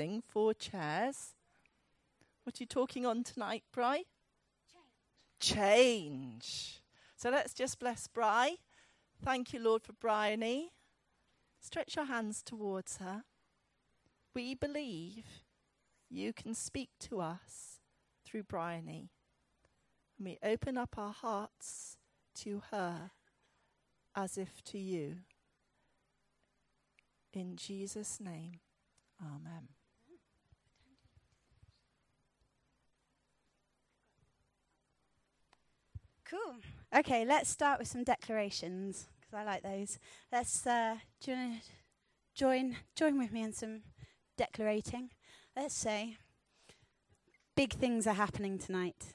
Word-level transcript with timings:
thing, 0.00 0.22
four 0.26 0.54
chairs. 0.54 1.34
What 2.42 2.54
are 2.54 2.62
you 2.62 2.66
talking 2.66 3.04
on 3.04 3.22
tonight, 3.22 3.64
Bry? 3.70 4.04
Change. 5.38 5.58
Change. 5.58 6.80
So 7.16 7.28
let's 7.28 7.52
just 7.52 7.78
bless 7.78 8.06
Bry. 8.06 8.54
Thank 9.22 9.52
you, 9.52 9.60
Lord, 9.60 9.82
for 9.82 9.92
Bryony. 9.92 10.70
Stretch 11.60 11.96
your 11.96 12.06
hands 12.06 12.42
towards 12.42 12.96
her. 12.96 13.24
We 14.34 14.54
believe 14.54 15.26
you 16.08 16.32
can 16.32 16.54
speak 16.54 16.88
to 17.00 17.20
us 17.20 17.80
through 18.24 18.44
Bryony. 18.44 19.10
And 20.16 20.28
we 20.28 20.38
open 20.42 20.78
up 20.78 20.96
our 20.96 21.12
hearts 21.12 21.98
to 22.36 22.62
her 22.70 23.10
as 24.16 24.38
if 24.38 24.64
to 24.64 24.78
you. 24.78 25.16
In 27.34 27.56
Jesus' 27.56 28.18
name, 28.18 28.60
Amen. 29.22 29.79
Cool. 36.30 36.54
Okay, 36.96 37.24
let's 37.24 37.50
start 37.50 37.80
with 37.80 37.88
some 37.88 38.04
declarations 38.04 39.08
because 39.20 39.34
I 39.34 39.42
like 39.44 39.64
those. 39.64 39.98
Let's 40.30 40.64
uh, 40.64 40.94
do 41.20 41.32
you 41.32 41.36
wanna 41.36 41.56
join 42.36 42.76
join 42.94 43.18
with 43.18 43.32
me 43.32 43.42
in 43.42 43.52
some 43.52 43.82
declarating. 44.38 45.10
Let's 45.56 45.74
say 45.74 46.18
big 47.56 47.72
things 47.72 48.06
are 48.06 48.14
happening 48.14 48.58
tonight. 48.60 49.06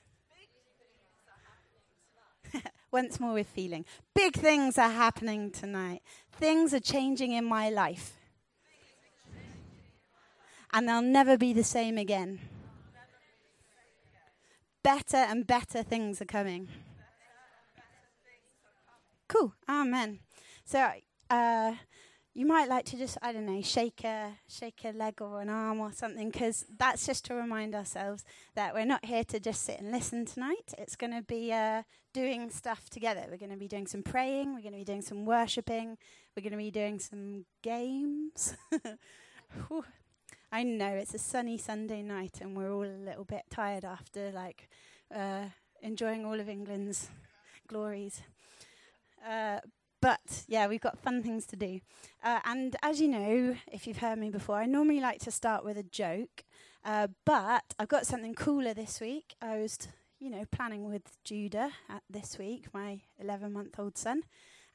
Once 2.91 3.17
more 3.17 3.33
with 3.33 3.47
feeling. 3.47 3.85
Big 4.13 4.35
things 4.35 4.77
are 4.77 4.89
happening 4.89 5.51
tonight. 5.51 6.01
Things 6.33 6.73
are 6.73 6.81
changing 6.81 7.31
in 7.31 7.45
my 7.45 7.69
life. 7.69 8.17
And 10.73 10.89
they'll 10.89 11.01
never 11.01 11.37
be 11.37 11.53
the 11.53 11.63
same 11.63 11.97
again. 11.97 12.39
Better 14.83 15.17
and 15.17 15.47
better 15.47 15.81
things 15.81 16.21
are 16.21 16.25
coming. 16.25 16.67
Cool. 19.35 19.53
Amen. 19.67 20.19
So, 20.63 20.89
uh, 21.29 21.73
you 22.33 22.45
might 22.45 22.69
like 22.69 22.85
to 22.85 22.97
just 22.97 23.17
I 23.21 23.33
don't 23.33 23.45
know 23.45 23.61
shake 23.61 24.03
a 24.05 24.31
shake 24.47 24.81
a 24.85 24.91
leg 24.91 25.21
or 25.21 25.41
an 25.41 25.49
arm 25.49 25.79
or 25.79 25.91
something 25.91 26.29
because 26.29 26.65
that's 26.77 27.05
just 27.05 27.25
to 27.25 27.33
remind 27.33 27.75
ourselves 27.75 28.23
that 28.55 28.73
we're 28.73 28.85
not 28.85 29.03
here 29.03 29.25
to 29.25 29.39
just 29.39 29.63
sit 29.63 29.79
and 29.79 29.91
listen 29.91 30.25
tonight. 30.25 30.73
It's 30.77 30.95
going 30.95 31.11
to 31.11 31.21
be 31.21 31.51
uh, 31.51 31.83
doing 32.13 32.49
stuff 32.49 32.89
together. 32.89 33.25
We're 33.29 33.37
going 33.37 33.51
to 33.51 33.57
be 33.57 33.67
doing 33.67 33.87
some 33.87 34.03
praying. 34.03 34.53
We're 34.53 34.61
going 34.61 34.73
to 34.73 34.79
be 34.79 34.85
doing 34.85 35.01
some 35.01 35.25
worshiping. 35.25 35.97
We're 36.35 36.43
going 36.43 36.51
to 36.51 36.57
be 36.57 36.71
doing 36.71 36.99
some 36.99 37.45
games. 37.61 38.55
I 40.51 40.63
know 40.63 40.89
it's 40.89 41.13
a 41.13 41.19
sunny 41.19 41.57
Sunday 41.57 42.01
night 42.03 42.39
and 42.39 42.55
we're 42.55 42.71
all 42.73 42.85
a 42.85 43.03
little 43.05 43.25
bit 43.25 43.43
tired 43.49 43.83
after 43.83 44.31
like 44.31 44.69
uh, 45.13 45.45
enjoying 45.81 46.25
all 46.25 46.39
of 46.39 46.47
England's 46.47 47.09
glories. 47.67 48.21
Uh, 49.27 49.59
but 50.01 50.45
yeah, 50.47 50.67
we've 50.67 50.81
got 50.81 50.99
fun 50.99 51.23
things 51.23 51.45
to 51.47 51.55
do. 51.55 51.79
Uh, 52.23 52.39
and 52.45 52.75
as 52.83 53.01
you 53.01 53.07
know, 53.07 53.55
if 53.71 53.87
you've 53.87 53.97
heard 53.97 54.19
me 54.19 54.29
before, 54.29 54.57
I 54.57 54.65
normally 54.65 54.99
like 54.99 55.19
to 55.21 55.31
start 55.31 55.65
with 55.65 55.77
a 55.77 55.83
joke. 55.83 56.43
Uh, 56.83 57.07
but 57.25 57.63
I've 57.79 57.87
got 57.87 58.05
something 58.05 58.35
cooler 58.35 58.73
this 58.73 59.01
week. 59.01 59.35
I 59.41 59.57
was, 59.57 59.79
you 60.19 60.29
know, 60.29 60.45
planning 60.51 60.87
with 60.87 61.17
Judah 61.23 61.71
this 62.09 62.37
week, 62.37 62.67
my 62.73 63.01
11 63.19 63.51
month 63.51 63.79
old 63.79 63.97
son. 63.97 64.21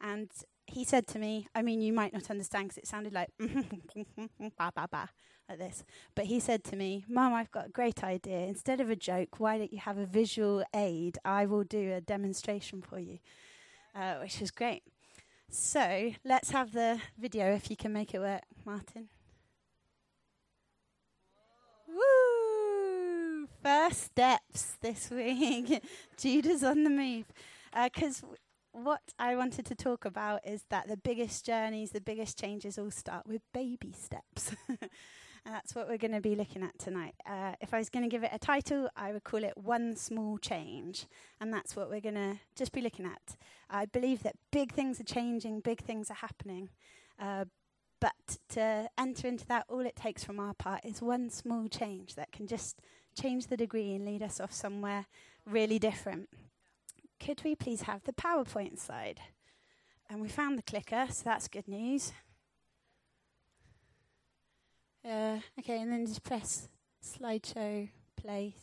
And 0.01 0.31
he 0.67 0.85
said 0.85 1.07
to 1.09 1.19
me, 1.19 1.47
I 1.55 1.63
mean, 1.63 1.81
you 1.81 1.93
might 1.93 2.13
not 2.13 2.31
understand 2.31 2.69
because 2.69 2.79
it 2.79 2.87
sounded 2.87 3.13
like 3.13 3.29
ba 3.39 4.73
ba 4.75 4.89
ba 4.91 5.11
like 5.49 5.59
this. 5.59 5.85
But 6.15 6.27
he 6.27 6.41
said 6.41 6.65
to 6.65 6.77
me, 6.77 7.05
Mum, 7.09 7.35
I've 7.35 7.51
got 7.51 7.67
a 7.67 7.71
great 7.71 8.03
idea. 8.03 8.41
Instead 8.41 8.81
of 8.81 8.89
a 8.89 8.97
joke, 8.97 9.39
why 9.39 9.59
don't 9.59 9.73
you 9.73 9.81
have 9.81 9.99
a 9.99 10.07
visual 10.07 10.65
aid? 10.75 11.19
I 11.25 11.47
will 11.47 11.65
do 11.65 11.93
a 11.93 12.01
demonstration 12.01 12.83
for 12.83 12.99
you, 12.99 13.19
uh, 13.95 14.17
which 14.17 14.41
is 14.43 14.51
great. 14.51 14.83
So 15.49 16.13
let's 16.25 16.51
have 16.51 16.73
the 16.73 17.01
video 17.19 17.53
if 17.55 17.71
you 17.71 17.77
can 17.77 17.93
make 17.93 18.15
it 18.15 18.21
work, 18.21 18.43
Martin. 18.65 19.09
Woo! 21.89 23.49
First 23.63 24.05
steps 24.05 24.77
this 24.81 25.11
week. 25.11 25.83
Judah's 26.17 26.63
on 26.63 26.85
the 26.85 26.91
move. 26.91 27.27
Because 27.85 28.23
uh, 28.23 28.37
what 28.73 29.03
I 29.19 29.35
wanted 29.35 29.67
to 29.67 29.75
talk 29.75 30.05
about 30.05 30.47
is 30.47 30.65
that 30.71 30.89
the 30.89 30.97
biggest 30.97 31.45
journeys, 31.45 31.91
the 31.91 32.01
biggest 32.01 32.39
changes 32.39 32.79
all 32.79 32.91
start 32.91 33.27
with 33.27 33.43
baby 33.53 33.93
steps. 33.99 34.55
And 35.45 35.55
that's 35.55 35.75
what 35.75 35.89
we're 35.89 35.99
going 35.99 36.13
to 36.13 36.21
be 36.21 36.37
looking 36.37 36.63
at 36.63 36.79
tonight. 36.79 37.15
Uh, 37.27 37.53
if 37.61 37.73
I 37.73 37.79
was 37.79 37.89
going 37.89 38.03
to 38.03 38.09
give 38.09 38.23
it 38.23 38.31
a 38.33 38.39
title, 38.39 38.89
I 38.97 39.13
would 39.13 39.25
call 39.25 39.43
it 39.43 39.57
One 39.57 39.97
Small 39.97 40.39
Change. 40.39 41.07
And 41.41 41.53
that's 41.53 41.75
what 41.75 41.89
we're 41.89 42.01
going 42.01 42.15
to 42.15 42.39
just 42.57 42.73
be 42.73 42.83
looking 42.83 43.07
at. 43.07 43.37
I 43.71 43.87
believe 43.87 44.23
that 44.23 44.37
big 44.51 44.73
things 44.73 45.01
are 45.01 45.05
changing, 45.05 45.61
big 45.61 45.83
things 45.83 46.11
are 46.11 46.15
happening. 46.15 46.69
Uh, 47.19 47.47
but 48.01 48.39
to 48.51 48.89
enter 48.99 49.29
into 49.29 49.47
that, 49.47 49.67
all 49.69 49.81
it 49.81 49.97
takes 49.97 50.25
from 50.25 50.41
our 50.41 50.55
part 50.55 50.85
is 50.85 51.03
one 51.03 51.31
small 51.31 51.69
change 51.69 52.15
that 52.15 52.33
can 52.33 52.47
just 52.47 52.81
change 53.21 53.47
the 53.47 53.57
degree 53.57 53.95
and 53.95 54.05
lead 54.05 54.23
us 54.23 54.41
off 54.41 54.53
somewhere 54.53 55.07
really 55.47 55.79
different. 55.79 56.29
Could 57.19 57.43
we 57.45 57.55
please 57.55 57.83
have 57.83 58.05
the 58.05 58.13
PowerPoint 58.13 58.79
slide? 58.79 59.21
And 60.09 60.21
we 60.21 60.29
found 60.29 60.59
the 60.59 60.63
clicker, 60.63 61.07
so 61.11 61.23
that's 61.25 61.49
good 61.49 61.69
news. 61.69 62.13
Uh, 65.05 65.39
okay, 65.59 65.81
and 65.81 65.91
then 65.91 66.07
just 66.07 66.23
press 66.23 66.69
slideshow 67.03 67.89
play. 68.17 68.55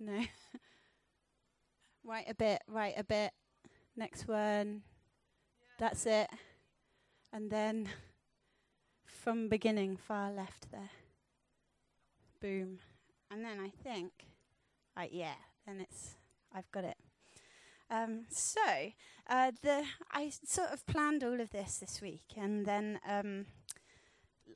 No. 0.00 0.20
right 2.04 2.24
a 2.28 2.34
bit, 2.34 2.62
right 2.66 2.94
a 2.96 3.04
bit. 3.04 3.32
Next 3.96 4.26
one. 4.26 4.82
That's 5.78 6.06
it. 6.06 6.28
And 7.32 7.50
then 7.50 7.88
from 9.06 9.48
beginning, 9.48 9.96
far 9.96 10.32
left 10.32 10.70
there. 10.72 10.90
Boom. 12.40 12.78
And 13.30 13.44
then 13.44 13.60
I 13.60 13.70
think, 13.84 14.12
right, 14.96 15.12
yeah, 15.12 15.34
then 15.66 15.80
it's, 15.80 16.16
I've 16.54 16.70
got 16.72 16.84
it. 16.84 16.96
Um, 17.92 18.24
so 18.30 18.60
uh, 19.28 19.52
the 19.62 19.84
I 20.10 20.30
sort 20.44 20.72
of 20.72 20.86
planned 20.86 21.22
all 21.22 21.40
of 21.40 21.50
this 21.50 21.78
this 21.78 22.00
week, 22.00 22.24
and 22.36 22.64
then 22.64 22.98
um, 23.06 23.46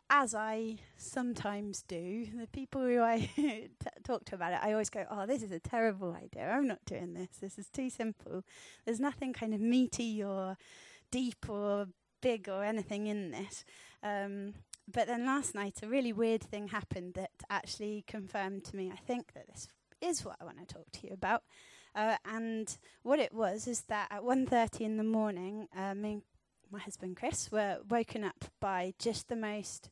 as 0.08 0.34
I 0.34 0.76
sometimes 0.97 1.82
do, 1.86 2.26
the 2.34 2.46
people 2.46 2.80
who 2.80 3.02
I 3.02 3.28
t- 3.36 3.69
talk 4.04 4.25
to 4.26 4.36
about 4.36 4.54
it, 4.54 4.60
I 4.62 4.72
always 4.72 4.88
go, 4.88 5.04
"Oh, 5.10 5.26
this 5.26 5.42
is 5.42 5.52
a 5.52 5.60
terrible 5.60 6.14
idea. 6.14 6.48
I'm 6.48 6.66
not 6.66 6.84
doing 6.86 7.12
this. 7.12 7.28
This 7.41 7.58
is 7.58 7.69
too 7.69 7.91
simple. 7.91 8.42
There's 8.86 9.00
nothing 9.00 9.34
kind 9.34 9.52
of 9.52 9.60
meaty 9.60 10.25
or 10.25 10.56
deep 11.10 11.46
or 11.48 11.88
big 12.22 12.48
or 12.48 12.64
anything 12.64 13.06
in 13.06 13.32
this." 13.32 13.66
Um, 14.02 14.54
but 14.88 15.08
then 15.08 15.26
last 15.26 15.54
night, 15.54 15.80
a 15.82 15.88
really 15.88 16.12
weird 16.12 16.42
thing 16.42 16.69
happened 16.69 17.14
that 17.14 17.32
actually 17.50 18.02
confirmed 18.06 18.64
to 18.64 18.76
me. 18.76 18.91
I 18.91 18.96
think 18.96 19.34
that 19.34 19.46
this 19.48 19.69
is 20.00 20.25
what 20.25 20.36
I 20.41 20.44
want 20.44 20.58
to 20.66 20.75
talk 20.75 20.91
to 20.92 21.06
you 21.06 21.12
about. 21.12 21.42
Uh, 21.96 22.16
and 22.26 22.76
what 23.02 23.18
it 23.18 23.32
was 23.32 23.66
is 23.66 23.80
that 23.88 24.06
at 24.10 24.20
1.30 24.20 24.80
in 24.82 24.96
the 24.98 25.02
morning, 25.02 25.66
uh, 25.74 25.94
me 25.94 26.12
and 26.12 26.22
my 26.70 26.78
husband 26.78 27.16
Chris 27.16 27.50
were 27.50 27.78
woken 27.88 28.22
up 28.22 28.44
by 28.60 28.92
just 28.98 29.28
the 29.28 29.36
most 29.36 29.88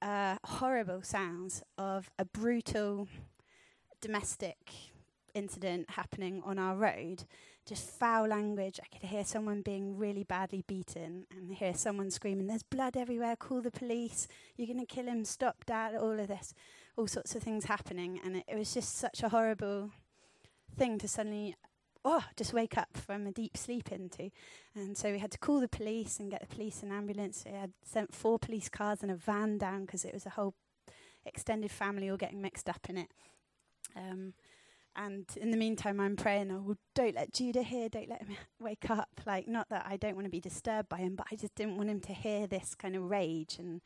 uh, 0.00 0.36
horrible 0.44 1.02
sounds 1.02 1.64
of 1.76 2.08
a 2.20 2.24
brutal 2.24 3.08
domestic 4.00 4.58
incident 5.34 5.90
happening 5.90 6.40
on 6.44 6.56
our 6.56 6.76
road. 6.76 7.24
Just 7.66 7.90
foul 7.90 8.28
language. 8.28 8.78
I 8.80 8.86
could 8.96 9.08
hear 9.08 9.24
someone 9.24 9.62
being 9.62 9.98
really 9.98 10.22
badly 10.22 10.62
beaten 10.68 11.26
and 11.36 11.52
hear 11.52 11.74
someone 11.74 12.12
screaming, 12.12 12.46
There's 12.46 12.62
blood 12.62 12.96
everywhere, 12.96 13.34
call 13.34 13.60
the 13.60 13.72
police, 13.72 14.28
you're 14.56 14.68
going 14.68 14.78
to 14.78 14.86
kill 14.86 15.06
him, 15.06 15.24
stop 15.24 15.64
dad, 15.66 15.96
all 15.96 16.18
of 16.18 16.28
this. 16.28 16.54
All 16.96 17.08
sorts 17.08 17.34
of 17.34 17.42
things 17.42 17.64
happening. 17.64 18.20
And 18.24 18.36
it, 18.36 18.44
it 18.46 18.56
was 18.56 18.72
just 18.72 18.96
such 18.96 19.22
a 19.22 19.28
horrible 19.28 19.90
thing 20.78 20.98
to 20.98 21.08
suddenly 21.08 21.54
oh, 22.04 22.24
just 22.36 22.52
wake 22.52 22.78
up 22.78 22.88
from 22.96 23.26
a 23.26 23.32
deep 23.32 23.56
sleep 23.56 23.92
into. 23.92 24.30
And 24.74 24.96
so 24.96 25.12
we 25.12 25.18
had 25.18 25.32
to 25.32 25.38
call 25.38 25.60
the 25.60 25.68
police 25.68 26.18
and 26.18 26.30
get 26.30 26.40
the 26.40 26.54
police 26.54 26.82
and 26.82 26.92
ambulance. 26.92 27.44
We 27.44 27.52
had 27.52 27.72
sent 27.84 28.14
four 28.14 28.38
police 28.38 28.68
cars 28.68 29.02
and 29.02 29.10
a 29.10 29.16
van 29.16 29.58
down 29.58 29.84
because 29.84 30.04
it 30.04 30.14
was 30.14 30.26
a 30.26 30.30
whole 30.30 30.54
extended 31.26 31.70
family 31.70 32.10
all 32.10 32.16
getting 32.16 32.40
mixed 32.40 32.68
up 32.68 32.86
in 32.88 32.98
it. 32.98 33.08
Um, 33.96 34.34
and 34.96 35.26
in 35.36 35.50
the 35.50 35.56
meantime, 35.56 36.00
I'm 36.00 36.16
praying, 36.16 36.50
oh, 36.50 36.76
don't 36.94 37.14
let 37.14 37.32
Judah 37.32 37.62
hear, 37.62 37.88
don't 37.88 38.08
let 38.08 38.22
him 38.22 38.36
wake 38.60 38.90
up. 38.90 39.20
Like, 39.26 39.46
not 39.46 39.68
that 39.68 39.86
I 39.88 39.96
don't 39.96 40.14
want 40.14 40.26
to 40.26 40.30
be 40.30 40.40
disturbed 40.40 40.88
by 40.88 40.98
him, 40.98 41.14
but 41.14 41.26
I 41.30 41.36
just 41.36 41.54
didn't 41.54 41.76
want 41.76 41.90
him 41.90 42.00
to 42.00 42.12
hear 42.12 42.46
this 42.46 42.74
kind 42.74 42.96
of 42.96 43.10
rage 43.10 43.56
and 43.58 43.80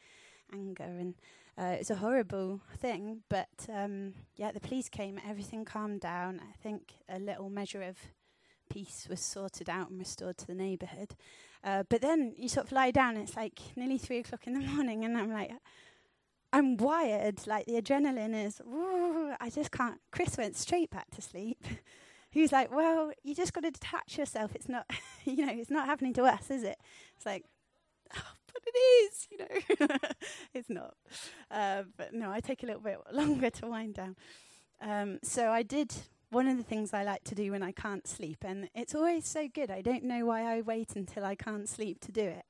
anger. 0.52 0.84
And 0.84 1.14
uh, 1.58 1.74
it 1.74 1.78
was 1.80 1.90
a 1.90 1.96
horrible 1.96 2.60
thing, 2.78 3.22
but 3.28 3.48
um, 3.72 4.14
yeah, 4.36 4.52
the 4.52 4.60
police 4.60 4.88
came, 4.88 5.20
everything 5.28 5.64
calmed 5.64 6.00
down. 6.00 6.40
I 6.40 6.56
think 6.62 6.94
a 7.08 7.18
little 7.18 7.50
measure 7.50 7.82
of 7.82 7.98
peace 8.70 9.06
was 9.08 9.20
sorted 9.20 9.68
out 9.68 9.90
and 9.90 9.98
restored 9.98 10.38
to 10.38 10.46
the 10.46 10.54
neighbourhood. 10.54 11.14
Uh, 11.62 11.84
but 11.88 12.00
then 12.00 12.34
you 12.36 12.48
sort 12.48 12.66
of 12.66 12.72
lie 12.72 12.90
down, 12.90 13.16
it's 13.16 13.36
like 13.36 13.60
nearly 13.76 13.98
three 13.98 14.18
o'clock 14.18 14.46
in 14.46 14.54
the 14.54 14.60
morning, 14.74 15.04
and 15.04 15.16
I'm 15.16 15.32
like, 15.32 15.52
I'm 16.52 16.76
wired. 16.76 17.46
Like 17.46 17.66
the 17.66 17.80
adrenaline 17.80 18.46
is, 18.46 18.60
I 19.40 19.50
just 19.50 19.70
can't. 19.70 20.00
Chris 20.10 20.36
went 20.36 20.56
straight 20.56 20.90
back 20.90 21.10
to 21.12 21.22
sleep. 21.22 21.64
He 22.32 22.40
was 22.40 22.50
like, 22.50 22.74
well, 22.74 23.12
you 23.22 23.34
just 23.34 23.52
got 23.52 23.62
to 23.62 23.70
detach 23.70 24.16
yourself. 24.16 24.54
It's 24.54 24.66
not, 24.66 24.88
you 25.26 25.44
know, 25.44 25.52
it's 25.54 25.70
not 25.70 25.84
happening 25.84 26.14
to 26.14 26.22
us, 26.22 26.50
is 26.50 26.62
it? 26.62 26.78
It's 27.14 27.26
like, 27.26 27.44
oh, 28.16 28.32
but 28.52 28.62
it 28.66 28.78
is, 28.78 29.28
you 29.30 29.38
know. 29.38 29.98
it's 30.54 30.70
not. 30.70 30.94
Uh, 31.50 31.84
but 31.96 32.12
no, 32.12 32.30
I 32.30 32.40
take 32.40 32.62
a 32.62 32.66
little 32.66 32.80
bit 32.80 32.98
longer 33.12 33.50
to 33.50 33.66
wind 33.66 33.94
down. 33.94 34.16
Um, 34.80 35.18
so 35.22 35.50
I 35.50 35.62
did 35.62 35.94
one 36.30 36.48
of 36.48 36.56
the 36.56 36.62
things 36.62 36.92
I 36.92 37.04
like 37.04 37.24
to 37.24 37.34
do 37.34 37.52
when 37.52 37.62
I 37.62 37.72
can't 37.72 38.06
sleep, 38.06 38.38
and 38.42 38.68
it's 38.74 38.94
always 38.94 39.26
so 39.26 39.48
good. 39.48 39.70
I 39.70 39.82
don't 39.82 40.04
know 40.04 40.26
why 40.26 40.56
I 40.56 40.62
wait 40.62 40.96
until 40.96 41.24
I 41.24 41.34
can't 41.34 41.68
sleep 41.68 42.00
to 42.00 42.12
do 42.12 42.22
it, 42.22 42.44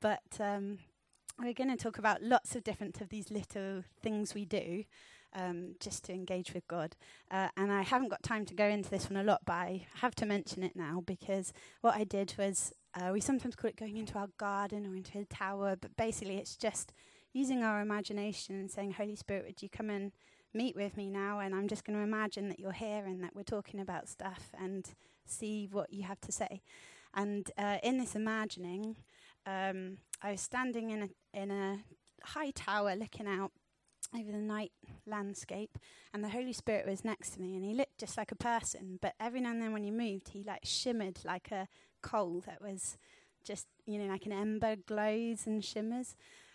but 0.00 0.22
um, 0.40 0.78
we're 1.38 1.52
going 1.52 1.70
to 1.70 1.76
talk 1.76 1.98
about 1.98 2.22
lots 2.22 2.54
of 2.54 2.64
different 2.64 3.00
of 3.00 3.08
these 3.08 3.30
little 3.30 3.82
things 4.02 4.34
we 4.34 4.44
do. 4.44 4.84
Um, 5.36 5.74
just 5.80 6.04
to 6.04 6.12
engage 6.12 6.54
with 6.54 6.64
God. 6.68 6.94
Uh, 7.28 7.48
and 7.56 7.72
I 7.72 7.82
haven't 7.82 8.06
got 8.06 8.22
time 8.22 8.46
to 8.46 8.54
go 8.54 8.66
into 8.66 8.88
this 8.88 9.10
one 9.10 9.16
a 9.16 9.24
lot, 9.24 9.40
but 9.44 9.54
I 9.54 9.84
have 9.96 10.14
to 10.14 10.26
mention 10.26 10.62
it 10.62 10.76
now 10.76 11.02
because 11.04 11.52
what 11.80 11.96
I 11.96 12.04
did 12.04 12.36
was 12.38 12.72
uh, 12.96 13.10
we 13.12 13.20
sometimes 13.20 13.56
call 13.56 13.70
it 13.70 13.76
going 13.76 13.96
into 13.96 14.18
our 14.18 14.28
garden 14.38 14.86
or 14.86 14.94
into 14.94 15.18
a 15.18 15.24
tower, 15.24 15.76
but 15.80 15.96
basically 15.96 16.36
it's 16.36 16.56
just 16.56 16.92
using 17.32 17.62
our 17.62 17.80
imagination 17.80 18.54
and 18.54 18.70
saying, 18.70 18.92
Holy 18.92 19.16
Spirit, 19.16 19.44
would 19.46 19.62
you 19.62 19.68
come 19.68 19.90
and 19.90 20.12
meet 20.52 20.76
with 20.76 20.96
me 20.96 21.10
now? 21.10 21.40
And 21.40 21.54
I'm 21.54 21.66
just 21.66 21.84
going 21.84 21.98
to 21.98 22.04
imagine 22.04 22.48
that 22.48 22.60
you're 22.60 22.72
here 22.72 23.04
and 23.04 23.22
that 23.24 23.34
we're 23.34 23.42
talking 23.42 23.80
about 23.80 24.08
stuff 24.08 24.50
and 24.58 24.88
see 25.26 25.68
what 25.70 25.92
you 25.92 26.04
have 26.04 26.20
to 26.22 26.32
say. 26.32 26.62
And 27.12 27.50
uh, 27.58 27.78
in 27.82 27.98
this 27.98 28.14
imagining, 28.14 28.96
um, 29.46 29.98
I 30.22 30.32
was 30.32 30.40
standing 30.40 30.90
in 30.90 31.02
a, 31.02 31.38
in 31.38 31.50
a 31.50 31.78
high 32.22 32.50
tower 32.50 32.94
looking 32.94 33.26
out 33.26 33.52
over 34.16 34.30
the 34.30 34.38
night 34.38 34.72
landscape 35.06 35.78
and 36.12 36.22
the 36.22 36.28
holy 36.28 36.52
spirit 36.52 36.86
was 36.86 37.04
next 37.04 37.30
to 37.30 37.40
me 37.40 37.56
and 37.56 37.64
he 37.64 37.74
looked 37.74 37.98
just 37.98 38.16
like 38.16 38.30
a 38.30 38.36
person 38.36 38.98
but 39.00 39.14
every 39.18 39.40
now 39.40 39.50
and 39.50 39.60
then 39.60 39.72
when 39.72 39.82
he 39.82 39.90
moved 39.90 40.28
he 40.28 40.44
like 40.44 40.60
shimmered 40.62 41.18
like 41.24 41.50
a 41.50 41.66
coal 42.04 42.42
that 42.46 42.60
was 42.60 42.96
just 43.44 43.66
you 43.86 43.98
know 43.98 44.06
like 44.06 44.26
an 44.26 44.32
ember 44.32 44.76
glows 44.76 45.46
and 45.46 45.64
shimmers 45.64 46.14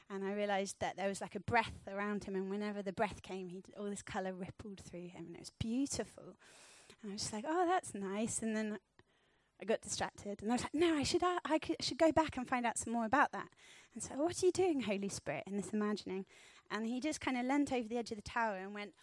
and 0.10 0.24
i 0.24 0.32
realized 0.32 0.76
that 0.80 0.96
there 0.96 1.10
was 1.10 1.22
like 1.22 1.36
a 1.36 1.40
breath 1.40 1.88
around 1.92 2.24
him 2.24 2.36
and 2.36 2.50
whenever 2.50 2.82
the 2.82 2.94
breath 2.94 3.22
came 3.22 3.50
he 3.50 3.64
all 3.78 3.90
this 3.90 4.02
color 4.02 4.34
rippled 4.34 4.80
through 4.80 5.08
him 5.08 5.26
and 5.28 5.36
it 5.36 5.42
was 5.42 5.52
beautiful 5.60 6.36
and 7.02 7.12
i 7.12 7.14
was 7.14 7.22
just 7.22 7.34
like 7.34 7.46
oh 7.48 7.66
that's 7.68 7.94
nice 7.94 8.42
and 8.42 8.56
then 8.56 8.78
I 9.62 9.66
got 9.66 9.82
distracted, 9.82 10.42
and 10.42 10.50
I 10.50 10.56
was 10.56 10.64
like, 10.64 10.74
"No, 10.74 10.96
I 10.96 11.04
should, 11.04 11.22
uh, 11.22 11.40
I 11.44 11.60
could, 11.60 11.76
should 11.82 11.98
go 11.98 12.14
back 12.14 12.38
and 12.38 12.48
find 12.48 12.66
out 12.66 12.78
some 12.78 12.94
more 12.94 13.04
about 13.04 13.34
that." 13.34 13.50
And 13.94 14.02
so, 14.02 14.14
what 14.16 14.42
are 14.42 14.46
you 14.46 14.54
doing, 14.54 14.80
Holy 14.80 15.10
Spirit, 15.10 15.44
in 15.48 15.58
this 15.58 15.72
imagining? 15.72 16.26
And 16.72 16.86
he 16.86 17.02
just 17.02 17.20
kind 17.20 17.38
of 17.38 17.46
leant 17.46 17.74
over 17.74 17.86
the 17.86 17.98
edge 17.98 18.12
of 18.12 18.16
the 18.16 18.22
tower 18.22 18.56
and 18.56 18.74
went 18.74 18.94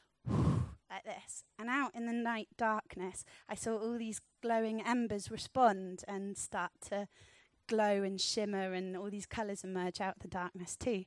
like 0.96 1.16
this. 1.16 1.44
And 1.58 1.68
out 1.68 1.94
in 1.94 2.06
the 2.06 2.12
night 2.12 2.48
darkness, 2.56 3.24
I 3.48 3.54
saw 3.54 3.76
all 3.76 3.98
these 3.98 4.20
glowing 4.42 4.82
embers 4.82 5.30
respond 5.30 6.04
and 6.06 6.36
start 6.36 6.72
to 6.88 7.08
glow 7.68 8.02
and 8.02 8.20
shimmer, 8.20 8.72
and 8.72 8.96
all 8.96 9.10
these 9.10 9.26
colours 9.26 9.64
emerge 9.64 10.00
out 10.00 10.16
of 10.16 10.22
the 10.22 10.28
darkness 10.28 10.76
too. 10.76 11.04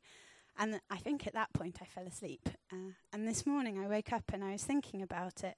And 0.58 0.82
I 0.90 0.98
think 0.98 1.26
at 1.26 1.34
that 1.34 1.54
point 1.54 1.80
I 1.82 1.86
fell 1.86 2.06
asleep. 2.06 2.50
Uh, 2.72 2.94
and 3.14 3.28
this 3.28 3.46
morning 3.46 3.80
I 3.80 3.88
woke 3.88 4.12
up 4.12 4.32
and 4.34 4.44
I 4.44 4.52
was 4.52 4.64
thinking 4.64 5.02
about 5.02 5.44
it. 5.44 5.56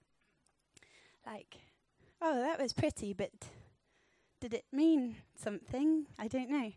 Like, 1.26 1.58
oh, 2.22 2.40
that 2.40 2.62
was 2.62 2.74
pretty, 2.74 3.14
but 3.14 3.32
did 4.40 4.54
it 4.54 4.66
mean 4.72 5.18
something? 5.36 6.06
I 6.20 6.28
don't 6.28 6.50
know. 6.50 6.72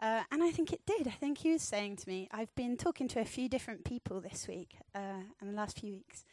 Uh, 0.00 0.22
and 0.30 0.42
I 0.42 0.50
think 0.50 0.72
it 0.72 0.82
did. 0.86 1.08
I 1.08 1.12
think 1.12 1.38
he 1.38 1.52
was 1.52 1.62
saying 1.62 1.96
to 1.96 2.08
me, 2.08 2.28
I've 2.30 2.54
been 2.54 2.76
talking 2.76 3.08
to 3.08 3.20
a 3.20 3.24
few 3.24 3.48
different 3.48 3.84
people 3.84 4.20
this 4.20 4.46
week 4.46 4.76
uh, 4.94 5.22
and 5.40 5.50
the 5.50 5.56
last 5.56 5.80
few 5.80 5.92
weeks. 5.92 6.24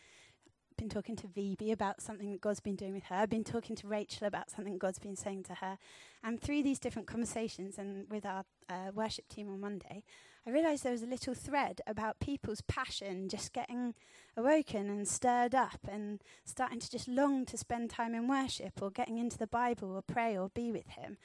Been 0.81 0.89
talking 0.89 1.15
to 1.17 1.27
Phoebe 1.27 1.71
about 1.71 2.01
something 2.01 2.31
that 2.31 2.41
God's 2.41 2.59
been 2.59 2.75
doing 2.75 2.95
with 2.95 3.03
her. 3.03 3.17
I've 3.17 3.29
been 3.29 3.43
talking 3.43 3.75
to 3.75 3.87
Rachel 3.87 4.25
about 4.25 4.49
something 4.49 4.79
God's 4.79 4.97
been 4.97 5.15
saying 5.15 5.43
to 5.43 5.53
her. 5.53 5.77
And 6.23 6.41
through 6.41 6.63
these 6.63 6.79
different 6.79 7.07
conversations 7.07 7.77
and 7.77 8.09
with 8.09 8.25
our 8.25 8.45
uh, 8.67 8.89
worship 8.91 9.27
team 9.27 9.47
on 9.47 9.59
Monday, 9.59 10.01
I 10.43 10.49
realised 10.49 10.83
there 10.83 10.91
was 10.91 11.03
a 11.03 11.05
little 11.05 11.35
thread 11.35 11.81
about 11.85 12.19
people's 12.19 12.61
passion 12.61 13.29
just 13.29 13.53
getting 13.53 13.93
awoken 14.35 14.89
and 14.89 15.07
stirred 15.07 15.53
up 15.53 15.81
and 15.87 16.23
starting 16.45 16.79
to 16.79 16.89
just 16.89 17.07
long 17.07 17.45
to 17.45 17.59
spend 17.59 17.91
time 17.91 18.15
in 18.15 18.27
worship 18.27 18.81
or 18.81 18.89
getting 18.89 19.19
into 19.19 19.37
the 19.37 19.45
Bible 19.45 19.91
or 19.91 20.01
pray 20.01 20.35
or 20.35 20.49
be 20.49 20.71
with 20.71 20.87
Him. 20.87 21.17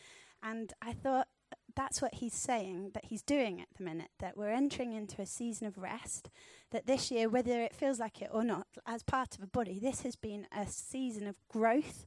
And 0.43 0.75
I 0.83 0.93
thought, 0.93 1.29
that's 1.77 2.03
what 2.03 2.15
he's 2.15 2.35
saying 2.35 2.91
that 2.95 3.05
he's 3.05 3.23
doing 3.23 3.61
at 3.61 3.69
the 3.77 3.85
minute, 3.85 4.11
that 4.19 4.37
we're 4.37 4.51
entering 4.51 4.93
into 4.93 5.21
a 5.23 5.27
season 5.27 5.67
of 5.67 5.79
rest. 5.79 6.31
That 6.73 6.87
this 6.87 7.11
year, 7.11 7.29
whether 7.29 7.61
it 7.61 7.75
feels 7.75 8.01
like 8.01 8.21
it 8.23 8.31
or 8.33 8.43
not, 8.43 8.67
as 8.87 9.03
part 9.03 9.37
of 9.37 9.45
a 9.45 9.47
body, 9.47 9.79
this 9.79 10.01
has 10.01 10.17
been 10.17 10.47
a 10.57 10.67
season 10.67 11.27
of 11.27 11.37
growth, 11.49 12.07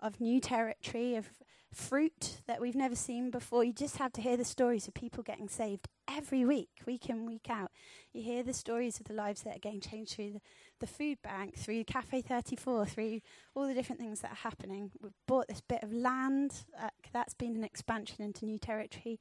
of 0.00 0.20
new 0.20 0.40
territory, 0.40 1.16
of 1.16 1.28
fruit 1.72 2.40
that 2.46 2.60
we've 2.60 2.74
never 2.74 2.94
seen 2.94 3.30
before. 3.30 3.64
You 3.64 3.72
just 3.72 3.98
have 3.98 4.12
to 4.14 4.20
hear 4.20 4.36
the 4.36 4.44
stories 4.44 4.88
of 4.88 4.94
people 4.94 5.22
getting 5.22 5.48
saved 5.48 5.88
every 6.10 6.44
week, 6.44 6.70
week 6.86 7.08
in, 7.08 7.26
week 7.26 7.48
out. 7.50 7.70
You 8.12 8.22
hear 8.22 8.42
the 8.42 8.52
stories 8.52 8.98
of 8.98 9.06
the 9.06 9.14
lives 9.14 9.42
that 9.42 9.56
are 9.56 9.60
getting 9.60 9.80
changed 9.80 10.14
through 10.14 10.32
the, 10.32 10.40
the 10.80 10.86
food 10.86 11.18
bank, 11.22 11.56
through 11.56 11.84
Cafe 11.84 12.22
34, 12.22 12.86
through 12.86 13.20
all 13.54 13.66
the 13.66 13.74
different 13.74 14.00
things 14.00 14.20
that 14.20 14.32
are 14.32 14.36
happening. 14.36 14.90
We've 15.02 15.12
bought 15.26 15.48
this 15.48 15.60
bit 15.60 15.82
of 15.82 15.92
land. 15.92 16.64
Uh, 16.80 16.88
that's 17.12 17.34
been 17.34 17.56
an 17.56 17.64
expansion 17.64 18.24
into 18.24 18.46
new 18.46 18.58
territory. 18.58 19.20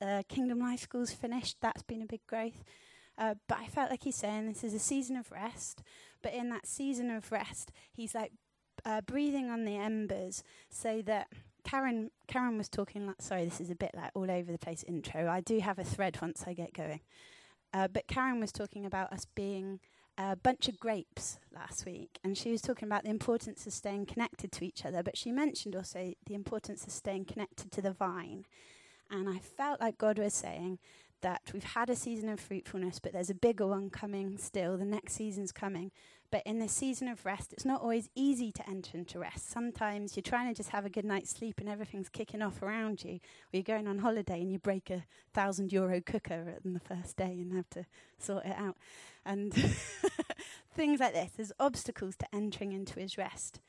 Uh, 0.00 0.22
Kingdom 0.28 0.60
Life 0.60 0.80
School's 0.80 1.12
finished. 1.12 1.56
That's 1.60 1.82
been 1.82 2.02
a 2.02 2.06
big 2.06 2.26
growth. 2.26 2.62
Uh, 3.18 3.34
but 3.48 3.58
I 3.58 3.66
felt 3.66 3.90
like 3.90 4.04
he's 4.04 4.16
saying 4.16 4.48
this 4.48 4.64
is 4.64 4.74
a 4.74 4.78
season 4.78 5.16
of 5.16 5.30
rest. 5.30 5.82
But 6.22 6.34
in 6.34 6.48
that 6.50 6.66
season 6.66 7.10
of 7.10 7.30
rest, 7.32 7.72
he's 7.92 8.14
like 8.14 8.32
uh, 8.84 9.00
breathing 9.02 9.50
on 9.50 9.64
the 9.64 9.76
embers 9.76 10.42
so 10.70 11.02
that 11.02 11.28
Karen 11.64 12.10
Karen 12.26 12.58
was 12.58 12.68
talking. 12.68 13.06
Like, 13.06 13.20
sorry, 13.20 13.44
this 13.44 13.60
is 13.60 13.70
a 13.70 13.74
bit 13.74 13.90
like 13.94 14.10
all 14.14 14.30
over 14.30 14.52
the 14.52 14.58
place 14.58 14.84
intro. 14.86 15.28
I 15.28 15.40
do 15.40 15.58
have 15.60 15.78
a 15.78 15.84
thread 15.84 16.18
once 16.20 16.44
I 16.46 16.52
get 16.52 16.72
going. 16.72 17.00
Uh, 17.72 17.88
but 17.88 18.08
Karen 18.08 18.40
was 18.40 18.52
talking 18.52 18.84
about 18.84 19.12
us 19.12 19.26
being 19.34 19.80
a 20.18 20.36
bunch 20.36 20.68
of 20.68 20.78
grapes 20.78 21.38
last 21.54 21.86
week, 21.86 22.18
and 22.24 22.36
she 22.36 22.50
was 22.50 22.60
talking 22.60 22.86
about 22.86 23.04
the 23.04 23.10
importance 23.10 23.66
of 23.66 23.72
staying 23.72 24.06
connected 24.06 24.52
to 24.52 24.64
each 24.64 24.84
other. 24.84 25.02
But 25.02 25.16
she 25.16 25.32
mentioned 25.32 25.76
also 25.76 26.12
the 26.26 26.34
importance 26.34 26.84
of 26.86 26.92
staying 26.92 27.26
connected 27.26 27.70
to 27.72 27.82
the 27.82 27.92
vine. 27.92 28.44
And 29.10 29.28
I 29.28 29.38
felt 29.38 29.80
like 29.80 29.98
God 29.98 30.18
was 30.18 30.34
saying 30.34 30.78
that 31.22 31.42
we've 31.52 31.64
had 31.64 31.90
a 31.90 31.96
season 31.96 32.28
of 32.28 32.40
fruitfulness, 32.40 32.98
but 32.98 33.12
there's 33.12 33.30
a 33.30 33.34
bigger 33.34 33.66
one 33.66 33.90
coming 33.90 34.38
still. 34.38 34.76
The 34.76 34.84
next 34.84 35.14
season's 35.14 35.52
coming. 35.52 35.90
But 36.30 36.42
in 36.46 36.60
this 36.60 36.72
season 36.72 37.08
of 37.08 37.26
rest, 37.26 37.52
it's 37.52 37.64
not 37.64 37.80
always 37.80 38.08
easy 38.14 38.52
to 38.52 38.68
enter 38.68 38.96
into 38.96 39.18
rest. 39.18 39.50
Sometimes 39.50 40.16
you're 40.16 40.22
trying 40.22 40.48
to 40.48 40.54
just 40.54 40.70
have 40.70 40.86
a 40.86 40.90
good 40.90 41.04
night's 41.04 41.30
sleep 41.30 41.58
and 41.58 41.68
everything's 41.68 42.08
kicking 42.08 42.40
off 42.40 42.62
around 42.62 43.02
you. 43.04 43.14
Or 43.14 43.20
you're 43.52 43.62
going 43.62 43.88
on 43.88 43.98
holiday 43.98 44.40
and 44.40 44.52
you 44.52 44.58
break 44.58 44.90
a 44.90 45.04
thousand 45.34 45.72
euro 45.72 46.00
cooker 46.00 46.54
on 46.64 46.72
the 46.72 46.80
first 46.80 47.16
day 47.16 47.38
and 47.40 47.52
have 47.52 47.68
to 47.70 47.84
sort 48.18 48.46
it 48.46 48.56
out. 48.56 48.76
And 49.26 49.52
things 50.74 51.00
like 51.00 51.14
this. 51.14 51.32
There's 51.36 51.52
obstacles 51.58 52.16
to 52.16 52.26
entering 52.32 52.72
into 52.72 53.00
his 53.00 53.18
rest. 53.18 53.60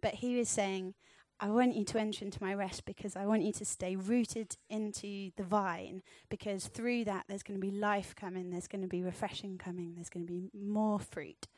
But 0.00 0.14
he 0.14 0.36
was 0.36 0.48
saying, 0.48 0.94
I 1.40 1.50
want 1.50 1.74
you 1.74 1.84
to 1.84 1.98
enter 1.98 2.24
into 2.24 2.42
my 2.42 2.54
rest 2.54 2.84
because 2.84 3.16
I 3.16 3.26
want 3.26 3.42
you 3.42 3.52
to 3.54 3.64
stay 3.64 3.96
rooted 3.96 4.56
into 4.70 5.30
the 5.36 5.42
vine 5.42 6.02
because 6.28 6.68
through 6.68 7.04
that 7.04 7.24
there's 7.28 7.42
going 7.42 7.60
to 7.60 7.66
be 7.66 7.72
life 7.72 8.14
coming, 8.14 8.50
there's 8.50 8.68
going 8.68 8.82
to 8.82 8.88
be 8.88 9.02
refreshing 9.02 9.58
coming, 9.58 9.94
there's 9.94 10.10
going 10.10 10.26
to 10.26 10.32
be 10.32 10.50
more 10.54 11.00
fruit. 11.00 11.48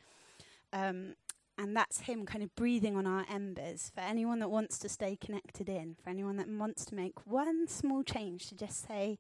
Um, 0.77 1.15
and 1.59 1.75
that's 1.75 2.01
him 2.01 2.27
kind 2.27 2.45
of 2.45 2.55
breathing 2.55 2.97
on 2.97 3.07
our 3.07 3.25
embers 3.33 3.91
for 3.95 4.01
anyone 4.03 4.41
that 4.41 4.51
wants 4.51 4.79
to 4.81 4.91
stay 4.91 5.17
connected 5.17 5.71
in, 5.71 5.97
for 6.03 6.11
anyone 6.11 6.37
that 6.37 6.49
wants 6.51 6.85
to 6.87 6.95
make 6.95 7.27
one 7.27 7.67
small 7.67 8.03
change 8.03 8.49
to 8.49 8.55
just 8.55 8.87
say, 8.87 9.19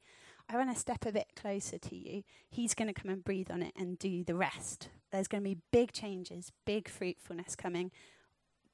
I 0.48 0.56
want 0.56 0.72
to 0.72 0.78
step 0.78 1.06
a 1.06 1.12
bit 1.12 1.28
closer 1.34 1.78
to 1.78 1.96
you. 1.96 2.24
He's 2.50 2.74
going 2.74 2.92
to 2.92 3.00
come 3.00 3.10
and 3.10 3.24
breathe 3.24 3.50
on 3.50 3.62
it 3.62 3.72
and 3.74 3.98
do 3.98 4.22
the 4.22 4.34
rest. 4.34 4.90
There's 5.10 5.28
going 5.28 5.42
to 5.42 5.48
be 5.48 5.62
big 5.72 5.92
changes, 5.92 6.52
big 6.66 6.88
fruitfulness 6.88 7.56
coming. 7.56 7.90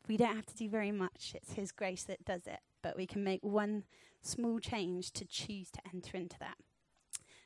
We 0.08 0.16
don't 0.16 0.34
have 0.34 0.46
to 0.46 0.56
do 0.56 0.68
very 0.68 0.90
much, 0.90 1.32
it's 1.36 1.52
His 1.52 1.70
grace 1.70 2.02
that 2.04 2.24
does 2.24 2.48
it. 2.48 2.58
But 2.82 2.96
we 2.96 3.06
can 3.06 3.22
make 3.22 3.44
one 3.44 3.84
small 4.22 4.58
change 4.58 5.12
to 5.12 5.24
choose 5.24 5.70
to 5.70 5.80
enter 5.94 6.16
into 6.16 6.36
that 6.40 6.56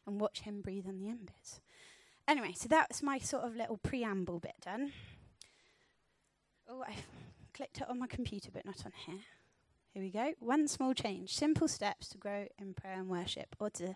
and 0.06 0.18
watch 0.18 0.40
Him 0.40 0.62
breathe 0.62 0.86
on 0.88 0.98
the 0.98 1.08
embers. 1.08 1.60
Anyway, 2.26 2.54
so 2.56 2.68
that's 2.68 3.02
my 3.02 3.18
sort 3.18 3.44
of 3.44 3.54
little 3.54 3.76
preamble 3.76 4.40
bit 4.40 4.56
done. 4.64 4.92
Oh, 6.68 6.82
I 6.82 6.94
clicked 7.54 7.78
it 7.78 7.88
on 7.88 7.98
my 7.98 8.06
computer, 8.06 8.50
but 8.52 8.64
not 8.64 8.84
on 8.84 8.92
here. 9.06 9.20
Here 9.94 10.02
we 10.02 10.10
go. 10.10 10.34
One 10.40 10.68
small 10.68 10.94
change. 10.94 11.34
Simple 11.34 11.68
steps 11.68 12.08
to 12.08 12.18
grow 12.18 12.46
in 12.58 12.74
prayer 12.74 12.98
and 12.98 13.08
worship, 13.08 13.54
or 13.58 13.70
to 13.70 13.94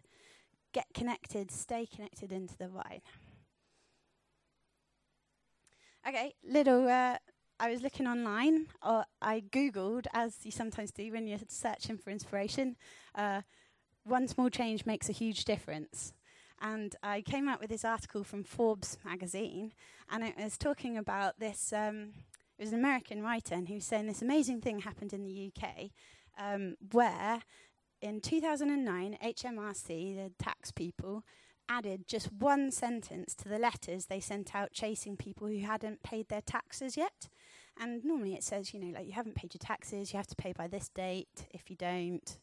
get 0.73 0.87
connected, 0.95 1.50
stay 1.50 1.87
connected 1.87 2.33
into 2.33 2.57
the 2.57 2.69
vine. 2.69 3.03
Okay, 6.09 6.35
little. 6.49 6.89
Uh, 6.89 7.19
I 7.59 7.71
was 7.71 7.83
looking 7.83 8.07
online, 8.07 8.69
or 8.83 9.05
I 9.21 9.41
googled, 9.41 10.07
as 10.15 10.37
you 10.45 10.50
sometimes 10.50 10.91
do 10.91 11.12
when 11.12 11.27
you're 11.27 11.41
searching 11.49 11.99
for 11.99 12.11
inspiration. 12.11 12.77
Uh, 13.15 13.43
one 14.05 14.29
small 14.29 14.49
change 14.49 14.87
makes 14.87 15.11
a 15.11 15.12
huge 15.12 15.45
difference. 15.45 16.15
And 16.62 16.95
I 17.03 17.21
came 17.21 17.49
out 17.49 17.61
with 17.61 17.69
this 17.69 17.85
article 17.85 18.25
from 18.25 18.45
Forbes 18.45 18.97
magazine, 19.05 19.73
and 20.09 20.25
it 20.25 20.35
was 20.39 20.57
talking 20.57 20.97
about 20.97 21.39
this. 21.39 21.73
Um, 21.73 22.12
it 22.61 22.64
was 22.64 22.75
an 22.75 22.79
American 22.79 23.23
writer, 23.23 23.55
and 23.55 23.69
he 23.69 23.75
was 23.76 23.87
saying 23.87 24.07
this 24.07 24.21
amazing 24.21 24.61
thing 24.61 24.81
happened 24.81 25.14
in 25.14 25.25
the 25.25 25.50
UK, 25.50 25.90
um, 26.38 26.76
where 26.93 27.40
in 28.02 28.21
2009, 28.21 29.17
HMRC, 29.25 30.14
the 30.14 30.31
tax 30.38 30.71
people, 30.71 31.25
added 31.71 32.07
just 32.07 32.31
one 32.31 32.71
sentence 32.71 33.35
to 33.37 33.49
the 33.49 33.59
letters 33.59 34.07
they 34.07 34.21
sent 34.21 34.55
out 34.55 34.73
chasing 34.73 35.17
people 35.17 35.47
who 35.47 35.61
hadn't 35.61 36.02
paid 36.02 36.29
their 36.29 36.43
taxes 36.43 36.99
yet. 36.99 37.31
And 37.81 38.05
normally 38.05 38.35
it 38.35 38.45
says, 38.45 38.75
you 38.75 38.81
know, 38.81 38.93
like 38.93 39.07
you 39.07 39.12
haven't 39.12 39.37
paid 39.37 39.55
your 39.55 39.61
taxes, 39.61 40.12
you 40.12 40.19
have 40.19 40.26
to 40.26 40.37
pay 40.37 40.52
by 40.52 40.69
this 40.69 40.90
date. 40.90 41.47
If 41.55 41.71
you 41.71 41.76
don't, 41.76 42.38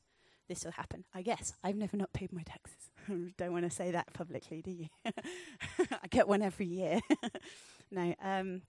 this 0.49 0.65
will 0.65 0.71
happen. 0.71 1.03
I 1.13 1.21
guess 1.21 1.53
I've 1.63 1.75
never 1.75 1.95
not 1.95 2.13
paid 2.13 2.33
my 2.33 2.41
taxes. 2.41 2.89
don't 3.37 3.51
want 3.51 3.65
to 3.65 3.69
say 3.69 3.91
that 3.91 4.11
publicly, 4.13 4.63
do 4.63 4.71
you? 4.71 4.87
I 5.05 6.07
get 6.09 6.27
one 6.27 6.41
every 6.41 6.65
year. 6.65 7.01
no, 7.91 8.15
um, 8.23 8.63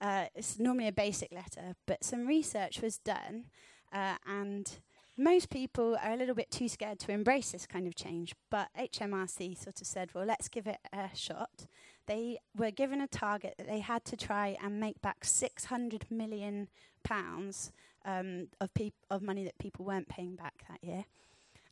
uh, 0.00 0.26
it's 0.34 0.58
normally 0.58 0.88
a 0.88 0.92
basic 0.92 1.32
letter, 1.32 1.74
but 1.86 2.04
some 2.04 2.26
research 2.26 2.80
was 2.80 2.98
done, 2.98 3.46
uh, 3.92 4.16
and 4.26 4.78
most 5.16 5.48
people 5.48 5.96
are 6.02 6.12
a 6.12 6.16
little 6.16 6.34
bit 6.34 6.50
too 6.50 6.68
scared 6.68 6.98
to 7.00 7.12
embrace 7.12 7.52
this 7.52 7.66
kind 7.66 7.86
of 7.86 7.94
change, 7.94 8.34
but 8.50 8.68
HMRC 8.78 9.56
sort 9.56 9.80
of 9.80 9.86
said, 9.86 10.10
well, 10.14 10.26
let's 10.26 10.48
give 10.48 10.66
it 10.66 10.78
a 10.92 11.08
shot. 11.14 11.66
They 12.06 12.38
were 12.56 12.70
given 12.70 13.00
a 13.00 13.06
target 13.06 13.54
that 13.56 13.66
they 13.66 13.80
had 13.80 14.04
to 14.06 14.16
try 14.16 14.56
and 14.62 14.78
make 14.78 15.00
back 15.00 15.24
600 15.24 16.10
million 16.10 16.68
pounds 17.02 17.72
um, 18.04 18.48
of, 18.60 18.74
peop- 18.74 18.94
of 19.10 19.22
money 19.22 19.44
that 19.44 19.58
people 19.58 19.86
weren't 19.86 20.08
paying 20.08 20.36
back 20.36 20.64
that 20.68 20.84
year. 20.84 21.06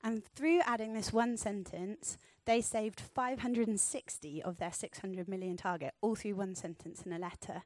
And 0.03 0.25
through 0.25 0.61
adding 0.67 0.95
this 0.95 1.13
one 1.13 1.37
sentence, 1.37 2.19
they 2.47 2.61
saved 2.61 3.01
560 3.01 4.43
of 4.43 4.59
their 4.59 4.73
600 4.73 5.29
million 5.29 5.57
target, 5.57 5.95
all 6.01 6.15
through 6.15 6.35
one 6.35 6.55
sentence 6.55 7.03
in 7.03 7.13
a 7.13 7.19
letter, 7.19 7.63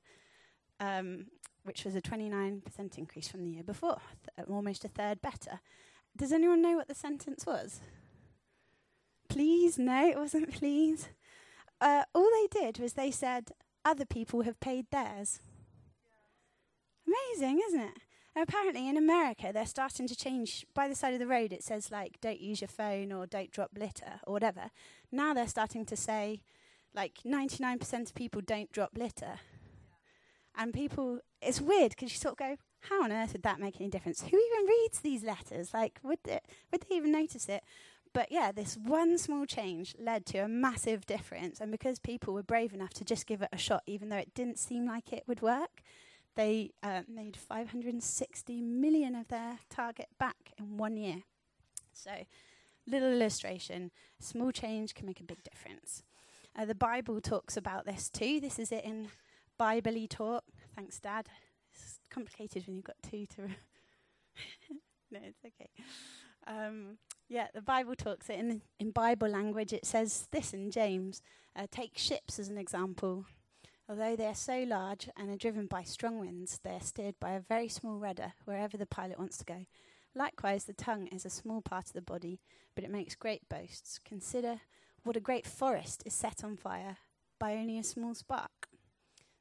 um, 0.81 1.27
which 1.65 1.85
was 1.85 1.95
a 1.95 2.01
29% 2.01 2.99
increase 2.99 3.29
from 3.29 3.43
the 3.43 3.51
year 3.51 3.63
before, 3.63 3.99
th- 4.37 4.49
almost 4.49 4.85
a 4.85 4.89
third 4.89 5.21
better. 5.21 5.61
Does 6.17 6.33
anyone 6.33 6.63
know 6.63 6.77
what 6.77 6.89
the 6.89 6.95
sentence 6.95 7.47
was? 7.47 7.81
Please? 9.29 9.79
No, 9.79 10.09
it 10.09 10.17
wasn't 10.17 10.53
please. 10.59 11.09
Uh, 11.81 12.05
all 12.15 12.29
they 12.31 12.61
did 12.61 12.79
was 12.79 12.95
they 12.95 13.11
said, 13.11 13.51
other 13.85 14.05
people 14.05 14.43
have 14.43 14.61
paid 14.61 14.87
theirs. 14.91 15.41
Amazing, 17.07 17.61
isn't 17.67 17.81
it? 17.81 17.99
apparently 18.43 18.89
in 18.89 18.97
America, 18.97 19.51
they're 19.53 19.67
starting 19.67 20.07
to 20.07 20.17
change. 20.17 20.67
By 20.75 20.89
the 20.89 20.95
side 20.95 21.13
of 21.13 21.21
the 21.21 21.27
road, 21.27 21.53
it 21.53 21.65
says, 21.65 21.91
like, 21.91 22.21
don't 22.21 22.41
use 22.41 22.61
your 22.61 22.69
phone 22.69 23.13
or 23.13 23.27
don't 23.27 23.51
drop 23.51 23.71
litter 23.77 24.21
or 24.27 24.33
whatever. 24.33 24.71
Now 25.11 25.35
they're 25.35 25.49
starting 25.49 25.85
to 25.87 25.97
say, 25.97 26.41
like, 26.95 27.19
99% 27.27 28.07
of 28.07 28.15
people 28.15 28.41
don't 28.41 28.73
drop 28.73 28.97
litter. 28.97 29.41
And 30.59 30.75
people, 30.75 31.21
it's 31.41 31.61
weird 31.61 31.91
because 31.91 32.13
you 32.13 32.19
sort 32.19 32.33
of 32.33 32.39
go, 32.39 32.57
how 32.81 33.05
on 33.05 33.13
earth 33.13 33.33
would 33.33 33.45
that 33.45 33.61
make 33.61 33.81
any 33.81 33.89
difference? 33.89 34.23
Who 34.23 34.27
even 34.37 34.67
reads 34.67 35.01
these 35.01 35.23
letters? 35.23 35.73
Like, 35.73 36.01
would 36.03 36.19
they, 36.25 36.41
would 36.73 36.83
they 36.83 36.97
even 36.97 37.13
notice 37.13 37.49
it? 37.49 37.63
But 38.13 38.33
yeah, 38.33 38.51
this 38.51 38.77
one 38.77 39.19
small 39.19 39.47
change 39.47 39.95
led 39.99 40.27
to 40.27 40.39
a 40.39 40.49
massive 40.49 41.07
difference. 41.07 41.61
And 41.61 41.71
because 41.71 42.01
people 42.01 42.35
were 42.35 42.43
brave 42.43 42.73
enough 42.73 42.93
to 42.95 43.05
just 43.05 43.27
give 43.27 43.41
it 43.41 43.51
a 43.53 43.59
shot, 43.59 43.83
even 43.87 44.09
though 44.09 44.17
it 44.17 44.35
didn't 44.35 44.59
seem 44.59 44.87
like 44.87 45.13
it 45.13 45.25
would 45.29 45.43
work, 45.43 45.83
they 46.35 46.73
uh, 46.83 47.03
made 47.09 47.37
560 47.37 48.61
million 48.61 49.15
of 49.15 49.29
their 49.29 49.61
target 49.71 50.09
back 50.19 50.53
in 50.59 50.77
one 50.77 50.97
year. 50.97 51.23
So, 51.93 52.11
little 52.87 53.13
illustration 53.13 53.91
small 54.19 54.51
change 54.51 54.95
can 54.95 55.07
make 55.07 55.21
a 55.21 55.25
big 55.25 55.43
difference. 55.43 56.03
Uh, 56.57 56.65
the 56.65 56.75
Bible 56.75 57.21
talks 57.21 57.57
about 57.57 57.87
this 57.87 58.09
too. 58.09 58.41
This 58.41 58.59
is 58.59 58.73
it 58.73 58.85
in 58.85 59.09
Bible 59.59 60.07
talk. 60.09 60.45
Thanks, 60.77 61.01
Dad. 61.01 61.29
It's 61.75 61.99
complicated 62.11 62.67
when 62.67 62.77
you've 62.77 62.85
got 62.85 62.97
two 63.03 63.27
to. 63.27 63.43
no, 65.11 65.19
it's 65.25 65.45
okay. 65.45 65.71
Um, 66.47 66.99
yeah, 67.29 67.49
the 67.53 67.61
Bible 67.61 67.95
talks 67.95 68.31
it 68.31 68.39
in 68.39 68.63
in 68.79 68.93
Bible 68.93 69.29
language. 69.29 69.73
It 69.73 69.85
says 69.85 70.29
this 70.31 70.55
in 70.55 70.71
James. 70.71 71.23
Uh, 71.57 71.67
take 71.71 71.99
ships 71.99 72.39
as 72.39 72.49
an 72.49 72.57
example. 72.57 73.27
Although 73.89 74.17
they 74.17 74.27
are 74.27 74.35
so 74.35 74.65
large 74.67 75.09
and 75.17 75.31
are 75.31 75.37
driven 75.37 75.67
by 75.67 75.83
strong 75.83 76.21
winds, 76.21 76.61
they 76.63 76.75
are 76.75 76.81
steered 76.81 77.19
by 77.19 77.33
a 77.33 77.41
very 77.41 77.69
small 77.69 77.99
rudder 77.99 78.35
wherever 78.45 78.77
the 78.77 78.87
pilot 78.87 79.19
wants 79.19 79.39
to 79.39 79.45
go. 79.45 79.67
Likewise, 80.15 80.65
the 80.65 80.75
tongue 80.75 81.07
is 81.09 81.25
a 81.25 81.31
small 81.31 81.63
part 81.63 81.87
of 81.87 81.93
the 81.95 82.03
body, 82.03 82.41
but 82.75 82.85
it 82.85 82.91
makes 82.91 83.15
great 83.15 83.49
boasts. 83.49 83.99
Consider 84.05 84.61
what 85.05 85.17
a 85.17 85.21
great 85.21 85.47
forest 85.47 86.03
is 86.05 86.13
set 86.13 86.45
on 86.45 86.57
fire 86.57 86.99
by 87.39 87.55
only 87.55 87.79
a 87.79 87.83
small 87.83 88.15
spark. 88.15 88.69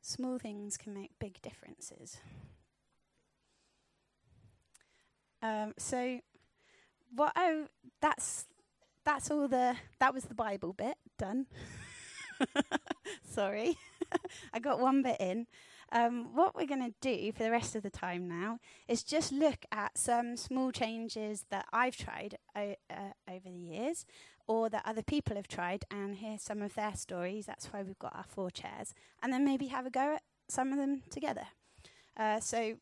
Small 0.08 0.40
things 0.40 0.78
can 0.78 0.94
make 0.94 1.12
big 1.20 1.42
differences. 1.42 2.16
Um, 5.44 5.74
so, 5.78 6.22
what 7.14 7.34
Oh, 7.36 7.66
that's 8.02 8.46
that's 9.04 9.30
all 9.30 9.50
the 9.50 9.76
that 10.00 10.14
was 10.14 10.24
the 10.24 10.34
Bible 10.34 10.72
bit 10.72 10.96
done. 11.18 11.48
Sorry. 13.30 13.78
I 14.54 14.60
got 14.60 14.80
one 14.80 15.04
bit 15.04 15.18
in. 15.20 15.46
Um, 15.92 16.34
what 16.34 16.56
we're 16.56 16.68
going 16.68 16.90
to 16.90 16.96
do 17.02 17.34
for 17.34 17.44
the 17.44 17.52
rest 17.52 17.76
of 17.76 17.84
the 17.84 17.90
time 17.90 18.30
now 18.30 18.60
is 18.88 19.04
just 19.04 19.34
look 19.34 19.66
at 19.74 19.98
some 19.98 20.38
small 20.38 20.72
changes 20.72 21.44
that 21.50 21.66
I've 21.74 21.98
tried 21.98 22.38
o- 22.56 22.76
uh, 22.90 23.12
over 23.30 23.50
the 23.50 23.52
years 23.52 24.06
or 24.48 24.70
that 24.70 24.84
other 24.86 25.04
people 25.04 25.36
have 25.36 25.48
tried 25.48 25.86
and 25.92 26.16
hear 26.16 26.38
some 26.40 26.62
of 26.62 26.74
their 26.76 26.96
stories. 26.96 27.46
That's 27.46 27.68
why 27.68 27.84
we've 27.84 28.00
got 28.00 28.16
our 28.16 28.26
four 28.28 28.50
chairs. 28.50 28.94
And 29.22 29.32
then 29.32 29.46
maybe 29.46 29.68
have 29.68 29.86
a 29.86 29.90
go 29.90 30.16
at 30.16 30.24
some 30.48 30.72
of 30.72 30.78
them 30.78 31.04
together. 31.10 31.48
Uh, 32.16 32.40
so 32.40 32.78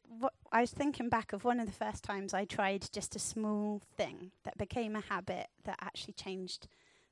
I 0.52 0.62
was 0.62 0.72
thinking 0.72 1.10
back 1.10 1.34
of 1.34 1.44
one 1.44 1.60
of 1.60 1.66
the 1.66 1.74
first 1.74 2.04
times 2.04 2.34
I 2.34 2.46
tried 2.46 2.88
just 2.94 3.16
a 3.16 3.20
small 3.20 3.82
thing 3.98 4.32
that 4.44 4.58
became 4.58 4.96
a 4.96 5.02
habit 5.02 5.48
that 5.66 5.78
actually 5.82 6.14
changed 6.14 6.68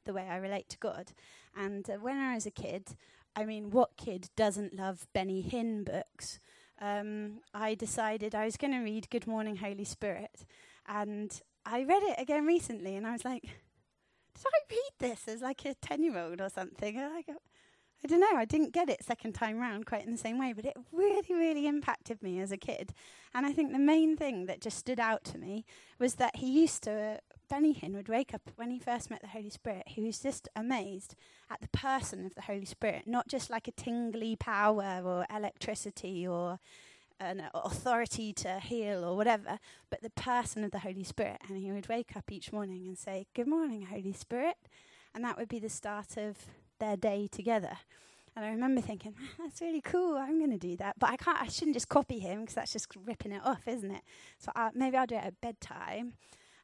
the 0.06 0.14
way 0.14 0.28
I 0.30 0.38
relate 0.38 0.70
to 0.70 0.78
God. 0.78 1.12
And 1.56 1.90
uh, 1.90 1.94
when 1.94 2.18
I 2.18 2.36
was 2.36 2.46
a 2.46 2.52
kid, 2.52 2.96
I 3.36 3.46
mean, 3.46 3.72
what 3.72 3.98
kid 3.98 4.30
doesn't 4.36 4.76
love 4.76 5.08
Benny 5.14 5.44
Hinn 5.44 5.84
books? 5.84 6.40
Um, 6.80 7.40
I 7.54 7.76
decided 7.76 8.36
I 8.36 8.46
was 8.46 8.58
going 8.58 8.74
to 8.74 8.80
read 8.80 9.10
Good 9.10 9.28
Morning, 9.28 9.58
Holy 9.58 9.86
Spirit. 9.86 10.46
And 10.88 11.42
I 11.66 11.84
read 11.84 12.04
it 12.04 12.20
again 12.20 12.46
recently, 12.46 12.96
and 12.96 13.08
I 13.08 13.14
was 13.14 13.26
like, 13.26 13.50
did 14.36 14.46
I 14.46 14.74
read 14.74 15.10
this 15.12 15.28
as 15.28 15.42
like 15.42 15.66
a 15.66 15.76
10 15.76 16.04
year 16.04 16.18
old 16.18 16.42
or 16.42 16.50
something? 16.50 16.98
And 16.98 17.14
I, 17.14 17.22
go, 17.22 17.34
I 18.04 18.08
don't 18.08 18.20
know, 18.20 18.36
I 18.36 18.46
didn't 18.46 18.74
get 18.74 18.90
it 18.90 19.04
second 19.04 19.34
time 19.34 19.60
round 19.60 19.86
quite 19.86 20.06
in 20.06 20.12
the 20.12 20.18
same 20.18 20.38
way, 20.38 20.54
but 20.54 20.66
it 20.66 20.76
really, 20.92 21.34
really 21.34 21.68
impacted 21.68 22.22
me 22.22 22.40
as 22.40 22.52
a 22.52 22.58
kid. 22.58 22.94
And 23.34 23.46
I 23.46 23.54
think 23.54 23.72
the 23.72 23.80
main 23.80 24.18
thing 24.18 24.46
that 24.48 24.62
just 24.62 24.78
stood 24.78 25.00
out 25.00 25.24
to 25.26 25.38
me 25.38 25.66
was 26.00 26.16
that 26.16 26.36
he 26.36 26.62
used 26.62 26.84
to 26.84 26.92
uh, 26.92 27.18
Benny 27.50 27.74
Hinn 27.74 27.94
would 27.94 28.10
wake 28.10 28.34
up 28.34 28.42
when 28.56 28.72
he 28.72 28.80
first 28.80 29.10
met 29.10 29.22
the 29.22 29.28
Holy 29.28 29.50
Spirit, 29.50 29.84
he 29.88 30.02
was 30.02 30.20
just 30.20 30.50
amazed 30.56 31.16
at 31.50 31.62
the 31.62 31.68
person 31.68 32.26
of 32.26 32.36
the 32.36 32.42
Holy 32.42 32.66
Spirit, 32.66 33.04
not 33.06 33.28
just 33.28 33.50
like 33.50 33.68
a 33.68 33.72
tingly 33.72 34.36
power 34.36 35.02
or 35.04 35.26
electricity 35.34 36.28
or 36.28 36.60
an 37.24 37.44
authority 37.54 38.34
to 38.34 38.60
heal 38.60 39.04
or 39.04 39.16
whatever, 39.16 39.60
but 39.90 40.02
the 40.02 40.10
person 40.10 40.64
of 40.64 40.72
the 40.72 40.80
Holy 40.80 41.04
Spirit. 41.04 41.42
And 41.48 41.58
he 41.58 41.72
would 41.72 41.88
wake 41.88 42.16
up 42.16 42.32
each 42.32 42.52
morning 42.52 42.86
and 42.88 42.98
say, 42.98 43.28
Good 43.34 43.48
morning, 43.48 43.86
Holy 43.86 44.14
Spirit. 44.14 44.58
And 45.16 45.24
that 45.24 45.38
would 45.38 45.50
be 45.50 45.60
the 45.60 45.70
start 45.70 46.18
of 46.18 46.38
their 46.80 46.98
day 46.98 47.28
together. 47.32 47.78
And 48.36 48.44
I 48.44 48.50
remember 48.50 48.82
thinking, 48.82 49.14
that's 49.40 49.62
really 49.62 49.82
cool. 49.82 50.18
I'm 50.18 50.40
going 50.40 50.52
to 50.52 50.58
do 50.58 50.76
that, 50.78 50.96
but 51.00 51.10
I 51.10 51.18
can't. 51.18 51.42
I 51.42 51.48
shouldn't 51.48 51.76
just 51.76 51.90
copy 51.90 52.20
him 52.20 52.42
because 52.42 52.56
that's 52.56 52.74
just 52.74 52.88
ripping 53.06 53.32
it 53.32 53.42
off, 53.46 53.68
isn't 53.68 53.92
it? 53.92 54.02
So 54.40 54.52
uh, 54.56 54.72
maybe 54.74 54.98
I'll 54.98 55.06
do 55.06 55.16
it 55.16 55.24
at 55.24 55.42
bedtime. 55.42 56.14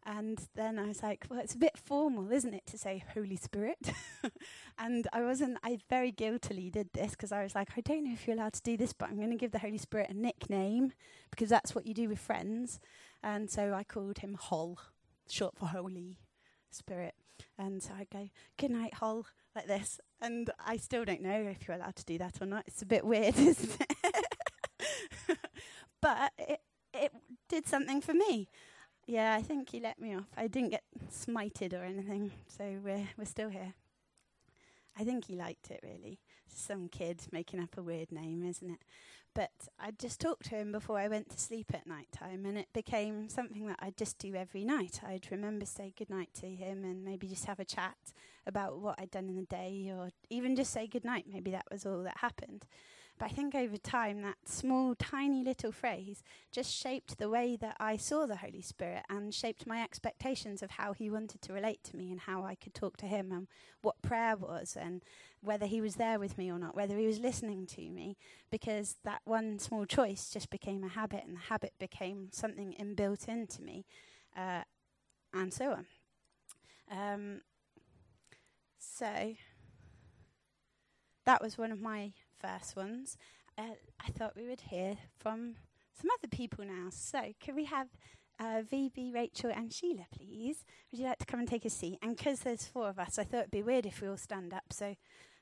And 0.05 0.39
then 0.55 0.79
I 0.79 0.87
was 0.87 1.03
like, 1.03 1.25
well, 1.29 1.39
it's 1.39 1.53
a 1.53 1.57
bit 1.57 1.77
formal, 1.77 2.31
isn't 2.31 2.53
it, 2.53 2.65
to 2.67 2.77
say 2.77 3.03
Holy 3.13 3.35
Spirit? 3.35 3.91
and 4.77 5.07
I 5.13 5.21
wasn't, 5.21 5.57
I 5.63 5.79
very 5.89 6.11
guiltily 6.11 6.69
did 6.69 6.89
this 6.93 7.11
because 7.11 7.31
I 7.31 7.43
was 7.43 7.53
like, 7.53 7.69
I 7.77 7.81
don't 7.81 8.05
know 8.05 8.13
if 8.13 8.25
you're 8.25 8.35
allowed 8.35 8.53
to 8.53 8.61
do 8.61 8.77
this, 8.77 8.93
but 8.93 9.09
I'm 9.09 9.17
going 9.17 9.31
to 9.31 9.35
give 9.35 9.51
the 9.51 9.59
Holy 9.59 9.77
Spirit 9.77 10.09
a 10.09 10.13
nickname 10.13 10.93
because 11.29 11.49
that's 11.49 11.75
what 11.75 11.85
you 11.85 11.93
do 11.93 12.09
with 12.09 12.19
friends. 12.19 12.79
And 13.21 13.49
so 13.49 13.73
I 13.73 13.83
called 13.83 14.19
him 14.19 14.37
Hol, 14.39 14.79
short 15.29 15.57
for 15.57 15.67
Holy 15.67 16.17
Spirit. 16.71 17.13
And 17.57 17.83
so 17.83 17.91
I 17.93 18.07
go, 18.11 18.29
Good 18.57 18.71
night, 18.71 18.95
Hol, 18.95 19.25
like 19.55 19.67
this. 19.67 19.99
And 20.21 20.49
I 20.65 20.77
still 20.77 21.05
don't 21.05 21.21
know 21.21 21.41
if 21.49 21.67
you're 21.67 21.77
allowed 21.77 21.97
to 21.97 22.05
do 22.05 22.17
that 22.17 22.41
or 22.41 22.45
not. 22.45 22.63
It's 22.67 22.81
a 22.81 22.85
bit 22.85 23.05
weird, 23.05 23.35
isn't 23.37 23.77
it? 23.81 24.27
but 26.01 26.31
it, 26.37 26.61
it 26.93 27.11
did 27.47 27.67
something 27.67 28.01
for 28.01 28.13
me. 28.13 28.49
Yeah, 29.09 29.33
I 29.33 29.41
think 29.41 29.71
he 29.71 29.79
let 29.79 29.99
me 29.99 30.13
off. 30.13 30.27
I 30.37 30.45
didn't 30.45 30.69
get 30.69 30.83
smited 31.11 31.73
or 31.73 31.83
anything, 31.83 32.29
so 32.47 32.77
we're 32.83 33.07
we're 33.17 33.25
still 33.25 33.49
here. 33.49 33.73
I 34.95 35.03
think 35.03 35.25
he 35.25 35.35
liked 35.35 35.71
it 35.71 35.79
really. 35.81 36.19
Some 36.47 36.89
kid 36.89 37.21
making 37.31 37.59
up 37.59 37.75
a 37.75 37.81
weird 37.81 38.11
name, 38.11 38.45
isn't 38.47 38.69
it? 38.69 38.81
But 39.33 39.49
I 39.79 39.89
just 39.97 40.21
talked 40.21 40.45
to 40.49 40.57
him 40.57 40.71
before 40.71 40.99
I 40.99 41.07
went 41.07 41.31
to 41.31 41.39
sleep 41.39 41.73
at 41.73 41.87
night 41.87 42.09
time, 42.11 42.45
and 42.45 42.55
it 42.55 42.67
became 42.71 43.29
something 43.29 43.65
that 43.65 43.79
I'd 43.81 43.97
just 43.97 44.19
do 44.19 44.35
every 44.35 44.63
night. 44.63 45.01
I'd 45.03 45.31
remember 45.31 45.65
say 45.65 45.91
good 45.97 46.11
night 46.11 46.29
to 46.41 46.45
him 46.45 46.83
and 46.83 47.03
maybe 47.03 47.27
just 47.27 47.45
have 47.45 47.59
a 47.59 47.65
chat 47.65 47.97
about 48.45 48.77
what 48.77 48.99
I'd 48.99 49.09
done 49.09 49.27
in 49.27 49.37
the 49.37 49.41
day, 49.41 49.91
or 49.91 50.09
even 50.29 50.55
just 50.55 50.71
say 50.71 50.85
good 50.85 51.03
night. 51.03 51.25
Maybe 51.27 51.49
that 51.49 51.65
was 51.71 51.83
all 51.83 52.03
that 52.03 52.19
happened. 52.19 52.67
But 53.19 53.25
I 53.25 53.33
think 53.33 53.53
over 53.53 53.75
time, 53.77 54.21
that 54.21 54.37
small, 54.45 54.95
tiny 54.95 55.43
little 55.43 55.73
phrase 55.73 56.23
just 56.53 56.73
shaped 56.73 57.17
the 57.17 57.29
way 57.29 57.57
that 57.57 57.75
I 57.77 57.97
saw 57.97 58.25
the 58.25 58.37
Holy 58.37 58.61
Spirit 58.61 59.03
and 59.09 59.33
shaped 59.33 59.67
my 59.67 59.83
expectations 59.83 60.63
of 60.63 60.71
how 60.71 60.93
He 60.93 61.09
wanted 61.09 61.41
to 61.41 61.53
relate 61.53 61.83
to 61.85 61.97
me 61.97 62.11
and 62.11 62.21
how 62.21 62.45
I 62.45 62.55
could 62.55 62.73
talk 62.73 62.95
to 62.97 63.05
Him 63.05 63.33
and 63.33 63.47
what 63.81 64.01
prayer 64.01 64.37
was 64.37 64.77
and 64.79 65.03
whether 65.41 65.65
He 65.65 65.81
was 65.81 65.95
there 65.95 66.17
with 66.17 66.37
me 66.37 66.49
or 66.49 66.57
not, 66.57 66.77
whether 66.77 66.97
He 66.97 67.05
was 67.05 67.19
listening 67.19 67.65
to 67.67 67.89
me. 67.89 68.15
Because 68.49 68.95
that 69.03 69.21
one 69.25 69.59
small 69.59 69.85
choice 69.85 70.29
just 70.31 70.49
became 70.49 70.85
a 70.85 70.89
habit 70.89 71.25
and 71.27 71.35
the 71.35 71.41
habit 71.41 71.73
became 71.77 72.29
something 72.31 72.73
inbuilt 72.79 73.27
into 73.27 73.61
me, 73.61 73.85
uh, 74.37 74.61
and 75.33 75.53
so 75.53 75.71
on. 75.73 75.85
Um, 76.89 77.41
so 78.79 79.35
that 81.25 81.41
was 81.41 81.57
one 81.57 81.73
of 81.73 81.81
my 81.81 82.13
first 82.39 82.75
ones. 82.75 83.17
Uh, 83.57 83.75
I 83.99 84.11
thought 84.11 84.35
we 84.35 84.47
would 84.47 84.61
hear 84.61 84.97
from 85.19 85.55
some 85.99 86.09
other 86.17 86.27
people 86.27 86.65
now. 86.65 86.89
So, 86.91 87.33
can 87.39 87.55
we 87.55 87.65
have 87.65 87.87
uh, 88.39 88.61
VB, 88.71 89.13
Rachel, 89.13 89.51
and 89.53 89.73
Sheila, 89.73 90.05
please? 90.15 90.63
Would 90.91 90.99
you 90.99 91.07
like 91.07 91.19
to 91.19 91.25
come 91.25 91.41
and 91.41 91.49
take 91.49 91.65
a 91.65 91.69
seat? 91.69 91.99
And 92.01 92.15
because 92.15 92.39
there's 92.39 92.65
four 92.65 92.89
of 92.89 92.99
us, 92.99 93.19
I 93.19 93.23
thought 93.23 93.41
it'd 93.41 93.51
be 93.51 93.63
weird 93.63 93.85
if 93.85 94.01
we 94.01 94.07
all 94.07 94.17
stand 94.17 94.53
up. 94.53 94.71
So, 94.71 94.95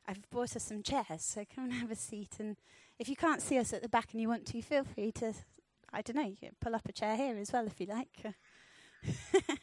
I've 0.08 0.30
brought 0.30 0.56
us 0.56 0.64
some 0.64 0.84
chairs. 0.84 1.06
So, 1.20 1.44
come 1.54 1.66
and 1.66 1.74
have 1.74 1.92
a 1.92 1.96
seat. 1.96 2.38
And 2.40 2.58
if 2.98 3.08
you 3.08 3.16
can't 3.16 3.42
see 3.42 3.60
us 3.60 3.74
at 3.74 3.84
the 3.84 3.90
back 3.90 4.10
and 4.12 4.22
you 4.22 4.28
want 4.28 4.46
to, 4.48 4.62
feel 4.62 4.84
free 4.84 5.12
to, 5.14 5.34
I 5.94 6.02
don't 6.02 6.16
know, 6.16 6.28
you 6.28 6.38
can 6.38 6.52
pull 6.60 6.76
up 6.76 6.88
a 6.88 6.92
chair 6.92 7.16
here 7.16 7.38
as 7.38 7.52
well 7.52 7.68
if 7.68 7.80
you 7.80 7.88
like. 7.88 8.34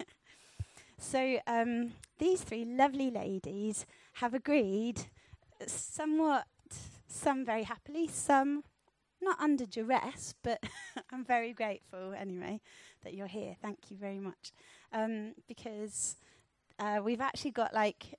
so, 0.99 1.39
um, 1.47 1.93
these 2.19 2.43
three 2.43 2.65
lovely 2.65 3.11
ladies 3.11 3.85
have 4.15 4.35
agreed 4.35 5.07
somewhat 5.67 6.47
some 7.15 7.45
very 7.45 7.63
happily, 7.63 8.09
some 8.09 8.65
not 9.23 9.41
under 9.41 9.65
duress, 9.65 10.35
but 10.43 10.63
I'm 11.13 11.25
very 11.25 11.53
grateful 11.53 12.15
anyway 12.19 12.61
that 13.03 13.15
you're 13.15 13.27
here. 13.27 13.57
Thank 13.63 13.91
you 13.91 13.97
very 13.97 14.19
much. 14.19 14.53
Um, 14.93 15.35
because 15.49 16.17
uh, 16.79 17.01
we've 17.03 17.21
actually 17.21 17.53
got 17.53 17.73
like 17.73 18.19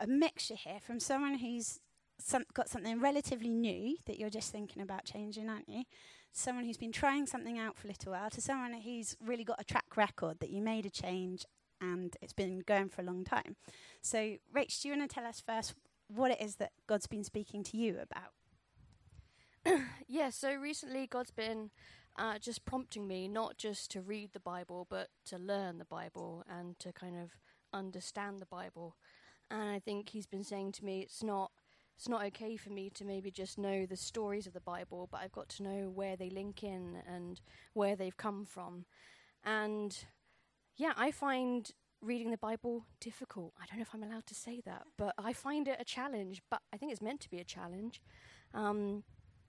a 0.00 0.06
mixture 0.06 0.56
here 0.56 0.80
from 0.80 1.00
someone 1.00 1.38
who's 1.38 1.80
some, 2.18 2.44
got 2.52 2.68
something 2.68 3.00
relatively 3.00 3.54
new 3.54 3.96
that 4.06 4.18
you're 4.18 4.30
just 4.30 4.52
thinking 4.52 4.82
about 4.82 5.04
changing, 5.04 5.48
aren't 5.48 5.68
you? 5.68 5.84
Someone 6.32 6.64
who's 6.64 6.76
been 6.76 6.92
trying 6.92 7.26
something 7.26 7.58
out 7.58 7.76
for 7.76 7.86
a 7.86 7.90
little 7.90 8.12
while, 8.12 8.30
to 8.30 8.40
someone 8.40 8.72
who's 8.74 9.16
really 9.24 9.44
got 9.44 9.60
a 9.60 9.64
track 9.64 9.96
record 9.96 10.40
that 10.40 10.50
you 10.50 10.60
made 10.60 10.84
a 10.84 10.90
change 10.90 11.46
and 11.80 12.16
it's 12.20 12.32
been 12.32 12.60
going 12.60 12.88
for 12.88 13.02
a 13.02 13.04
long 13.04 13.24
time. 13.24 13.56
So, 14.02 14.36
Rach, 14.54 14.82
do 14.82 14.88
you 14.88 14.96
want 14.96 15.08
to 15.08 15.14
tell 15.14 15.26
us 15.26 15.42
first 15.44 15.74
what 16.08 16.30
it 16.30 16.40
is 16.40 16.56
that 16.56 16.72
God's 16.86 17.06
been 17.06 17.24
speaking 17.24 17.62
to 17.64 17.76
you 17.76 17.98
about. 18.00 18.32
yeah, 20.08 20.30
so 20.30 20.54
recently 20.54 21.06
God's 21.06 21.30
been 21.30 21.70
uh, 22.16 22.38
just 22.38 22.64
prompting 22.64 23.06
me 23.06 23.28
not 23.28 23.56
just 23.56 23.90
to 23.92 24.00
read 24.00 24.32
the 24.32 24.40
Bible, 24.40 24.86
but 24.88 25.08
to 25.26 25.38
learn 25.38 25.78
the 25.78 25.84
Bible 25.84 26.44
and 26.48 26.78
to 26.78 26.92
kind 26.92 27.16
of 27.16 27.30
understand 27.72 28.40
the 28.40 28.46
Bible. 28.46 28.96
And 29.50 29.62
I 29.62 29.78
think 29.78 30.10
He's 30.10 30.26
been 30.26 30.44
saying 30.44 30.72
to 30.72 30.84
me, 30.84 31.00
it's 31.00 31.22
not. 31.22 31.50
It's 31.96 32.08
not 32.08 32.24
okay 32.24 32.56
for 32.56 32.70
me 32.70 32.90
to 32.94 33.04
maybe 33.04 33.30
just 33.30 33.56
know 33.56 33.86
the 33.86 33.96
stories 33.96 34.48
of 34.48 34.52
the 34.52 34.60
Bible, 34.60 35.08
but 35.12 35.20
I've 35.22 35.30
got 35.30 35.48
to 35.50 35.62
know 35.62 35.92
where 35.94 36.16
they 36.16 36.28
link 36.28 36.64
in 36.64 36.96
and 37.06 37.40
where 37.72 37.94
they've 37.94 38.16
come 38.16 38.44
from. 38.44 38.86
And 39.44 39.96
yeah, 40.74 40.94
I 40.96 41.12
find 41.12 41.70
reading 42.04 42.30
the 42.30 42.38
Bible 42.38 42.86
difficult. 43.00 43.52
I 43.60 43.66
don't 43.66 43.78
know 43.78 43.82
if 43.82 43.94
I'm 43.94 44.02
allowed 44.02 44.26
to 44.26 44.34
say 44.34 44.60
that, 44.64 44.82
but 44.96 45.14
I 45.18 45.32
find 45.32 45.66
it 45.68 45.76
a 45.80 45.84
challenge. 45.84 46.42
But 46.50 46.60
I 46.72 46.76
think 46.76 46.92
it's 46.92 47.02
meant 47.02 47.20
to 47.22 47.30
be 47.30 47.38
a 47.38 47.44
challenge. 47.44 48.00
Um, 48.52 49.04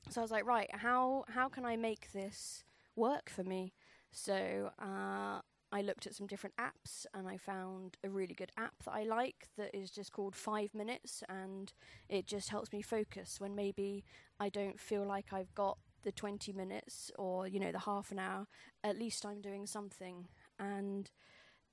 so 0.09 0.21
I 0.21 0.23
was 0.23 0.31
like, 0.31 0.45
right, 0.45 0.69
how 0.73 1.25
how 1.29 1.49
can 1.49 1.65
I 1.65 1.75
make 1.75 2.11
this 2.11 2.63
work 2.95 3.29
for 3.29 3.43
me? 3.43 3.73
So 4.11 4.71
uh, 4.79 5.41
I 5.71 5.81
looked 5.81 6.07
at 6.07 6.15
some 6.15 6.27
different 6.27 6.55
apps, 6.57 7.05
and 7.13 7.27
I 7.27 7.37
found 7.37 7.97
a 8.03 8.09
really 8.09 8.33
good 8.33 8.51
app 8.57 8.83
that 8.85 8.91
I 8.93 9.03
like 9.03 9.49
that 9.57 9.75
is 9.75 9.91
just 9.91 10.11
called 10.11 10.35
Five 10.35 10.73
Minutes, 10.73 11.23
and 11.27 11.73
it 12.07 12.27
just 12.27 12.49
helps 12.49 12.71
me 12.71 12.81
focus 12.81 13.39
when 13.39 13.55
maybe 13.55 14.03
I 14.39 14.49
don't 14.49 14.79
feel 14.79 15.05
like 15.05 15.33
I've 15.33 15.53
got 15.55 15.77
the 16.03 16.11
20 16.11 16.53
minutes 16.53 17.11
or 17.17 17.47
you 17.47 17.59
know 17.59 17.71
the 17.71 17.79
half 17.79 18.11
an 18.11 18.19
hour. 18.19 18.47
At 18.83 18.97
least 18.97 19.25
I'm 19.25 19.41
doing 19.41 19.65
something, 19.65 20.27
and 20.59 21.09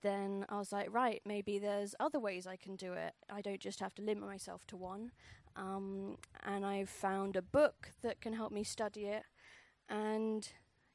then 0.03 0.45
I 0.49 0.59
was 0.59 0.73
like, 0.73 0.93
right, 0.93 1.21
maybe 1.25 1.59
there's 1.59 1.95
other 1.99 2.19
ways 2.19 2.47
I 2.47 2.57
can 2.57 2.77
do 2.77 2.93
it. 2.93 3.15
I 3.31 3.41
don't 3.41 3.61
just 3.61 3.81
have 3.81 3.95
to 3.97 4.03
limit 4.03 4.25
myself 4.25 4.67
to 4.69 4.77
one. 4.77 5.12
Um, 5.57 6.17
and 6.45 6.65
I've 6.65 6.88
found 6.88 7.37
a 7.37 7.43
book 7.43 7.91
that 8.03 8.21
can 8.21 8.33
help 8.33 8.53
me 8.53 8.65
study 8.65 9.07
it. 9.07 9.25
And 9.88 10.49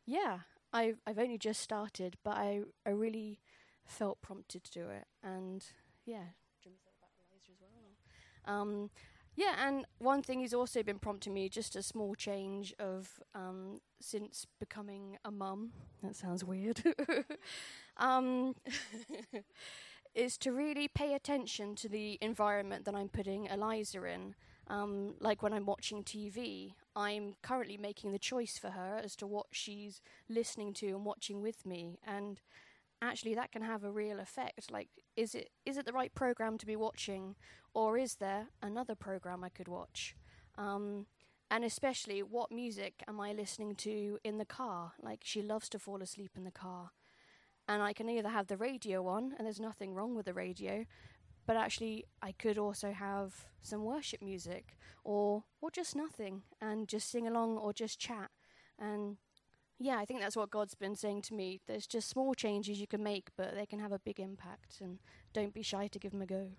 yeah, 0.05 0.39
I've, 0.73 0.99
I've 1.05 1.19
only 1.19 1.37
just 1.37 1.61
started, 1.61 2.17
but 2.23 2.37
I, 2.37 2.61
I 2.85 2.89
really 2.89 3.39
felt 3.85 4.21
prompted 4.21 4.63
to 4.65 4.71
do 4.71 4.89
it. 4.89 5.05
And 5.23 5.65
yeah, 6.05 6.23
do 6.61 6.69
you 6.69 6.71
want 6.71 6.79
to 6.79 6.85
say 6.85 6.93
about 6.97 7.11
Eliza 7.31 7.51
as 7.51 7.71
well? 7.73 8.55
Um, 8.55 8.89
yeah, 9.37 9.67
and 9.67 9.85
one 9.99 10.23
thing 10.23 10.39
he's 10.39 10.53
also 10.53 10.81
been 10.81 10.97
prompting 10.97 11.31
me, 11.31 11.47
just 11.47 11.75
a 11.75 11.83
small 11.83 12.15
change 12.15 12.73
of 12.79 13.19
um, 13.35 13.79
since 14.01 14.47
becoming 14.59 15.17
a 15.23 15.29
mum. 15.29 15.73
That 16.01 16.15
sounds 16.15 16.43
weird. 16.43 16.81
um, 17.97 18.55
is 20.15 20.39
to 20.39 20.51
really 20.51 20.87
pay 20.87 21.13
attention 21.13 21.75
to 21.75 21.87
the 21.87 22.17
environment 22.19 22.85
that 22.85 22.95
I'm 22.95 23.09
putting 23.09 23.45
Eliza 23.45 24.03
in. 24.05 24.33
Um, 24.69 25.13
like 25.19 25.43
when 25.43 25.53
I'm 25.53 25.67
watching 25.67 26.03
TV, 26.03 26.73
I'm 26.95 27.35
currently 27.43 27.77
making 27.77 28.13
the 28.13 28.19
choice 28.19 28.57
for 28.57 28.71
her 28.71 28.99
as 29.03 29.15
to 29.17 29.27
what 29.27 29.45
she's 29.51 30.01
listening 30.27 30.73
to 30.73 30.87
and 30.87 31.05
watching 31.05 31.43
with 31.43 31.63
me, 31.63 31.99
and 32.05 32.41
actually 33.01 33.35
that 33.35 33.51
can 33.51 33.61
have 33.61 33.83
a 33.83 33.91
real 33.91 34.19
effect. 34.19 34.71
Like, 34.71 34.89
is 35.15 35.35
it 35.35 35.49
is 35.65 35.77
it 35.77 35.85
the 35.85 35.93
right 35.93 36.13
program 36.13 36.57
to 36.57 36.65
be 36.65 36.75
watching, 36.75 37.35
or 37.73 37.97
is 37.97 38.15
there 38.15 38.47
another 38.61 38.95
program 38.95 39.43
I 39.43 39.49
could 39.49 39.67
watch? 39.67 40.15
Um, 40.57 41.05
and 41.49 41.63
especially, 41.63 42.21
what 42.23 42.51
music 42.51 43.03
am 43.07 43.21
I 43.21 43.31
listening 43.31 43.75
to 43.75 44.19
in 44.23 44.37
the 44.37 44.45
car? 44.45 44.93
Like, 45.01 45.21
she 45.23 45.41
loves 45.41 45.69
to 45.69 45.79
fall 45.79 46.01
asleep 46.01 46.31
in 46.35 46.43
the 46.43 46.51
car. 46.51 46.91
And 47.69 47.81
I 47.81 47.93
can 47.93 48.09
either 48.09 48.29
have 48.29 48.47
the 48.47 48.57
radio 48.57 49.07
on, 49.07 49.33
and 49.37 49.45
there's 49.45 49.59
nothing 49.59 49.93
wrong 49.93 50.15
with 50.15 50.25
the 50.25 50.33
radio, 50.33 50.85
but 51.45 51.55
actually, 51.55 52.05
I 52.21 52.33
could 52.33 52.57
also 52.57 52.91
have 52.91 53.45
some 53.61 53.85
worship 53.85 54.21
music, 54.21 54.77
or 55.03 55.43
or 55.61 55.71
just 55.71 55.95
nothing, 55.95 56.43
and 56.59 56.87
just 56.87 57.09
sing 57.09 57.27
along, 57.27 57.57
or 57.57 57.71
just 57.71 57.99
chat. 57.99 58.31
And 58.77 59.17
yeah, 59.79 59.97
I 59.97 60.05
think 60.05 60.21
that's 60.21 60.35
what 60.35 60.49
God's 60.49 60.75
been 60.75 60.95
saying 60.95 61.21
to 61.23 61.33
me. 61.33 61.59
There's 61.67 61.87
just 61.87 62.09
small 62.09 62.33
changes 62.33 62.79
you 62.79 62.87
can 62.87 63.03
make, 63.03 63.29
but 63.37 63.55
they 63.55 63.65
can 63.65 63.79
have 63.79 63.91
a 63.91 63.99
big 63.99 64.19
impact, 64.19 64.81
and 64.81 64.99
don't 65.33 65.53
be 65.53 65.61
shy 65.61 65.87
to 65.87 65.99
give 65.99 66.11
them 66.11 66.21
a 66.21 66.25
go. 66.25 66.49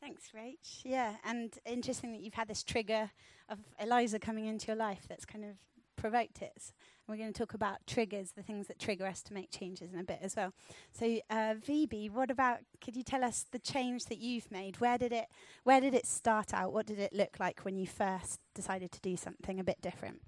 Thanks, 0.00 0.30
Rach. 0.36 0.82
Yeah, 0.84 1.14
and 1.24 1.52
interesting 1.64 2.12
that 2.12 2.20
you've 2.20 2.34
had 2.34 2.48
this 2.48 2.62
trigger 2.62 3.10
of 3.48 3.58
Eliza 3.80 4.18
coming 4.18 4.46
into 4.46 4.68
your 4.68 4.76
life 4.76 5.06
that's 5.08 5.24
kind 5.24 5.44
of 5.44 5.56
provoked 5.96 6.40
it. 6.42 6.72
We're 7.08 7.16
going 7.16 7.32
to 7.32 7.38
talk 7.38 7.54
about 7.54 7.78
triggers, 7.86 8.32
the 8.32 8.42
things 8.42 8.66
that 8.68 8.78
trigger 8.78 9.06
us 9.06 9.22
to 9.24 9.34
make 9.34 9.50
changes 9.50 9.92
in 9.92 9.98
a 9.98 10.04
bit 10.04 10.18
as 10.22 10.36
well. 10.36 10.52
So, 10.92 11.18
uh, 11.30 11.54
VB, 11.54 12.10
what 12.10 12.30
about? 12.30 12.58
Could 12.82 12.96
you 12.96 13.02
tell 13.02 13.24
us 13.24 13.46
the 13.50 13.58
change 13.58 14.04
that 14.06 14.18
you've 14.18 14.50
made? 14.50 14.80
Where 14.80 14.98
did 14.98 15.12
it? 15.12 15.26
Where 15.64 15.80
did 15.80 15.94
it 15.94 16.06
start 16.06 16.54
out? 16.54 16.72
What 16.72 16.86
did 16.86 16.98
it 16.98 17.12
look 17.12 17.36
like 17.40 17.60
when 17.60 17.76
you 17.76 17.86
first 17.86 18.40
decided 18.54 18.92
to 18.92 19.00
do 19.00 19.16
something 19.16 19.58
a 19.58 19.64
bit 19.64 19.80
different? 19.80 20.20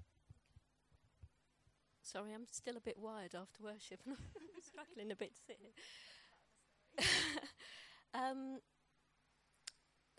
Sorry, 2.01 2.33
I'm 2.33 2.47
still 2.51 2.77
a 2.77 2.81
bit 2.81 2.97
wired 2.97 3.35
after 3.35 3.63
worship, 3.63 4.01
and 4.05 4.15
I'm 4.35 4.61
struggling 4.61 5.11
a 5.11 5.15
bit 5.15 5.35
to 5.35 5.41
sit 5.45 5.57
here. 5.61 7.05
um, 8.13 8.59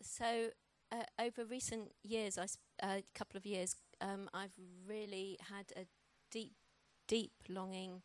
so 0.00 0.48
uh, 0.92 1.04
over 1.20 1.44
recent 1.44 1.92
years, 2.02 2.38
a 2.38 2.46
uh, 2.82 3.00
couple 3.14 3.36
of 3.36 3.46
years, 3.46 3.76
um, 4.00 4.28
I've 4.32 4.54
really 4.86 5.38
had 5.50 5.72
a 5.76 5.86
deep, 6.30 6.52
deep 7.08 7.32
longing 7.48 8.02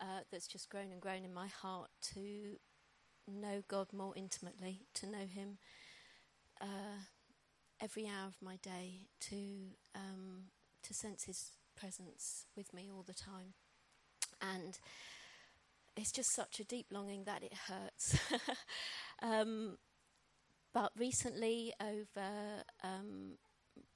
uh, 0.00 0.20
that's 0.30 0.46
just 0.46 0.68
grown 0.68 0.90
and 0.92 1.00
grown 1.00 1.24
in 1.24 1.32
my 1.32 1.46
heart 1.46 1.90
to 2.14 2.58
know 3.28 3.62
God 3.68 3.92
more 3.92 4.12
intimately, 4.16 4.86
to 4.94 5.06
know 5.06 5.26
Him 5.26 5.58
uh, 6.60 7.06
every 7.80 8.06
hour 8.06 8.26
of 8.26 8.36
my 8.42 8.56
day, 8.56 9.08
to 9.20 9.36
um, 9.94 10.44
to 10.82 10.94
sense 10.94 11.24
His 11.24 11.52
presence 11.76 12.46
with 12.56 12.72
me 12.72 12.90
all 12.90 13.02
the 13.02 13.14
time, 13.14 13.54
and 14.40 14.78
it's 15.96 16.12
just 16.12 16.34
such 16.34 16.60
a 16.60 16.64
deep 16.64 16.86
longing 16.90 17.24
that 17.24 17.42
it 17.42 17.52
hurts. 17.68 18.18
um, 19.22 19.78
but 20.72 20.92
recently, 20.96 21.72
over 21.80 22.64
um, 22.82 23.38